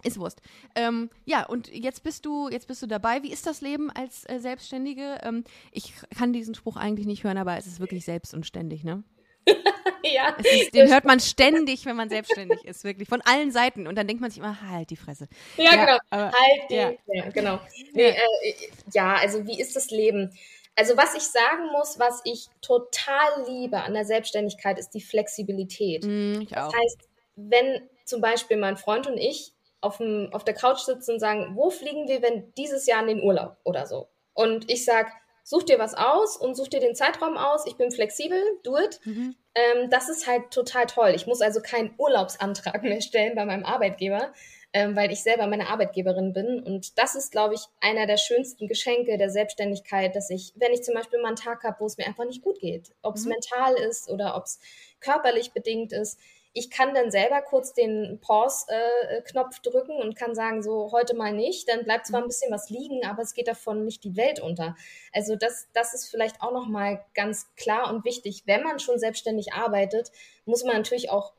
Ist 0.03 0.19
Wurst. 0.19 0.41
Ähm, 0.75 1.11
ja, 1.25 1.47
und 1.47 1.69
jetzt 1.69 2.03
bist 2.03 2.27
du, 2.27 2.49
jetzt 2.49 2.69
bist 2.69 2.83
du 2.83 2.87
dabei. 2.87 3.23
Wie 3.23 3.33
ist 3.33 3.47
das 3.47 3.61
Leben 3.61 3.91
als 3.91 4.29
äh, 4.29 4.39
Selbstständige? 4.39 5.19
Ähm, 5.23 5.45
ich 5.73 5.95
kann 6.17 6.33
diesen 6.33 6.55
Spruch 6.55 6.77
eigentlich 6.77 7.07
nicht 7.07 7.25
hören, 7.25 7.39
aber 7.39 7.57
es 7.57 7.67
ist 7.67 7.81
wirklich 7.81 8.05
selbst 8.05 8.35
und 8.35 8.47
ständig, 8.47 8.85
ne? 8.85 9.03
ja. 10.03 10.37
Ist, 10.39 10.75
den 10.75 10.89
hört 10.89 11.05
man 11.05 11.21
ständig, 11.21 11.87
wenn 11.87 11.97
man 11.97 12.09
selbstständig 12.09 12.65
ist, 12.65 12.85
wirklich. 12.85 13.09
Von 13.09 13.23
allen 13.23 13.51
Seiten. 13.51 13.87
Und 13.87 13.97
dann 13.97 14.07
denkt 14.07 14.21
man 14.21 14.31
sich 14.31 14.39
immer, 14.39 14.61
halt 14.71 14.91
die 14.91 14.97
Fresse. 14.97 15.29
Ja, 15.57 15.65
ja 15.65 15.85
genau. 15.85 15.99
Aber, 16.11 16.25
halt 16.25 16.71
die. 16.71 16.75
Ja, 16.75 16.93
ja 17.07 17.31
genau. 17.31 17.61
Nee, 17.93 18.11
äh, 18.11 18.55
ja, 18.93 19.15
also 19.15 19.47
wie 19.47 19.61
ist 19.61 19.77
das 19.77 19.91
Leben? 19.91 20.37
Also 20.75 20.97
was 20.97 21.15
ich 21.15 21.23
sagen 21.23 21.67
muss, 21.73 21.99
was 21.99 22.21
ich 22.25 22.49
total 22.61 23.47
liebe 23.49 23.81
an 23.81 23.95
der 23.95 24.05
Selbstständigkeit, 24.05 24.79
ist 24.79 24.91
die 24.91 25.01
Flexibilität. 25.01 26.05
Mm, 26.05 26.43
ich 26.43 26.57
auch. 26.57 26.71
Das 26.71 26.75
heißt, 26.75 27.09
wenn 27.37 27.89
zum 28.05 28.21
Beispiel 28.21 28.59
mein 28.59 28.77
Freund 28.77 29.07
und 29.07 29.17
ich 29.17 29.53
auf, 29.81 29.99
dem, 29.99 30.31
auf 30.33 30.45
der 30.45 30.55
Couch 30.55 30.81
sitzen 30.81 31.13
und 31.13 31.21
sagen, 31.21 31.53
wo 31.55 31.71
fliegen 31.71 32.09
wir 32.09 32.23
wenn 32.23 32.53
dieses 32.55 32.87
Jahr 32.87 33.01
in 33.03 33.09
den 33.09 33.23
Urlaub 33.23 33.57
oder 33.65 33.87
so? 33.87 34.09
Und 34.35 34.71
ich 34.71 34.85
sage, 34.85 35.11
such 35.47 35.63
dir 35.63 35.79
was 35.79 35.95
aus 35.95 36.37
und 36.37 36.57
such 36.57 36.69
dir 36.69 36.81
den 36.81 36.97
Zeitraum 36.97 37.37
aus. 37.37 37.67
Ich 37.67 37.77
bin 37.77 37.93
flexibel, 37.93 38.43
do 38.65 38.77
it. 38.77 39.01
Mhm. 39.05 39.37
Ähm, 39.55 39.91
das 39.91 40.09
ist 40.09 40.27
halt 40.27 40.51
total 40.51 40.87
toll. 40.87 41.13
Ich 41.15 41.29
muss 41.29 41.41
also 41.41 41.61
keinen 41.61 41.95
Urlaubsantrag 41.99 42.83
mehr 42.83 43.01
stellen 43.01 43.37
bei 43.37 43.45
meinem 43.45 43.65
Arbeitgeber, 43.65 44.33
ähm, 44.73 44.97
weil 44.97 45.13
ich 45.13 45.23
selber 45.23 45.47
meine 45.47 45.69
Arbeitgeberin 45.69 46.33
bin. 46.33 46.65
Und 46.65 46.99
das 46.99 47.15
ist, 47.15 47.31
glaube 47.31 47.55
ich, 47.55 47.61
einer 47.81 48.07
der 48.07 48.17
schönsten 48.17 48.67
Geschenke 48.67 49.19
der 49.19 49.31
Selbstständigkeit, 49.31 50.17
dass 50.17 50.31
ich, 50.31 50.53
wenn 50.57 50.73
ich 50.73 50.83
zum 50.83 50.95
Beispiel 50.95 51.21
mal 51.21 51.29
einen 51.29 51.37
Tag 51.37 51.63
habe, 51.63 51.77
wo 51.79 51.87
es 51.87 51.97
mir 51.97 52.07
einfach 52.07 52.25
nicht 52.25 52.43
gut 52.43 52.59
geht, 52.59 52.91
ob 53.03 53.15
es 53.15 53.25
mhm. 53.25 53.31
mental 53.31 53.75
ist 53.75 54.11
oder 54.11 54.37
ob 54.37 54.47
es 54.47 54.59
körperlich 54.99 55.53
bedingt 55.53 55.93
ist, 55.93 56.19
ich 56.57 56.71
kann 56.71 56.95
dann 56.95 57.11
selber 57.11 57.43
kurz 57.43 57.75
den 57.75 58.19
Pause-Knopf 58.23 59.61
drücken 59.61 60.01
und 60.01 60.17
kann 60.17 60.35
sagen, 60.35 60.63
so 60.63 60.91
heute 60.91 61.15
mal 61.15 61.35
nicht. 61.35 61.69
Dann 61.69 61.85
bleibt 61.85 62.07
zwar 62.07 62.21
ein 62.21 62.25
mhm. 62.25 62.29
bisschen 62.29 62.51
was 62.51 62.71
liegen, 62.71 63.05
aber 63.05 63.23
es 63.23 63.35
geht 63.35 63.47
davon 63.47 63.85
nicht 63.85 64.05
die 64.05 64.17
Welt 64.17 64.41
unter. 64.41 64.75
Also 65.13 65.37
das, 65.37 65.69
das 65.75 65.93
ist 65.93 66.09
vielleicht 66.09 66.41
auch 66.41 66.53
nochmal 66.53 67.05
ganz 67.15 67.55
klar 67.57 67.93
und 67.93 68.07
wichtig. 68.07 68.45
Wenn 68.47 68.63
man 68.63 68.79
schon 68.79 68.99
selbstständig 68.99 69.53
arbeitet, 69.53 70.11
muss 70.47 70.65
man 70.65 70.77
natürlich 70.77 71.11
auch 71.11 71.35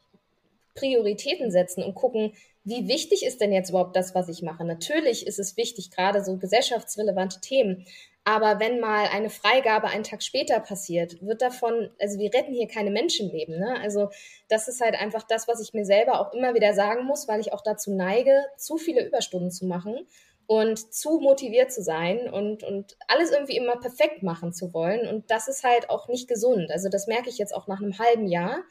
Prioritäten 0.75 1.49
setzen 1.49 1.83
und 1.83 1.95
gucken, 1.95 2.33
wie 2.63 2.87
wichtig 2.87 3.25
ist 3.25 3.41
denn 3.41 3.51
jetzt 3.51 3.69
überhaupt 3.69 3.95
das, 3.95 4.13
was 4.13 4.29
ich 4.29 4.43
mache? 4.43 4.65
Natürlich 4.65 5.25
ist 5.25 5.39
es 5.39 5.57
wichtig, 5.57 5.89
gerade 5.89 6.23
so 6.23 6.37
gesellschaftsrelevante 6.37 7.41
Themen. 7.41 7.87
Aber 8.27 8.59
wenn 8.59 8.81
mal 8.81 9.07
eine 9.07 9.29
Freigabe 9.29 9.87
einen 9.87 10.03
Tag 10.03 10.21
später 10.21 10.59
passiert, 10.59 11.25
wird 11.25 11.41
davon, 11.41 11.91
also 11.97 12.19
wir 12.19 12.33
retten 12.33 12.53
hier 12.53 12.67
keine 12.67 12.91
Menschenleben. 12.91 13.57
Ne? 13.57 13.79
Also 13.81 14.09
das 14.49 14.67
ist 14.67 14.81
halt 14.81 14.95
einfach 14.95 15.23
das, 15.23 15.47
was 15.47 15.61
ich 15.61 15.73
mir 15.73 15.85
selber 15.85 16.19
auch 16.19 16.33
immer 16.33 16.53
wieder 16.53 16.73
sagen 16.73 17.05
muss, 17.05 17.29
weil 17.29 17.39
ich 17.39 17.53
auch 17.53 17.61
dazu 17.61 17.95
neige, 17.95 18.43
zu 18.57 18.75
viele 18.75 19.07
Überstunden 19.07 19.49
zu 19.49 19.65
machen 19.65 20.05
und 20.45 20.93
zu 20.93 21.21
motiviert 21.21 21.71
zu 21.71 21.81
sein 21.81 22.29
und, 22.29 22.65
und 22.65 22.97
alles 23.07 23.31
irgendwie 23.31 23.55
immer 23.55 23.77
perfekt 23.77 24.23
machen 24.23 24.51
zu 24.51 24.73
wollen. 24.73 25.07
Und 25.07 25.31
das 25.31 25.47
ist 25.47 25.63
halt 25.63 25.89
auch 25.89 26.09
nicht 26.09 26.27
gesund. 26.27 26.69
Also 26.69 26.89
das 26.89 27.07
merke 27.07 27.29
ich 27.29 27.37
jetzt 27.37 27.55
auch 27.55 27.67
nach 27.67 27.81
einem 27.81 27.97
halben 27.97 28.27
Jahr. 28.27 28.61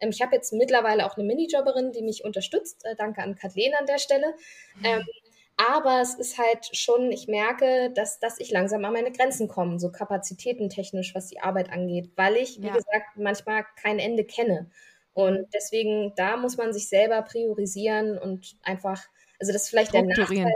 Ähm, 0.00 0.10
ich 0.10 0.22
habe 0.22 0.34
jetzt 0.34 0.52
mittlerweile 0.52 1.06
auch 1.06 1.16
eine 1.16 1.24
Minijobberin, 1.24 1.92
die 1.92 2.02
mich 2.02 2.24
unterstützt. 2.24 2.84
Äh, 2.84 2.96
danke 2.96 3.22
an 3.22 3.36
Kathleen 3.36 3.74
an 3.78 3.86
der 3.86 3.98
Stelle. 3.98 4.34
Mhm. 4.74 4.84
Ähm, 4.84 5.06
aber 5.56 6.00
es 6.00 6.14
ist 6.14 6.38
halt 6.38 6.76
schon, 6.76 7.12
ich 7.12 7.28
merke, 7.28 7.90
dass, 7.94 8.18
dass 8.18 8.40
ich 8.40 8.50
langsam 8.50 8.84
an 8.84 8.92
meine 8.92 9.12
Grenzen 9.12 9.48
komme, 9.48 9.78
so 9.78 9.92
kapazitätentechnisch, 9.92 11.14
was 11.14 11.28
die 11.28 11.40
Arbeit 11.40 11.70
angeht, 11.70 12.10
weil 12.16 12.36
ich, 12.36 12.60
wie 12.60 12.66
ja. 12.66 12.74
gesagt, 12.74 13.16
manchmal 13.16 13.64
kein 13.80 13.98
Ende 13.98 14.24
kenne. 14.24 14.70
Und 15.12 15.46
deswegen, 15.54 16.12
da 16.16 16.36
muss 16.36 16.56
man 16.56 16.72
sich 16.72 16.88
selber 16.88 17.22
priorisieren 17.22 18.18
und 18.18 18.56
einfach, 18.62 19.00
also 19.38 19.52
das 19.52 19.62
ist 19.62 19.68
vielleicht 19.68 19.94
der 19.94 20.02
Nachteil. 20.02 20.52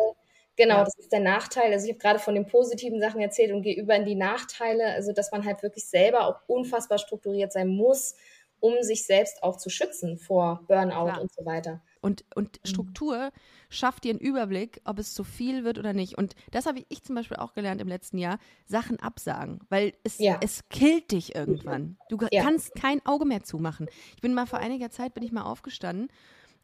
Genau, 0.57 0.79
ja. 0.79 0.85
das 0.85 0.99
ist 0.99 1.13
der 1.13 1.21
Nachteil. 1.21 1.73
Also 1.73 1.87
ich 1.87 1.93
habe 1.93 2.01
gerade 2.01 2.19
von 2.19 2.35
den 2.35 2.47
positiven 2.47 3.01
Sachen 3.01 3.21
erzählt 3.21 3.53
und 3.53 3.63
gehe 3.63 3.77
über 3.77 3.95
in 3.95 4.05
die 4.05 4.17
Nachteile. 4.17 4.87
Also 4.87 5.13
dass 5.13 5.31
man 5.31 5.45
halt 5.45 5.63
wirklich 5.63 5.87
selber 5.87 6.27
auch 6.27 6.41
unfassbar 6.49 6.99
strukturiert 6.99 7.53
sein 7.53 7.69
muss, 7.69 8.17
um 8.59 8.83
sich 8.83 9.07
selbst 9.07 9.45
auch 9.45 9.57
zu 9.57 9.71
schützen 9.71 10.19
vor 10.19 10.65
Burnout 10.67 11.05
Klar. 11.05 11.21
und 11.21 11.33
so 11.33 11.47
weiter. 11.47 11.81
Und, 12.01 12.25
und 12.35 12.61
mhm. 12.63 12.69
Struktur 12.69 13.33
schafft 13.69 14.05
dir 14.05 14.11
einen 14.11 14.21
Überblick, 14.21 14.81
ob 14.85 14.99
es 14.99 15.15
zu 15.15 15.25
viel 15.25 15.65
wird 15.65 15.79
oder 15.79 15.93
nicht. 15.93 16.17
Und 16.17 16.35
das 16.51 16.67
habe 16.67 16.85
ich 16.89 17.03
zum 17.03 17.15
Beispiel 17.15 17.37
auch 17.37 17.55
gelernt 17.55 17.81
im 17.81 17.89
letzten 17.89 18.19
Jahr, 18.19 18.39
Sachen 18.67 18.99
absagen, 19.01 19.61
weil 19.69 19.95
es, 20.05 20.19
ja. 20.19 20.39
es 20.43 20.69
killt 20.69 21.13
dich 21.13 21.35
irgendwann. 21.35 21.97
Du 22.09 22.19
ja. 22.31 22.43
kannst 22.43 22.75
kein 22.75 23.05
Auge 23.07 23.25
mehr 23.25 23.43
zumachen. 23.43 23.89
Ich 24.15 24.23
bin 24.23 24.35
mal 24.35 24.47
vor 24.47 24.59
einiger 24.59 24.91
Zeit, 24.91 25.15
bin 25.15 25.23
ich 25.23 25.33
mal 25.33 25.43
aufgestanden 25.43 26.09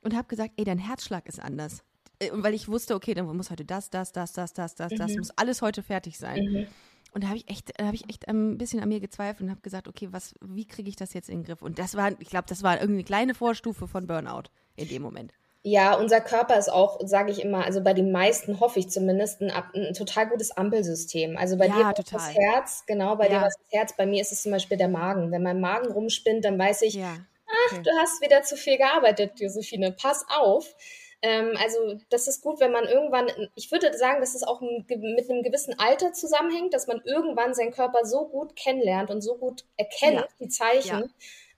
und 0.02 0.14
habe 0.14 0.28
gesagt, 0.28 0.52
ey, 0.56 0.64
dein 0.64 0.78
Herzschlag 0.78 1.26
ist 1.26 1.40
anders. 1.40 1.82
Äh, 2.18 2.30
weil 2.32 2.54
ich 2.54 2.68
wusste, 2.68 2.94
okay, 2.94 3.14
dann 3.14 3.26
muss 3.36 3.50
heute 3.50 3.64
das, 3.64 3.90
das, 3.90 4.12
das, 4.12 4.32
das, 4.32 4.52
das, 4.52 4.74
das, 4.74 4.92
mhm. 4.92 4.96
das, 4.96 5.16
muss 5.16 5.30
alles 5.32 5.62
heute 5.62 5.82
fertig 5.82 6.18
sein. 6.18 6.44
Mhm. 6.44 6.66
Und 7.14 7.22
da 7.22 7.28
habe 7.28 7.36
ich 7.36 7.48
echt, 7.48 7.72
da 7.78 7.86
habe 7.86 7.94
ich 7.94 8.08
echt 8.08 8.28
ein 8.28 8.58
bisschen 8.58 8.80
an 8.80 8.88
mir 8.88 8.98
gezweifelt 8.98 9.42
und 9.42 9.50
habe 9.50 9.60
gesagt, 9.60 9.86
okay, 9.86 10.08
was, 10.10 10.34
wie 10.40 10.66
kriege 10.66 10.88
ich 10.88 10.96
das 10.96 11.14
jetzt 11.14 11.30
in 11.30 11.38
den 11.38 11.44
Griff? 11.44 11.62
Und 11.62 11.78
das 11.78 11.96
war, 11.96 12.10
ich 12.18 12.28
glaube, 12.28 12.46
das 12.48 12.64
war 12.64 12.74
irgendeine 12.74 13.04
kleine 13.04 13.34
Vorstufe 13.34 13.86
von 13.86 14.08
Burnout 14.08 14.50
in 14.74 14.88
dem 14.88 15.02
Moment. 15.02 15.32
Ja, 15.62 15.94
unser 15.94 16.20
Körper 16.20 16.58
ist 16.58 16.70
auch, 16.70 16.98
sage 17.04 17.30
ich 17.30 17.42
immer, 17.42 17.64
also 17.64 17.82
bei 17.82 17.94
den 17.94 18.12
meisten 18.12 18.60
hoffe 18.60 18.80
ich 18.80 18.90
zumindest, 18.90 19.40
ein, 19.40 19.50
ein 19.50 19.94
total 19.94 20.28
gutes 20.28 20.50
Ampelsystem. 20.50 21.38
Also 21.38 21.56
bei 21.56 21.68
ja, 21.68 21.92
dir 21.92 21.98
ist 21.98 22.12
das 22.12 22.34
Herz, 22.34 22.84
genau, 22.86 23.16
bei 23.16 23.24
ja. 23.24 23.30
dir 23.30 23.36
war 23.36 23.44
das 23.44 23.56
Herz, 23.70 23.96
bei 23.96 24.04
mir 24.04 24.20
ist 24.20 24.32
es 24.32 24.42
zum 24.42 24.52
Beispiel 24.52 24.76
der 24.76 24.88
Magen. 24.88 25.30
Wenn 25.30 25.42
mein 25.42 25.60
Magen 25.60 25.90
rumspinnt, 25.90 26.44
dann 26.44 26.58
weiß 26.58 26.82
ich, 26.82 26.94
ja. 26.94 27.16
ach, 27.46 27.78
du 27.78 27.90
hast 27.98 28.20
wieder 28.20 28.42
zu 28.42 28.56
viel 28.56 28.76
gearbeitet, 28.76 29.40
Josephine, 29.40 29.92
pass 29.92 30.26
auf. 30.28 30.74
Ähm, 31.24 31.56
also 31.58 31.98
das 32.10 32.28
ist 32.28 32.42
gut, 32.42 32.60
wenn 32.60 32.70
man 32.70 32.84
irgendwann, 32.84 33.28
ich 33.54 33.72
würde 33.72 33.96
sagen, 33.96 34.20
dass 34.20 34.34
es 34.34 34.42
auch 34.42 34.60
mit 34.60 34.90
einem 34.90 35.42
gewissen 35.42 35.74
Alter 35.78 36.12
zusammenhängt, 36.12 36.74
dass 36.74 36.86
man 36.86 37.00
irgendwann 37.02 37.54
seinen 37.54 37.72
Körper 37.72 38.04
so 38.04 38.28
gut 38.28 38.54
kennenlernt 38.56 39.10
und 39.10 39.22
so 39.22 39.36
gut 39.38 39.64
erkennt, 39.78 40.26
die 40.38 40.50
Zeichen 40.50 41.14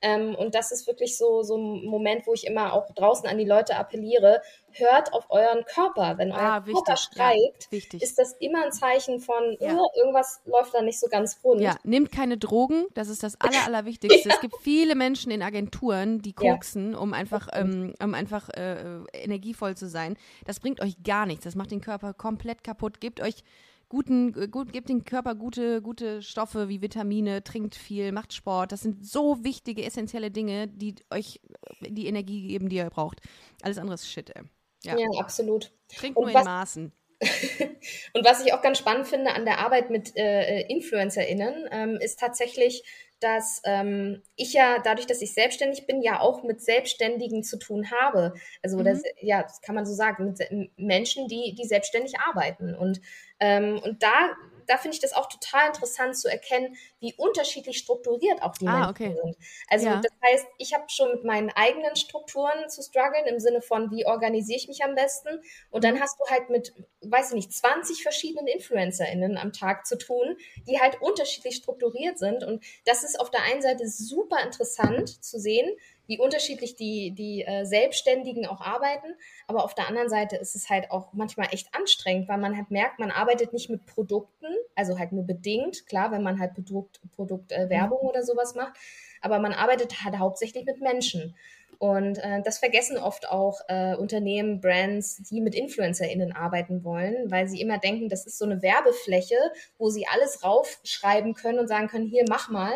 ähm, 0.07 0.37
und 0.37 0.55
das 0.55 0.71
ist 0.71 0.87
wirklich 0.87 1.19
so, 1.19 1.42
so 1.42 1.57
ein 1.57 1.85
Moment, 1.85 2.27
wo 2.29 2.33
ich 2.33 2.47
immer 2.47 2.75
auch 2.75 2.95
draußen 2.95 3.29
an 3.29 3.38
die 3.38 3.45
Leute 3.45 3.75
appelliere, 3.75 4.40
hört 4.71 5.12
auf 5.12 5.25
euren 5.31 5.64
Körper. 5.64 6.16
Wenn 6.16 6.31
euer 6.31 6.38
ah, 6.38 6.61
Körper 6.61 6.97
streikt, 6.97 7.69
ja, 7.73 7.99
ist 8.01 8.16
das 8.16 8.35
immer 8.38 8.64
ein 8.64 8.73
Zeichen 8.73 9.19
von, 9.19 9.57
ja. 9.59 9.77
oh, 9.77 9.88
irgendwas 9.97 10.42
läuft 10.45 10.75
da 10.75 10.83
nicht 10.83 11.01
so 11.01 11.09
ganz 11.09 11.40
rund. 11.42 11.61
Ja, 11.61 11.77
nehmt 11.83 12.12
keine 12.12 12.38
Drogen, 12.38 12.87
das 12.95 13.09
ist 13.09 13.25
das 13.25 13.35
Aller, 13.40 13.64
Allerwichtigste. 13.64 14.29
ja. 14.29 14.35
Es 14.37 14.40
gibt 14.40 14.55
viele 14.61 14.95
Menschen 14.95 15.33
in 15.33 15.42
Agenturen, 15.42 16.23
die 16.23 16.35
koksen, 16.35 16.95
um 16.95 17.12
einfach, 17.12 17.49
ähm, 17.53 17.95
um 18.01 18.14
einfach 18.14 18.49
äh, 18.51 19.01
energievoll 19.12 19.77
zu 19.77 19.88
sein. 19.88 20.16
Das 20.45 20.61
bringt 20.61 20.81
euch 20.81 21.03
gar 21.03 21.27
nichts. 21.27 21.45
Das 21.45 21.57
macht 21.57 21.73
den 21.73 21.81
Körper 21.81 22.14
komplett 22.14 22.62
kaputt. 22.62 23.01
Gebt 23.01 23.21
euch 23.21 23.42
guten, 23.88 24.35
äh, 24.40 24.49
gut, 24.49 24.72
gebt 24.72 24.88
dem 24.88 25.05
Körper 25.05 25.35
gute, 25.35 25.83
gute 25.83 26.22
Stoffe 26.22 26.68
wie 26.68 26.83
Vitamine, 26.83 27.42
trinkt 27.44 27.75
viel, 27.75 28.12
macht 28.12 28.33
Sport. 28.33 28.72
Das 28.72 28.81
sind 28.81 29.07
so 29.07 29.42
wichtige, 29.44 29.85
essentielle 29.85 30.31
Dinge, 30.31 30.68
die 30.68 30.94
euch 31.11 31.40
äh, 31.81 31.90
die 31.90 32.07
Energie 32.07 32.49
geben, 32.49 32.68
die 32.68 32.77
ihr 32.77 32.90
braucht. 32.90 33.20
Alles 33.62 33.79
andere 33.79 33.94
ist 33.94 34.09
Shit, 34.09 34.31
ey. 34.35 34.42
Ja, 34.85 34.99
ja 34.99 35.07
absolut. 35.18 35.72
Trinkt 35.88 36.18
nur 36.18 36.29
in 36.29 36.35
Maßen. 36.35 36.92
und 38.12 38.27
was 38.27 38.44
ich 38.44 38.53
auch 38.53 38.61
ganz 38.61 38.79
spannend 38.79 39.07
finde 39.07 39.33
an 39.33 39.46
der 39.46 39.59
Arbeit 39.59 39.88
mit 39.88 40.14
äh, 40.16 40.61
InfluencerInnen, 40.68 41.66
ähm, 41.70 41.99
ist 41.99 42.20
tatsächlich, 42.20 42.85
dass 43.20 43.62
ähm, 43.64 44.22
ich 44.37 44.53
ja 44.53 44.79
dadurch, 44.85 45.07
dass 45.07 45.22
ich 45.22 45.33
selbstständig 45.33 45.87
bin, 45.87 46.03
ja 46.03 46.20
auch 46.20 46.42
mit 46.42 46.61
Selbstständigen 46.61 47.42
zu 47.42 47.59
tun 47.59 47.90
habe. 47.90 48.35
Also 48.62 48.79
mhm. 48.79 48.85
das, 48.85 49.03
ja, 49.20 49.42
das 49.42 49.62
kann 49.62 49.75
man 49.75 49.87
so 49.87 49.94
sagen, 49.94 50.27
mit 50.27 50.70
Menschen, 50.77 51.27
die, 51.27 51.55
die 51.55 51.64
selbstständig 51.64 52.20
arbeiten. 52.20 52.75
Und, 52.75 53.01
ähm, 53.40 53.81
und 53.85 54.03
da 54.03 54.37
da 54.66 54.77
finde 54.79 54.94
ich 54.94 55.01
das 55.01 55.12
auch 55.12 55.29
total 55.29 55.68
interessant 55.68 56.16
zu 56.16 56.29
erkennen, 56.29 56.77
wie 57.01 57.14
unterschiedlich 57.14 57.79
strukturiert 57.79 58.42
auch 58.42 58.57
die 58.57 58.66
ah, 58.66 58.72
Menschen 58.72 58.90
okay. 58.90 59.16
sind. 59.22 59.37
Also 59.68 59.87
ja. 59.87 60.01
das 60.01 60.12
heißt, 60.25 60.46
ich 60.59 60.75
habe 60.75 60.85
schon 60.88 61.12
mit 61.12 61.25
meinen 61.25 61.51
eigenen 61.51 61.96
Strukturen 61.96 62.68
zu 62.68 62.83
strugglen 62.83 63.27
im 63.27 63.38
Sinne 63.38 63.62
von, 63.62 63.90
wie 63.90 64.07
organisiere 64.07 64.59
ich 64.59 64.68
mich 64.68 64.83
am 64.83 64.94
besten? 64.94 65.40
Und 65.70 65.85
dann 65.85 65.94
mhm. 65.94 66.01
hast 66.01 66.18
du 66.18 66.25
halt 66.31 66.51
mit, 66.51 66.75
weiß 67.03 67.31
ich 67.31 67.35
nicht, 67.35 67.53
20 67.53 68.03
verschiedenen 68.03 68.46
InfluencerInnen 68.46 69.38
am 69.38 69.53
Tag 69.53 69.87
zu 69.87 69.96
tun, 69.96 70.37
die 70.68 70.81
halt 70.81 71.01
unterschiedlich 71.01 71.57
strukturiert 71.57 72.18
sind. 72.18 72.44
Und 72.44 72.64
das 72.85 73.05
ist 73.05 73.20
auf 73.20 73.31
der 73.31 73.42
einen 73.42 73.62
Seite 73.62 73.88
super 73.88 74.42
interessant 74.42 75.25
zu 75.25 75.38
sehen, 75.38 75.70
wie 76.07 76.19
unterschiedlich 76.19 76.77
die, 76.77 77.12
die 77.12 77.45
äh, 77.45 77.64
Selbstständigen 77.64 78.47
auch 78.47 78.61
arbeiten. 78.61 79.09
Aber 79.47 79.64
auf 79.64 79.75
der 79.75 79.88
anderen 79.88 80.09
Seite 80.09 80.37
ist 80.37 80.55
es 80.57 80.69
halt 80.71 80.90
auch 80.90 81.12
manchmal 81.12 81.49
echt 81.53 81.75
anstrengend, 81.75 82.29
weil 82.29 82.38
man 82.38 82.57
halt 82.57 82.71
merkt, 82.71 82.99
man 82.99 83.11
arbeitet 83.11 83.53
nicht 83.53 83.71
mit 83.71 83.87
Produkten, 83.87 84.47
also 84.75 84.99
halt 84.99 85.12
nur 85.12 85.25
bedingt, 85.25 85.87
klar, 85.87 86.12
wenn 86.12 86.23
man 86.23 86.38
halt 86.38 86.55
Produkt, 86.55 87.01
Produktwerbung 87.14 88.01
äh, 88.03 88.07
oder 88.07 88.23
sowas 88.23 88.55
macht, 88.55 88.75
aber 89.21 89.38
man 89.38 89.53
arbeitet 89.53 90.05
halt 90.05 90.19
hauptsächlich 90.19 90.64
mit 90.64 90.81
Menschen. 90.81 91.35
Und 91.79 92.19
äh, 92.19 92.42
das 92.42 92.59
vergessen 92.59 92.97
oft 92.97 93.29
auch 93.29 93.61
äh, 93.69 93.95
Unternehmen, 93.97 94.61
Brands, 94.61 95.23
die 95.29 95.40
mit 95.40 95.55
InfluencerInnen 95.55 96.33
arbeiten 96.33 96.85
wollen, 96.85 97.31
weil 97.31 97.49
sie 97.49 97.61
immer 97.61 97.79
denken, 97.79 98.09
das 98.09 98.27
ist 98.27 98.38
so 98.38 98.47
eine 98.47 98.62
Werbefläche, 98.62 99.37
wo 99.79 99.90
sie 99.90 100.07
alles 100.07 100.42
raufschreiben 100.42 101.35
können 101.35 101.59
und 101.59 101.69
sagen 101.69 101.88
können, 101.88 102.07
hier, 102.07 102.25
mach 102.29 102.49
mal. 102.49 102.73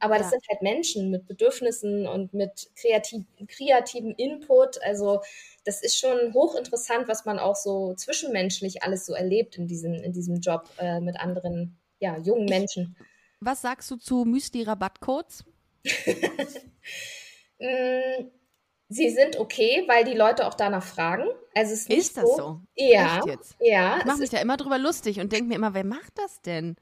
Aber 0.00 0.18
das 0.18 0.30
sind 0.30 0.42
halt 0.50 0.62
Menschen 0.62 1.10
mit 1.10 1.26
Bedürfnissen 1.26 2.06
und 2.06 2.32
mit 2.34 2.70
kreativ, 2.74 3.24
kreativem 3.48 4.14
Input. 4.16 4.82
Also 4.82 5.20
das 5.64 5.82
ist 5.82 5.98
schon 5.98 6.32
hochinteressant, 6.32 7.06
was 7.06 7.26
man 7.26 7.38
auch 7.38 7.56
so 7.56 7.94
zwischenmenschlich 7.94 8.82
alles 8.82 9.06
so 9.06 9.12
erlebt 9.12 9.58
in 9.58 9.66
diesem, 9.66 9.94
in 9.94 10.12
diesem 10.12 10.40
Job 10.40 10.68
äh, 10.78 11.00
mit 11.00 11.20
anderen 11.20 11.78
ja, 11.98 12.16
jungen 12.16 12.46
Menschen. 12.46 12.96
Was 13.40 13.60
sagst 13.62 13.90
du 13.90 13.96
zu 13.96 14.24
Müsli-Rabattcodes? 14.24 15.44
Mm, 17.62 18.30
sie 18.88 19.10
sind 19.10 19.38
okay, 19.38 19.84
weil 19.86 20.04
die 20.04 20.14
Leute 20.14 20.46
auch 20.46 20.54
danach 20.54 20.82
fragen. 20.82 21.24
Also 21.54 21.74
es 21.74 21.80
ist, 21.80 21.90
ist 21.90 22.16
das 22.16 22.24
so? 22.24 22.36
so? 22.36 22.60
Ja. 22.74 23.20
ja. 23.60 23.98
Ich 23.98 24.06
mache 24.06 24.18
mich 24.18 24.30
da 24.30 24.38
immer 24.38 24.56
drüber 24.56 24.78
lustig 24.78 25.20
und 25.20 25.30
denke 25.30 25.48
mir 25.48 25.56
immer, 25.56 25.74
wer 25.74 25.84
macht 25.84 26.16
das 26.16 26.40
denn? 26.40 26.76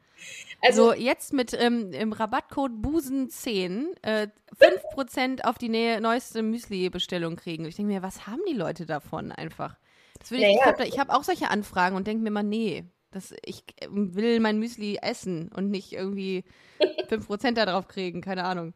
Also, 0.61 0.90
also 0.90 1.00
jetzt 1.00 1.33
mit 1.33 1.54
ähm, 1.54 1.92
im 1.92 2.12
Rabattcode 2.12 2.72
Busen10 2.72 3.94
äh, 4.02 4.28
5% 4.59 5.44
auf 5.44 5.59
die 5.59 5.68
Nähe, 5.68 6.00
neueste 6.00 6.42
Müsli-Bestellung 6.42 7.37
kriegen. 7.37 7.64
Ich 7.64 7.76
denke 7.76 7.92
mir, 7.92 8.02
was 8.02 8.26
haben 8.26 8.40
die 8.48 8.54
Leute 8.54 8.87
davon 8.87 9.31
einfach? 9.31 9.76
Das 10.18 10.31
will 10.31 10.42
ich 10.42 10.57
naja. 10.57 10.74
ich 10.85 10.98
habe 10.98 11.12
hab 11.12 11.18
auch 11.18 11.24
solche 11.24 11.50
Anfragen 11.50 11.94
und 11.94 12.07
denke 12.07 12.24
mir 12.24 12.31
mal, 12.31 12.42
nee, 12.42 12.85
das, 13.11 13.35
ich 13.44 13.62
ähm, 13.81 14.14
will 14.14 14.40
mein 14.40 14.59
Müsli 14.59 14.98
essen 15.00 15.50
und 15.54 15.70
nicht 15.70 15.92
irgendwie 15.92 16.44
5% 16.81 17.52
darauf 17.52 17.88
kriegen, 17.88 18.20
keine 18.20 18.44
Ahnung. 18.44 18.74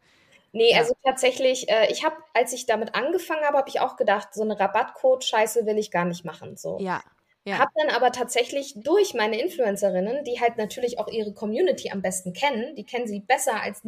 Nee, 0.53 0.71
ja. 0.71 0.79
also 0.79 0.93
tatsächlich, 1.03 1.69
äh, 1.69 1.91
ich 1.91 2.05
habe, 2.05 2.15
als 2.33 2.53
ich 2.53 2.65
damit 2.65 2.95
angefangen 2.95 3.43
habe, 3.43 3.57
habe 3.57 3.69
ich 3.69 3.79
auch 3.79 3.97
gedacht, 3.97 4.33
so 4.33 4.43
eine 4.43 4.59
Rabattcode-Scheiße 4.59 5.65
will 5.65 5.77
ich 5.77 5.91
gar 5.91 6.05
nicht 6.05 6.25
machen. 6.25 6.57
So. 6.57 6.77
Ja. 6.79 7.01
Ja. 7.45 7.59
Habe 7.59 7.71
dann 7.75 7.89
aber 7.89 8.11
tatsächlich 8.13 8.73
durch 8.77 9.13
meine 9.13 9.39
Influencerinnen, 9.41 10.23
die 10.23 10.39
halt 10.39 10.57
natürlich 10.57 10.97
auch 10.97 11.09
ihre 11.09 11.33
Community 11.33 11.91
am 11.91 12.01
besten 12.01 12.31
kennen, 12.31 12.73
die 12.75 12.85
kennen 12.85 13.05
sie 13.05 13.19
besser 13.19 13.61
als 13.61 13.81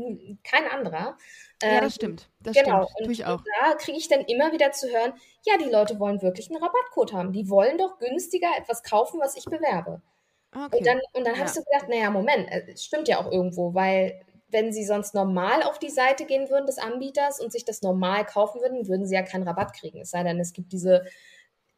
kein 0.44 0.68
anderer. 0.70 1.18
Ja, 1.64 1.80
das 1.80 1.84
ähm, 1.84 1.90
stimmt. 1.92 2.30
Das 2.42 2.54
genau. 2.54 2.86
stimmt. 2.86 3.06
Tue 3.06 3.14
ich 3.14 3.26
auch. 3.26 3.38
Und 3.38 3.48
da 3.62 3.76
kriege 3.76 3.98
ich 3.98 4.10
dann 4.10 4.22
immer 4.22 4.52
wieder 4.52 4.74
zu 4.74 4.90
hören, 4.90 5.14
ja, 5.46 5.58
die 5.58 5.70
Leute 5.70 6.00
wollen 6.00 6.22
wirklich 6.22 6.50
einen 6.50 6.62
Rabattcode 6.62 7.14
haben. 7.14 7.32
Die 7.32 7.50
wollen 7.50 7.78
doch 7.78 7.98
günstiger 7.98 8.50
etwas 8.58 8.84
kaufen, 8.84 9.22
was 9.22 9.38
ich 9.38 9.46
bewerbe. 9.46 10.02
Okay. 10.54 10.78
Und 10.78 10.88
dann, 10.88 11.00
und 11.14 11.26
dann 11.26 11.36
ja. 11.36 11.46
ich 11.46 11.52
so 11.52 11.62
gedacht, 11.62 11.88
naja, 11.88 12.10
Moment, 12.10 12.52
äh, 12.52 12.66
es 12.74 12.84
stimmt 12.84 13.08
ja 13.08 13.20
auch 13.20 13.32
irgendwo, 13.32 13.74
weil 13.74 14.22
wenn 14.50 14.74
sie 14.74 14.86
sonst 14.86 15.14
normal 15.14 15.64
auf 15.64 15.80
die 15.80 15.90
Seite 15.90 16.26
gehen 16.26 16.50
würden 16.50 16.66
des 16.66 16.78
Anbieters 16.78 17.40
und 17.40 17.52
sich 17.52 17.64
das 17.64 17.82
normal 17.82 18.26
kaufen 18.26 18.62
würden, 18.62 18.88
würden 18.88 19.06
sie 19.06 19.16
ja 19.16 19.24
keinen 19.24 19.48
Rabatt 19.48 19.74
kriegen. 19.74 20.02
Es 20.02 20.12
sei 20.12 20.24
denn, 20.24 20.40
es 20.40 20.54
gibt 20.54 20.72
diese 20.72 21.06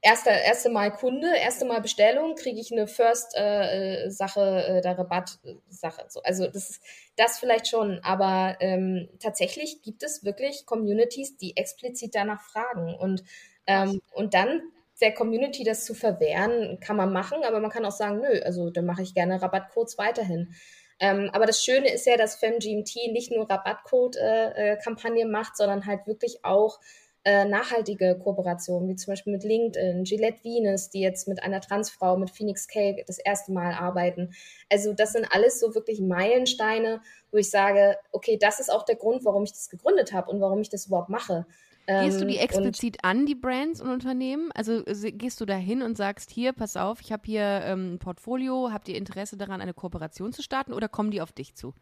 erste, 0.01 0.29
erste 0.29 0.69
Mal 0.69 0.91
Kunde, 0.91 1.27
erste 1.37 1.65
Mal 1.65 1.81
Bestellung, 1.81 2.35
kriege 2.35 2.59
ich 2.59 2.71
eine 2.71 2.87
First-Sache, 2.87 4.41
äh, 4.41 4.77
äh, 4.77 4.81
der 4.81 4.97
Rabatt-Sache. 4.97 6.05
So. 6.09 6.21
Also 6.23 6.47
das 6.47 6.69
ist 6.69 6.81
das 7.15 7.39
vielleicht 7.39 7.67
schon, 7.67 7.99
aber 8.03 8.57
ähm, 8.59 9.09
tatsächlich 9.19 9.81
gibt 9.81 10.03
es 10.03 10.23
wirklich 10.23 10.65
Communities, 10.65 11.37
die 11.37 11.57
explizit 11.57 12.15
danach 12.15 12.41
fragen. 12.41 12.95
Und, 12.95 13.23
ähm, 13.65 14.01
und 14.13 14.33
dann 14.33 14.61
der 15.01 15.13
Community 15.13 15.63
das 15.63 15.85
zu 15.85 15.93
verwehren, 15.93 16.79
kann 16.79 16.95
man 16.95 17.13
machen, 17.13 17.43
aber 17.43 17.59
man 17.59 17.69
kann 17.69 17.85
auch 17.85 17.91
sagen, 17.91 18.19
nö, 18.19 18.41
also 18.43 18.69
dann 18.69 18.85
mache 18.85 19.03
ich 19.03 19.13
gerne 19.13 19.41
Rabattcodes 19.41 19.97
weiterhin. 19.97 20.55
Ähm, 20.99 21.29
aber 21.33 21.45
das 21.45 21.63
Schöne 21.63 21.93
ist 21.93 22.07
ja, 22.07 22.17
dass 22.17 22.37
FemGMT 22.37 23.11
nicht 23.11 23.31
nur 23.31 23.47
Rabattcode-Kampagnen 23.49 25.17
äh, 25.17 25.21
äh, 25.21 25.25
macht, 25.25 25.55
sondern 25.55 25.85
halt 25.85 26.07
wirklich 26.07 26.43
auch 26.43 26.79
äh, 27.27 27.43
nachhaltige 27.43 28.17
Kooperationen, 28.17 28.87
wie 28.87 28.95
zum 28.95 29.11
Beispiel 29.11 29.33
mit 29.33 29.43
LinkedIn, 29.43 30.05
Gillette 30.05 30.41
Venus, 30.45 30.89
die 30.89 31.01
jetzt 31.01 31.27
mit 31.27 31.43
einer 31.43 31.59
Transfrau, 31.59 32.15
mit 32.15 32.29
Phoenix 32.29 32.69
Cake 32.69 33.03
das 33.05 33.17
erste 33.17 33.51
Mal 33.51 33.73
arbeiten. 33.73 34.33
Also 34.71 34.93
das 34.93 35.11
sind 35.11 35.27
alles 35.31 35.59
so 35.59 35.75
wirklich 35.75 35.99
Meilensteine, 35.99 37.01
wo 37.33 37.37
ich 37.37 37.49
sage, 37.49 37.97
okay, 38.13 38.37
das 38.39 38.61
ist 38.61 38.71
auch 38.71 38.85
der 38.85 38.95
Grund, 38.95 39.25
warum 39.25 39.43
ich 39.43 39.51
das 39.51 39.69
gegründet 39.69 40.13
habe 40.13 40.31
und 40.31 40.39
warum 40.39 40.61
ich 40.61 40.69
das 40.69 40.85
überhaupt 40.85 41.09
mache. 41.09 41.45
Gehst 41.85 42.21
du 42.21 42.25
die 42.25 42.37
ähm, 42.37 42.43
explizit 42.43 43.03
an, 43.03 43.25
die 43.25 43.35
Brands 43.35 43.81
und 43.81 43.89
Unternehmen? 43.89 44.49
Also 44.53 44.83
gehst 44.85 45.41
du 45.41 45.45
da 45.45 45.55
hin 45.55 45.81
und 45.81 45.97
sagst, 45.97 46.31
hier, 46.31 46.53
pass 46.53 46.77
auf, 46.77 47.01
ich 47.01 47.11
habe 47.11 47.23
hier 47.25 47.61
ähm, 47.65 47.95
ein 47.95 47.99
Portfolio, 47.99 48.71
habt 48.71 48.87
ihr 48.87 48.95
Interesse 48.95 49.35
daran, 49.35 49.59
eine 49.59 49.73
Kooperation 49.73 50.31
zu 50.31 50.41
starten 50.41 50.71
oder 50.71 50.87
kommen 50.87 51.11
die 51.11 51.19
auf 51.19 51.33
dich 51.33 51.55
zu? 51.55 51.73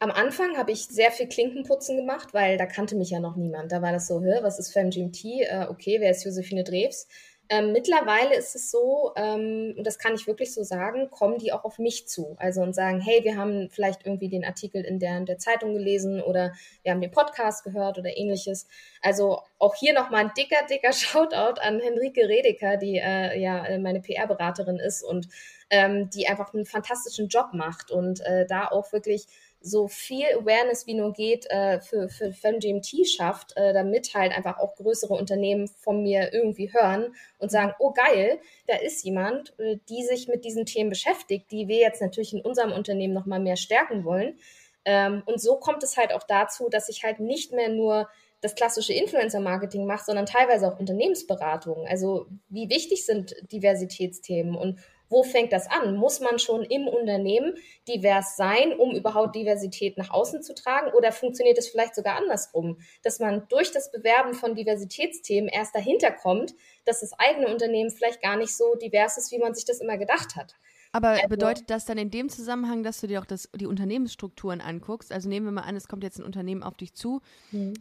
Am 0.00 0.12
Anfang 0.12 0.56
habe 0.56 0.70
ich 0.70 0.86
sehr 0.86 1.10
viel 1.10 1.26
Klinkenputzen 1.26 1.96
gemacht, 1.96 2.32
weil 2.32 2.56
da 2.56 2.66
kannte 2.66 2.94
mich 2.94 3.10
ja 3.10 3.18
noch 3.18 3.34
niemand. 3.34 3.72
Da 3.72 3.82
war 3.82 3.92
das 3.92 4.06
so, 4.06 4.22
was 4.22 4.60
ist 4.60 4.72
FemGMT? 4.72 5.24
Äh, 5.24 5.66
okay, 5.68 5.96
wer 6.00 6.12
ist 6.12 6.24
Josephine 6.24 6.62
Drews? 6.62 7.08
Ähm, 7.50 7.72
mittlerweile 7.72 8.36
ist 8.36 8.54
es 8.54 8.70
so, 8.70 9.12
ähm, 9.16 9.74
und 9.76 9.86
das 9.86 9.98
kann 9.98 10.14
ich 10.14 10.26
wirklich 10.26 10.52
so 10.52 10.62
sagen, 10.62 11.08
kommen 11.10 11.38
die 11.38 11.50
auch 11.50 11.64
auf 11.64 11.78
mich 11.78 12.06
zu. 12.06 12.36
Also 12.38 12.60
und 12.60 12.74
sagen, 12.74 13.00
hey, 13.00 13.24
wir 13.24 13.36
haben 13.36 13.70
vielleicht 13.70 14.04
irgendwie 14.04 14.28
den 14.28 14.44
Artikel 14.44 14.84
in 14.84 14.98
der, 14.98 15.16
in 15.16 15.24
der 15.24 15.38
Zeitung 15.38 15.72
gelesen 15.72 16.22
oder 16.22 16.52
wir 16.82 16.92
haben 16.92 17.00
den 17.00 17.10
Podcast 17.10 17.64
gehört 17.64 17.96
oder 17.98 18.14
ähnliches. 18.16 18.66
Also 19.00 19.40
auch 19.58 19.74
hier 19.74 19.94
nochmal 19.94 20.26
ein 20.26 20.32
dicker, 20.36 20.58
dicker 20.68 20.92
Shoutout 20.92 21.60
an 21.60 21.80
Henrike 21.80 22.28
Redeker, 22.28 22.76
die 22.76 22.98
äh, 22.98 23.40
ja 23.40 23.64
äh, 23.64 23.78
meine 23.78 24.00
PR-Beraterin 24.00 24.76
ist 24.76 25.02
und 25.02 25.28
ähm, 25.70 26.10
die 26.10 26.28
einfach 26.28 26.52
einen 26.52 26.66
fantastischen 26.66 27.28
Job 27.28 27.48
macht 27.52 27.90
und 27.90 28.20
äh, 28.20 28.46
da 28.46 28.66
auch 28.68 28.92
wirklich 28.92 29.26
so 29.60 29.88
viel 29.88 30.24
Awareness 30.36 30.86
wie 30.86 30.94
nur 30.94 31.12
geht 31.12 31.46
äh, 31.50 31.80
für, 31.80 32.08
für 32.08 32.32
FemGMT 32.32 33.06
schafft, 33.06 33.56
äh, 33.56 33.72
damit 33.72 34.14
halt 34.14 34.32
einfach 34.32 34.58
auch 34.58 34.76
größere 34.76 35.14
Unternehmen 35.14 35.68
von 35.68 36.02
mir 36.02 36.32
irgendwie 36.32 36.72
hören 36.72 37.14
und 37.38 37.50
sagen, 37.50 37.74
oh 37.78 37.92
geil, 37.92 38.38
da 38.66 38.76
ist 38.76 39.04
jemand, 39.04 39.58
äh, 39.58 39.78
die 39.88 40.04
sich 40.04 40.28
mit 40.28 40.44
diesen 40.44 40.64
Themen 40.64 40.90
beschäftigt, 40.90 41.50
die 41.50 41.68
wir 41.68 41.78
jetzt 41.78 42.00
natürlich 42.00 42.32
in 42.32 42.40
unserem 42.40 42.72
Unternehmen 42.72 43.14
nochmal 43.14 43.40
mehr 43.40 43.56
stärken 43.56 44.04
wollen. 44.04 44.38
Ähm, 44.84 45.22
und 45.26 45.40
so 45.40 45.56
kommt 45.56 45.82
es 45.82 45.96
halt 45.96 46.12
auch 46.12 46.22
dazu, 46.22 46.68
dass 46.68 46.88
ich 46.88 47.02
halt 47.02 47.20
nicht 47.20 47.52
mehr 47.52 47.68
nur 47.68 48.08
das 48.40 48.54
klassische 48.54 48.92
Influencer-Marketing 48.92 49.84
mache, 49.84 50.04
sondern 50.04 50.26
teilweise 50.26 50.68
auch 50.68 50.78
Unternehmensberatung. 50.78 51.86
Also 51.88 52.26
wie 52.48 52.70
wichtig 52.70 53.04
sind 53.04 53.34
Diversitätsthemen 53.50 54.54
und 54.54 54.78
wo 55.08 55.22
fängt 55.22 55.52
das 55.52 55.70
an? 55.70 55.96
Muss 55.96 56.20
man 56.20 56.38
schon 56.38 56.62
im 56.64 56.86
Unternehmen 56.86 57.54
divers 57.86 58.36
sein, 58.36 58.72
um 58.72 58.94
überhaupt 58.94 59.34
Diversität 59.34 59.98
nach 59.98 60.10
außen 60.10 60.42
zu 60.42 60.54
tragen? 60.54 60.92
Oder 60.92 61.12
funktioniert 61.12 61.58
es 61.58 61.68
vielleicht 61.68 61.94
sogar 61.94 62.16
andersrum, 62.16 62.78
dass 63.02 63.18
man 63.20 63.46
durch 63.48 63.72
das 63.72 63.90
Bewerben 63.90 64.34
von 64.34 64.54
Diversitätsthemen 64.54 65.48
erst 65.48 65.74
dahinter 65.74 66.10
kommt, 66.10 66.54
dass 66.84 67.00
das 67.00 67.12
eigene 67.18 67.48
Unternehmen 67.48 67.90
vielleicht 67.90 68.22
gar 68.22 68.36
nicht 68.36 68.56
so 68.56 68.74
divers 68.74 69.18
ist, 69.18 69.32
wie 69.32 69.38
man 69.38 69.54
sich 69.54 69.64
das 69.64 69.80
immer 69.80 69.98
gedacht 69.98 70.36
hat? 70.36 70.54
Aber 70.92 71.08
also, 71.08 71.28
bedeutet 71.28 71.70
das 71.70 71.84
dann 71.84 71.98
in 71.98 72.10
dem 72.10 72.28
Zusammenhang, 72.28 72.82
dass 72.82 73.00
du 73.00 73.06
dir 73.06 73.20
auch 73.20 73.26
das, 73.26 73.48
die 73.54 73.66
Unternehmensstrukturen 73.66 74.60
anguckst? 74.60 75.12
Also 75.12 75.28
nehmen 75.28 75.46
wir 75.46 75.52
mal 75.52 75.62
an, 75.62 75.76
es 75.76 75.88
kommt 75.88 76.02
jetzt 76.02 76.18
ein 76.18 76.24
Unternehmen 76.24 76.62
auf 76.62 76.76
dich 76.76 76.94
zu. 76.94 77.20
Mhm. 77.50 77.74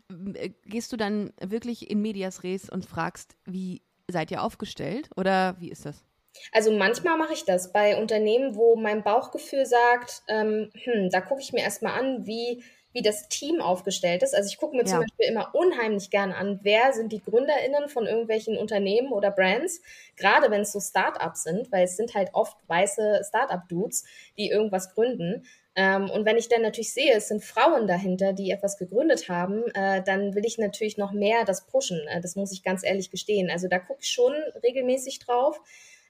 Gehst 0.65 0.91
du 0.91 0.97
dann 0.97 1.31
wirklich 1.41 1.89
in 1.89 2.01
Medias 2.01 2.43
Res 2.43 2.69
und 2.69 2.85
fragst, 2.85 3.37
wie 3.45 3.81
seid 4.09 4.31
ihr 4.31 4.43
aufgestellt? 4.43 5.09
Oder 5.15 5.55
wie 5.59 5.69
ist 5.69 5.85
das? 5.85 6.03
Also 6.51 6.71
manchmal 6.71 7.17
mache 7.17 7.33
ich 7.33 7.45
das 7.45 7.71
bei 7.71 7.97
Unternehmen, 7.97 8.55
wo 8.55 8.75
mein 8.75 9.03
Bauchgefühl 9.03 9.65
sagt, 9.65 10.23
ähm, 10.27 10.71
hm, 10.83 11.09
da 11.09 11.21
gucke 11.21 11.41
ich 11.41 11.53
mir 11.53 11.61
erstmal 11.61 11.99
an, 11.99 12.25
wie, 12.25 12.63
wie 12.93 13.01
das 13.01 13.27
Team 13.29 13.61
aufgestellt 13.61 14.23
ist. 14.23 14.33
Also 14.33 14.47
ich 14.47 14.57
gucke 14.57 14.75
mir 14.75 14.83
ja. 14.83 14.87
zum 14.87 14.99
Beispiel 14.99 15.27
immer 15.27 15.53
unheimlich 15.53 16.09
gern 16.09 16.31
an, 16.31 16.59
wer 16.63 16.93
sind 16.93 17.11
die 17.11 17.21
GründerInnen 17.21 17.89
von 17.89 18.05
irgendwelchen 18.05 18.57
Unternehmen 18.57 19.11
oder 19.11 19.31
Brands, 19.31 19.81
gerade 20.15 20.49
wenn 20.49 20.61
es 20.61 20.71
so 20.71 20.79
Startups 20.79 21.43
sind, 21.43 21.71
weil 21.71 21.83
es 21.83 21.97
sind 21.97 22.15
halt 22.15 22.29
oft 22.33 22.57
weiße 22.67 23.21
Startup-Dudes, 23.27 24.05
die 24.37 24.49
irgendwas 24.49 24.93
gründen. 24.93 25.45
Ähm, 25.75 26.09
und 26.09 26.25
wenn 26.25 26.37
ich 26.37 26.49
dann 26.49 26.63
natürlich 26.63 26.91
sehe, 26.91 27.13
es 27.13 27.27
sind 27.27 27.43
Frauen 27.43 27.85
dahinter, 27.85 28.33
die 28.33 28.49
etwas 28.49 28.79
gegründet 28.79 29.29
haben, 29.29 29.63
äh, 29.75 30.01
dann 30.01 30.33
will 30.33 30.43
ich 30.43 30.57
natürlich 30.57 30.97
noch 30.97 31.11
mehr 31.11 31.45
das 31.45 31.67
pushen. 31.67 31.99
Äh, 32.07 32.19
das 32.19 32.35
muss 32.35 32.51
ich 32.51 32.63
ganz 32.63 32.83
ehrlich 32.83 33.11
gestehen. 33.11 33.51
Also 33.51 33.67
da 33.67 33.77
gucke 33.77 33.99
ich 34.01 34.09
schon 34.09 34.33
regelmäßig 34.63 35.19
drauf. 35.19 35.61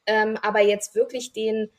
Ähm, 0.08 0.38
aber 0.41 0.62
jetzt 0.62 0.95
wirklich 0.95 1.34
den 1.34 1.70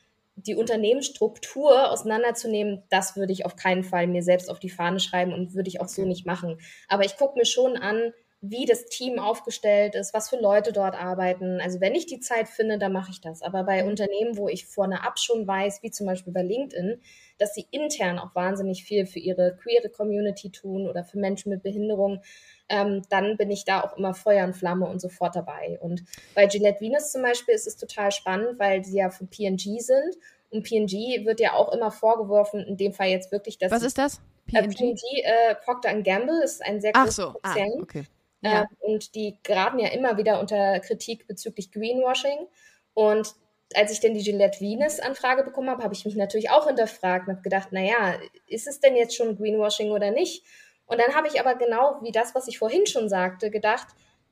die 0.45 0.55
Unternehmensstruktur 0.55 1.91
auseinanderzunehmen, 1.91 2.83
das 2.89 3.15
würde 3.17 3.33
ich 3.33 3.45
auf 3.45 3.55
keinen 3.55 3.83
Fall 3.83 4.07
mir 4.07 4.23
selbst 4.23 4.49
auf 4.49 4.59
die 4.59 4.69
Fahne 4.69 4.99
schreiben 4.99 5.33
und 5.33 5.53
würde 5.53 5.67
ich 5.67 5.81
auch 5.81 5.87
so 5.87 6.05
nicht 6.05 6.25
machen. 6.25 6.59
Aber 6.87 7.03
ich 7.03 7.17
gucke 7.17 7.37
mir 7.37 7.45
schon 7.45 7.75
an, 7.75 8.13
wie 8.41 8.65
das 8.65 8.85
Team 8.85 9.19
aufgestellt 9.19 9.95
ist, 9.95 10.13
was 10.13 10.29
für 10.29 10.39
Leute 10.39 10.71
dort 10.71 10.95
arbeiten. 10.95 11.59
Also 11.59 11.81
wenn 11.81 11.93
ich 11.93 12.05
die 12.05 12.21
Zeit 12.21 12.47
finde, 12.47 12.77
dann 12.77 12.93
mache 12.93 13.11
ich 13.11 13.19
das. 13.19 13.41
Aber 13.41 13.63
bei 13.63 13.83
Unternehmen, 13.85 14.37
wo 14.37 14.47
ich 14.47 14.65
vorne 14.65 15.05
ab 15.05 15.19
schon 15.19 15.45
weiß, 15.45 15.83
wie 15.83 15.91
zum 15.91 16.05
Beispiel 16.05 16.31
bei 16.31 16.43
LinkedIn, 16.43 17.01
dass 17.37 17.53
sie 17.53 17.67
intern 17.71 18.17
auch 18.17 18.33
wahnsinnig 18.35 18.85
viel 18.85 19.05
für 19.05 19.19
ihre 19.19 19.57
queere 19.57 19.89
Community 19.89 20.51
tun 20.51 20.87
oder 20.87 21.03
für 21.03 21.19
Menschen 21.19 21.49
mit 21.49 21.63
Behinderung, 21.63 22.21
ähm, 22.69 23.01
dann 23.09 23.35
bin 23.35 23.51
ich 23.51 23.65
da 23.65 23.81
auch 23.81 23.97
immer 23.97 24.13
Feuer 24.13 24.45
und 24.45 24.55
Flamme 24.55 24.87
und 24.87 25.01
sofort 25.01 25.35
dabei. 25.35 25.77
Und 25.81 26.05
bei 26.33 26.47
Gillette 26.47 26.79
Venus 26.79 27.11
zum 27.11 27.23
Beispiel 27.23 27.55
ist 27.55 27.67
es 27.67 27.75
total 27.75 28.11
spannend, 28.13 28.57
weil 28.57 28.85
sie 28.85 28.99
ja 28.99 29.09
von 29.09 29.27
PNG 29.27 29.79
sind. 29.79 30.15
Und 30.49 30.63
PNG 30.63 31.25
wird 31.25 31.41
ja 31.41 31.53
auch 31.53 31.73
immer 31.73 31.91
vorgeworfen, 31.91 32.61
in 32.61 32.77
dem 32.77 32.93
Fall 32.93 33.09
jetzt 33.09 33.33
wirklich, 33.33 33.57
dass. 33.57 33.71
Was 33.71 33.83
ist 33.83 33.97
das? 33.97 34.21
PNG, 34.47 34.63
äh, 34.63 34.67
PNG 34.67 35.01
äh, 35.23 35.55
Procter 35.55 36.01
Gamble 36.01 36.41
ist 36.41 36.63
ein 36.63 36.79
sehr 36.79 36.93
großes 36.93 37.15
so. 37.17 37.27
Ah, 37.43 37.53
Konzern. 37.53 37.69
Ah, 37.77 37.81
okay. 37.83 38.03
Ja. 38.41 38.63
Äh, 38.63 38.65
und 38.79 39.15
die 39.15 39.37
geraten 39.43 39.79
ja 39.79 39.89
immer 39.89 40.17
wieder 40.17 40.39
unter 40.39 40.79
Kritik 40.79 41.27
bezüglich 41.27 41.71
Greenwashing. 41.71 42.47
Und 42.93 43.33
als 43.75 43.91
ich 43.91 43.99
denn 43.99 44.13
die 44.13 44.23
Gillette 44.23 44.59
Venus-Anfrage 44.59 45.43
bekommen 45.43 45.69
habe, 45.69 45.83
habe 45.83 45.93
ich 45.93 46.05
mich 46.05 46.15
natürlich 46.15 46.49
auch 46.49 46.67
hinterfragt 46.67 47.27
und 47.27 47.33
habe 47.33 47.43
gedacht, 47.43 47.71
naja, 47.71 48.17
ist 48.47 48.67
es 48.67 48.79
denn 48.79 48.95
jetzt 48.95 49.15
schon 49.15 49.37
Greenwashing 49.37 49.91
oder 49.91 50.11
nicht? 50.11 50.43
Und 50.85 50.99
dann 50.99 51.15
habe 51.15 51.27
ich 51.27 51.39
aber 51.39 51.55
genau 51.55 51.99
wie 52.01 52.11
das, 52.11 52.33
was 52.33 52.47
ich 52.47 52.57
vorhin 52.57 52.87
schon 52.87 53.09
sagte, 53.09 53.51
gedacht, 53.51 53.87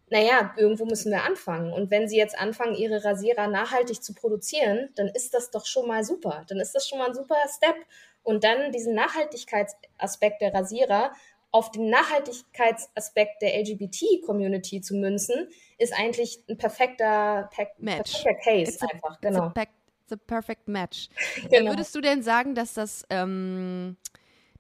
naja, 0.10 0.54
irgendwo 0.58 0.86
müssen 0.86 1.12
wir 1.12 1.24
anfangen. 1.24 1.74
Und 1.74 1.92
wenn 1.92 2.08
Sie 2.08 2.18
jetzt 2.18 2.38
anfangen, 2.38 2.76
Ihre 2.76 3.04
Rasierer 3.04 3.48
nachhaltig 3.48 4.02
zu 4.02 4.14
produzieren, 4.14 4.90
dann 4.96 5.08
ist 5.08 5.34
das 5.34 5.52
doch 5.52 5.66
schon 5.66 5.88
mal 5.88 6.04
super. 6.04 6.46
Dann 6.48 6.60
ist 6.60 6.74
das 6.74 6.88
schon 6.88 6.98
mal 6.98 7.08
ein 7.08 7.14
super 7.14 7.36
Step. 7.56 7.76
Und 8.24 8.44
dann 8.44 8.72
diesen 8.72 8.96
Nachhaltigkeitsaspekt 8.96 10.42
der 10.42 10.54
Rasierer 10.54 11.12
auf 11.52 11.72
den 11.72 11.90
Nachhaltigkeitsaspekt 11.90 13.42
der 13.42 13.60
LGBT-Community 13.60 14.82
zu 14.82 14.96
münzen, 14.96 15.48
ist 15.78 15.94
eigentlich 15.94 16.40
ein 16.50 16.58
perfekter, 16.58 17.50
per 17.54 17.68
match. 17.78 18.24
perfekter 18.24 18.34
Case 18.44 18.72
it's 18.74 18.82
einfach. 18.82 19.16
A, 19.16 19.18
genau. 19.22 19.44
A, 19.44 19.66
a 20.12 20.16
perfect 20.16 20.68
match. 20.68 21.10
genau. 21.50 21.72
Würdest 21.72 21.96
du 21.96 22.02
denn 22.02 22.22
sagen, 22.22 22.56
dass 22.56 22.74
das 22.74 23.06
ähm, 23.10 23.98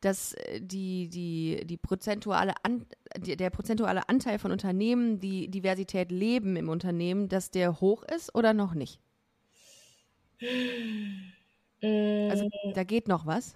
dass 0.01 0.35
die, 0.59 1.09
die, 1.09 1.65
die 1.65 1.77
prozentuale 1.77 2.53
An, 2.63 2.85
der 3.17 3.49
prozentuale 3.49 4.07
Anteil 4.09 4.39
von 4.39 4.51
Unternehmen, 4.51 5.19
die 5.19 5.49
Diversität 5.49 6.11
leben 6.11 6.55
im 6.55 6.69
Unternehmen, 6.69 7.29
dass 7.29 7.51
der 7.51 7.81
hoch 7.81 8.03
ist 8.03 8.33
oder 8.35 8.53
noch 8.53 8.73
nicht? 8.73 8.99
Also 10.41 11.37
Mm. 11.79 12.73
da 12.73 12.83
geht 12.83 13.07
noch 13.07 13.25
was. 13.25 13.55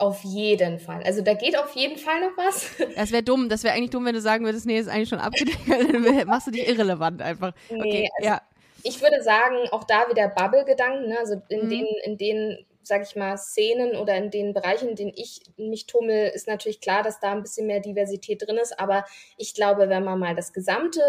Auf 0.00 0.22
jeden 0.22 0.78
Fall. 0.78 1.02
Also 1.02 1.22
da 1.22 1.34
geht 1.34 1.58
auf 1.58 1.74
jeden 1.74 1.98
Fall 1.98 2.20
noch 2.20 2.36
was. 2.36 2.70
Das 2.96 3.10
wäre 3.10 3.22
dumm. 3.24 3.48
Das 3.48 3.64
wäre 3.64 3.74
eigentlich 3.74 3.90
dumm, 3.90 4.04
wenn 4.04 4.14
du 4.14 4.20
sagen 4.20 4.44
würdest, 4.44 4.64
nee, 4.64 4.78
ist 4.78 4.88
eigentlich 4.88 5.08
schon 5.08 5.18
abgedeckt. 5.18 5.58
Dann 5.68 6.26
machst 6.28 6.46
du 6.46 6.50
dich 6.52 6.68
irrelevant 6.68 7.20
einfach. 7.20 7.52
Nee, 7.68 7.78
okay, 7.80 8.08
also 8.18 8.28
ja. 8.30 8.42
Ich 8.84 9.02
würde 9.02 9.20
sagen, 9.22 9.56
auch 9.72 9.82
da 9.84 10.08
wieder 10.08 10.28
Bubble-Gedanken. 10.28 11.08
Ne? 11.08 11.18
Also 11.18 11.42
in 11.48 11.64
Mhm. 11.64 11.68
den, 11.68 11.86
in 12.04 12.16
den, 12.16 12.66
sag 12.84 13.02
ich 13.02 13.16
mal, 13.16 13.36
Szenen 13.36 13.96
oder 13.96 14.14
in 14.14 14.30
den 14.30 14.54
Bereichen, 14.54 14.90
in 14.90 14.94
denen 14.94 15.12
ich 15.16 15.42
mich 15.56 15.86
tummel, 15.86 16.28
ist 16.32 16.46
natürlich 16.46 16.80
klar, 16.80 17.02
dass 17.02 17.18
da 17.18 17.32
ein 17.32 17.42
bisschen 17.42 17.66
mehr 17.66 17.80
Diversität 17.80 18.46
drin 18.46 18.56
ist. 18.56 18.78
Aber 18.78 19.04
ich 19.36 19.52
glaube, 19.52 19.88
wenn 19.88 20.04
man 20.04 20.20
mal 20.20 20.36
das 20.36 20.52
gesamte, 20.52 21.00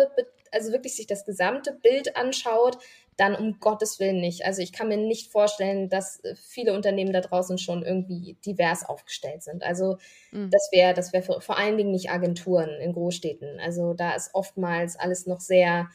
also 0.51 0.71
wirklich 0.71 0.95
sich 0.95 1.05
das 1.05 1.25
gesamte 1.25 1.73
Bild 1.73 2.15
anschaut, 2.17 2.79
dann 3.19 3.35
um 3.35 3.59
Gottes 3.59 3.99
Willen 3.99 4.21
nicht. 4.21 4.45
Also 4.45 4.61
ich 4.61 4.71
kann 4.73 4.87
mir 4.89 4.97
nicht 4.97 5.31
vorstellen, 5.31 5.89
dass 5.89 6.23
äh, 6.23 6.35
viele 6.35 6.73
Unternehmen 6.73 7.13
da 7.13 7.21
draußen 7.21 7.57
schon 7.57 7.83
irgendwie 7.83 8.37
divers 8.45 8.85
aufgestellt 8.87 9.43
sind. 9.43 9.63
Also 9.63 9.97
Mhm. 10.31 10.51
das 10.51 10.69
wäre, 10.71 10.93
das 10.93 11.13
wäre 11.13 11.41
vor 11.41 11.57
allen 11.57 11.77
Dingen 11.77 11.91
nicht 11.91 12.09
Agenturen 12.11 12.69
in 12.81 12.93
Großstädten. 12.93 13.59
Also 13.59 13.93
da 13.93 14.13
ist 14.15 14.31
oftmals 14.33 14.95
alles 14.97 15.27
noch 15.27 15.39
sehr 15.41 15.89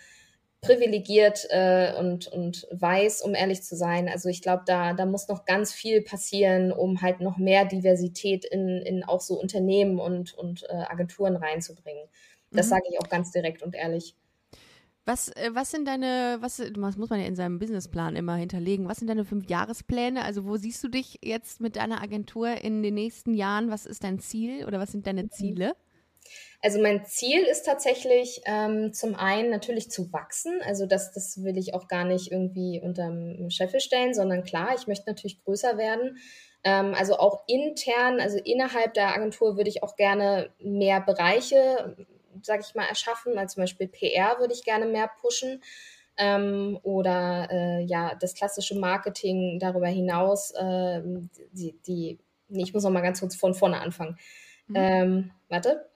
privilegiert 0.60 1.46
äh, 1.50 1.92
und, 1.98 2.26
und 2.28 2.66
weiß, 2.70 3.20
um 3.22 3.34
ehrlich 3.34 3.62
zu 3.62 3.76
sein. 3.76 4.08
Also 4.08 4.30
ich 4.30 4.40
glaube, 4.40 4.62
da, 4.66 4.94
da 4.94 5.04
muss 5.04 5.28
noch 5.28 5.44
ganz 5.44 5.72
viel 5.74 6.00
passieren, 6.02 6.72
um 6.72 7.02
halt 7.02 7.20
noch 7.20 7.36
mehr 7.36 7.66
Diversität 7.66 8.46
in, 8.46 8.78
in 8.80 9.04
auch 9.04 9.20
so 9.20 9.38
Unternehmen 9.38 9.98
und, 10.00 10.32
und 10.34 10.64
äh, 10.70 10.72
Agenturen 10.74 11.36
reinzubringen. 11.36 12.08
Das 12.54 12.68
Mhm. 12.68 12.70
sage 12.70 12.84
ich 12.90 12.98
auch 12.98 13.08
ganz 13.10 13.30
direkt 13.30 13.62
und 13.62 13.74
ehrlich. 13.74 14.16
Was, 15.06 15.28
äh, 15.28 15.50
was 15.52 15.70
sind 15.70 15.86
deine, 15.86 16.38
was, 16.40 16.60
was 16.76 16.96
muss 16.96 17.10
man 17.10 17.20
ja 17.20 17.26
in 17.26 17.36
seinem 17.36 17.58
Businessplan 17.58 18.16
immer 18.16 18.36
hinterlegen? 18.36 18.88
Was 18.88 18.98
sind 18.98 19.08
deine 19.08 19.24
fünf 19.24 19.48
Jahrespläne? 19.48 20.24
Also 20.24 20.44
wo 20.46 20.56
siehst 20.56 20.82
du 20.82 20.88
dich 20.88 21.18
jetzt 21.22 21.60
mit 21.60 21.76
deiner 21.76 22.02
Agentur 22.02 22.48
in 22.62 22.82
den 22.82 22.94
nächsten 22.94 23.34
Jahren? 23.34 23.70
Was 23.70 23.84
ist 23.84 24.04
dein 24.04 24.18
Ziel 24.18 24.64
oder 24.66 24.78
was 24.78 24.92
sind 24.92 25.06
deine 25.06 25.28
Ziele? 25.28 25.76
Also 26.62 26.80
mein 26.80 27.04
Ziel 27.04 27.42
ist 27.42 27.64
tatsächlich 27.64 28.40
ähm, 28.46 28.94
zum 28.94 29.14
einen 29.14 29.50
natürlich 29.50 29.90
zu 29.90 30.10
wachsen. 30.12 30.62
Also 30.64 30.86
das, 30.86 31.12
das 31.12 31.42
will 31.42 31.58
ich 31.58 31.74
auch 31.74 31.88
gar 31.88 32.04
nicht 32.04 32.32
irgendwie 32.32 32.80
unterm 32.82 33.50
Scheffel 33.50 33.80
stellen, 33.80 34.14
sondern 34.14 34.44
klar, 34.44 34.74
ich 34.74 34.86
möchte 34.86 35.10
natürlich 35.10 35.44
größer 35.44 35.76
werden. 35.76 36.16
Ähm, 36.64 36.94
also 36.94 37.18
auch 37.18 37.42
intern, 37.46 38.20
also 38.20 38.38
innerhalb 38.38 38.94
der 38.94 39.14
Agentur 39.14 39.58
würde 39.58 39.68
ich 39.68 39.82
auch 39.82 39.96
gerne 39.96 40.50
mehr 40.58 41.02
Bereiche, 41.02 41.94
sage 42.42 42.62
ich 42.66 42.74
mal, 42.74 42.86
erschaffen. 42.86 43.38
Also 43.38 43.54
zum 43.54 43.62
Beispiel 43.62 43.88
PR 43.88 44.38
würde 44.38 44.54
ich 44.54 44.64
gerne 44.64 44.86
mehr 44.86 45.10
pushen. 45.20 45.62
Ähm, 46.16 46.78
oder 46.82 47.48
äh, 47.50 47.82
ja, 47.82 48.14
das 48.14 48.34
klassische 48.34 48.78
Marketing 48.78 49.58
darüber 49.58 49.88
hinaus, 49.88 50.52
ähm, 50.56 51.28
die, 51.50 51.76
die, 51.86 52.18
nee, 52.48 52.62
ich 52.62 52.72
muss 52.72 52.84
noch 52.84 52.90
mal 52.90 53.00
ganz 53.00 53.18
kurz 53.20 53.34
von 53.34 53.54
vorne 53.54 53.80
anfangen. 53.80 54.16
Mhm. 54.68 54.76
Ähm, 54.76 55.30
warte. 55.48 55.88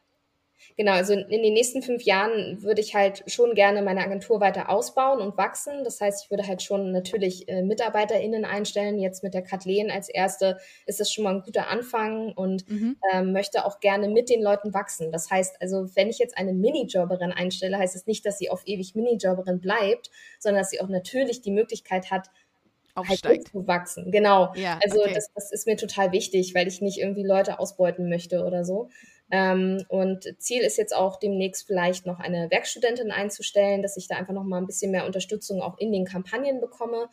Genau, 0.77 0.93
also 0.93 1.13
in 1.15 1.43
den 1.43 1.53
nächsten 1.55 1.83
fünf 1.83 2.03
Jahren 2.03 2.63
würde 2.63 2.81
ich 2.81 2.95
halt 2.95 3.25
schon 3.27 3.55
gerne 3.55 3.83
meine 3.83 4.01
Agentur 4.03 4.41
weiter 4.41 4.69
ausbauen 4.71 5.21
und 5.21 5.37
wachsen. 5.37 5.85
Das 5.85 6.01
heißt, 6.01 6.25
ich 6.25 6.31
würde 6.31 6.47
halt 6.47 6.63
schon 6.63 6.93
natürlich 6.93 7.49
äh, 7.49 7.63
MitarbeiterInnen 7.63 8.45
einstellen. 8.45 8.99
Jetzt 8.99 9.23
mit 9.23 9.35
der 9.35 9.43
Kathleen 9.43 9.91
als 9.91 10.09
erste 10.09 10.59
ist 10.87 11.01
das 11.01 11.13
schon 11.13 11.25
mal 11.25 11.35
ein 11.37 11.43
guter 11.43 11.69
Anfang 11.69 12.33
und 12.33 12.69
Mhm. 12.69 12.97
ähm, 13.13 13.33
möchte 13.33 13.65
auch 13.65 13.81
gerne 13.81 14.09
mit 14.09 14.29
den 14.31 14.43
Leuten 14.43 14.75
wachsen. 14.75 15.11
Das 15.13 15.31
heißt 15.31 15.61
also, 15.61 15.87
wenn 15.95 16.09
ich 16.11 16.19
jetzt 16.19 16.37
eine 16.37 16.53
Minijobberin 16.53 17.33
einstelle, 17.33 17.79
heißt 17.79 17.97
es 17.97 18.07
nicht, 18.07 18.25
dass 18.27 18.39
sie 18.39 18.51
auf 18.51 18.63
ewig 18.67 18.95
Minijobberin 18.95 19.61
bleibt, 19.61 20.11
sondern 20.39 20.61
dass 20.63 20.71
sie 20.71 20.81
auch 20.81 20.89
natürlich 20.89 21.41
die 21.41 21.51
Möglichkeit 21.51 22.11
hat, 22.11 22.29
Aufsteigt. 22.99 23.49
zu 23.49 23.67
wachsen. 23.67 24.11
Genau. 24.11 24.53
Ja, 24.55 24.79
Also 24.85 25.01
okay. 25.01 25.15
das, 25.15 25.31
das 25.35 25.53
ist 25.53 25.67
mir 25.67 25.77
total 25.77 26.13
wichtig, 26.13 26.55
weil 26.55 26.67
ich 26.69 26.81
nicht 26.81 26.99
irgendwie 26.99 27.25
Leute 27.25 27.59
ausbeuten 27.59 28.09
möchte 28.09 28.45
oder 28.45 28.65
so. 28.65 28.89
Ähm, 29.31 29.85
und 29.89 30.25
Ziel 30.39 30.63
ist 30.63 30.79
jetzt 30.79 30.95
auch 30.95 31.19
demnächst 31.19 31.67
vielleicht 31.67 32.07
noch 32.07 32.19
eine 32.19 32.51
Werkstudentin 32.51 33.11
einzustellen, 33.11 33.83
dass 33.83 33.97
ich 33.97 34.09
da 34.09 34.17
einfach 34.17 34.33
noch 34.33 34.45
mal 34.45 34.59
ein 34.59 34.67
bisschen 34.67 34.91
mehr 34.91 35.07
Unterstützung 35.07 35.61
auch 35.61 35.77
in 35.79 35.93
den 35.93 36.07
Kampagnen 36.07 36.61
bekomme. 36.61 37.09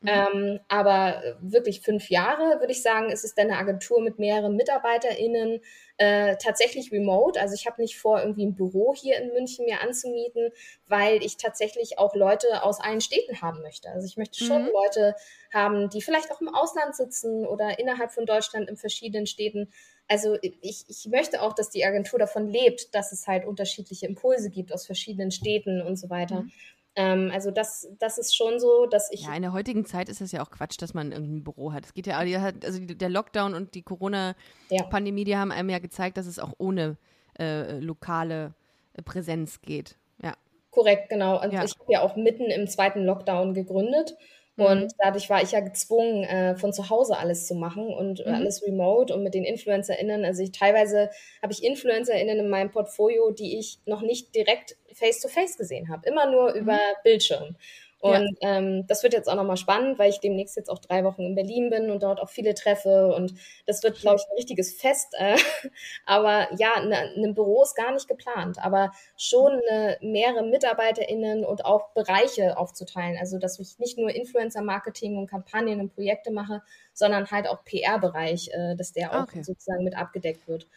Mhm. 0.00 0.08
Ähm, 0.10 0.60
aber 0.68 1.36
wirklich 1.40 1.80
fünf 1.80 2.08
Jahre, 2.08 2.60
würde 2.60 2.70
ich 2.70 2.82
sagen, 2.82 3.10
ist 3.10 3.24
es 3.24 3.34
dann 3.34 3.48
eine 3.50 3.58
Agentur 3.58 4.00
mit 4.00 4.18
mehreren 4.20 4.54
MitarbeiterInnen, 4.54 5.60
äh, 5.96 6.36
tatsächlich 6.36 6.92
remote. 6.92 7.40
Also 7.40 7.54
ich 7.54 7.66
habe 7.66 7.82
nicht 7.82 7.98
vor, 7.98 8.20
irgendwie 8.20 8.46
ein 8.46 8.54
Büro 8.54 8.94
hier 8.94 9.18
in 9.20 9.32
München 9.32 9.64
mir 9.64 9.80
anzumieten, 9.80 10.50
weil 10.86 11.22
ich 11.24 11.36
tatsächlich 11.36 11.98
auch 11.98 12.14
Leute 12.14 12.62
aus 12.62 12.80
allen 12.80 13.00
Städten 13.00 13.42
haben 13.42 13.60
möchte. 13.62 13.90
Also 13.90 14.06
ich 14.06 14.16
möchte 14.16 14.38
schon 14.38 14.66
Mhm. 14.66 14.70
Leute 14.72 15.14
haben, 15.52 15.90
die 15.90 16.00
vielleicht 16.00 16.30
auch 16.30 16.40
im 16.40 16.54
Ausland 16.54 16.94
sitzen 16.94 17.44
oder 17.44 17.78
innerhalb 17.80 18.12
von 18.12 18.24
Deutschland 18.24 18.68
in 18.68 18.76
verschiedenen 18.76 19.26
Städten. 19.26 19.72
Also 20.06 20.38
ich, 20.40 20.84
ich 20.88 21.06
möchte 21.10 21.42
auch, 21.42 21.52
dass 21.54 21.70
die 21.70 21.84
Agentur 21.84 22.18
davon 22.18 22.48
lebt, 22.48 22.94
dass 22.94 23.12
es 23.12 23.26
halt 23.26 23.44
unterschiedliche 23.44 24.06
Impulse 24.06 24.50
gibt 24.50 24.72
aus 24.72 24.86
verschiedenen 24.86 25.30
Städten 25.30 25.82
und 25.82 25.96
so 25.96 26.08
weiter. 26.08 26.44
Mhm. 26.44 26.52
Ähm, 26.96 27.30
also 27.32 27.50
das, 27.50 27.88
das 27.98 28.18
ist 28.18 28.34
schon 28.34 28.58
so, 28.58 28.86
dass 28.86 29.10
ich 29.12 29.22
Ja, 29.24 29.34
in 29.34 29.42
der 29.42 29.52
heutigen 29.52 29.84
Zeit 29.84 30.08
ist 30.08 30.20
es 30.20 30.32
ja 30.32 30.42
auch 30.42 30.50
Quatsch, 30.50 30.80
dass 30.80 30.94
man 30.94 31.12
irgendein 31.12 31.44
Büro 31.44 31.72
hat. 31.72 31.84
Es 31.86 31.94
geht 31.94 32.06
ja, 32.06 32.18
also 32.18 32.80
der 32.80 33.08
Lockdown 33.08 33.54
und 33.54 33.74
die 33.74 33.82
Corona-Pandemie, 33.82 35.24
die 35.24 35.36
haben 35.36 35.52
einem 35.52 35.70
ja 35.70 35.78
gezeigt, 35.78 36.16
dass 36.16 36.26
es 36.26 36.38
auch 36.38 36.54
ohne 36.58 36.96
äh, 37.38 37.78
lokale 37.78 38.54
äh, 38.94 39.02
Präsenz 39.02 39.60
geht. 39.62 39.96
Ja. 40.22 40.34
Korrekt, 40.70 41.08
genau. 41.08 41.36
Also 41.36 41.56
Ja. 41.56 41.64
ich 41.64 41.74
habe 41.78 41.92
ja 41.92 42.00
auch 42.02 42.16
mitten 42.16 42.44
im 42.44 42.66
zweiten 42.66 43.04
Lockdown 43.04 43.54
gegründet. 43.54 44.16
Und 44.58 44.92
dadurch 44.98 45.30
war 45.30 45.42
ich 45.42 45.52
ja 45.52 45.60
gezwungen, 45.60 46.24
äh, 46.24 46.56
von 46.56 46.72
zu 46.72 46.90
Hause 46.90 47.16
alles 47.18 47.46
zu 47.46 47.54
machen 47.54 47.88
und 47.88 48.24
Mhm. 48.26 48.34
alles 48.34 48.62
remote 48.66 49.14
und 49.14 49.22
mit 49.22 49.34
den 49.34 49.44
InfluencerInnen. 49.44 50.24
Also 50.24 50.42
ich 50.42 50.52
teilweise 50.52 51.10
habe 51.42 51.52
ich 51.52 51.62
InfluencerInnen 51.64 52.38
in 52.40 52.48
meinem 52.48 52.70
Portfolio, 52.70 53.30
die 53.30 53.58
ich 53.58 53.78
noch 53.86 54.02
nicht 54.02 54.34
direkt 54.34 54.76
face-to-face 54.92 55.56
gesehen 55.56 55.88
habe, 55.88 56.08
immer 56.08 56.30
nur 56.30 56.52
über 56.54 56.78
Bildschirm. 57.04 57.56
Und 58.00 58.38
ja. 58.40 58.58
ähm, 58.58 58.86
das 58.86 59.02
wird 59.02 59.12
jetzt 59.12 59.28
auch 59.28 59.34
nochmal 59.34 59.56
spannend, 59.56 59.98
weil 59.98 60.10
ich 60.10 60.20
demnächst 60.20 60.56
jetzt 60.56 60.70
auch 60.70 60.78
drei 60.78 61.02
Wochen 61.02 61.22
in 61.22 61.34
Berlin 61.34 61.68
bin 61.68 61.90
und 61.90 62.02
dort 62.02 62.20
auch 62.20 62.28
viele 62.28 62.54
treffe. 62.54 63.12
Und 63.12 63.34
das 63.66 63.82
wird, 63.82 63.98
glaube 63.98 64.16
ich, 64.16 64.30
ein 64.30 64.36
richtiges 64.36 64.72
Fest. 64.72 65.14
Äh, 65.18 65.36
aber 66.06 66.48
ja, 66.56 66.74
ein 66.76 66.88
ne, 66.88 67.12
ne 67.16 67.32
Büro 67.32 67.62
ist 67.62 67.74
gar 67.74 67.92
nicht 67.92 68.06
geplant, 68.06 68.58
aber 68.64 68.92
schon 69.16 69.60
eine, 69.68 69.98
mehrere 70.00 70.44
MitarbeiterInnen 70.44 71.44
und 71.44 71.64
auch 71.64 71.90
Bereiche 71.90 72.56
aufzuteilen. 72.56 73.16
Also, 73.18 73.38
dass 73.38 73.58
ich 73.58 73.78
nicht 73.78 73.98
nur 73.98 74.10
Influencer-Marketing 74.10 75.16
und 75.16 75.26
Kampagnen 75.26 75.80
und 75.80 75.94
Projekte 75.94 76.30
mache, 76.30 76.62
sondern 76.92 77.28
halt 77.30 77.48
auch 77.48 77.64
PR-Bereich, 77.64 78.50
äh, 78.52 78.76
dass 78.76 78.92
der 78.92 79.12
auch 79.12 79.24
okay. 79.24 79.42
sozusagen 79.42 79.82
mit 79.82 79.96
abgedeckt 79.96 80.46
wird. 80.46 80.68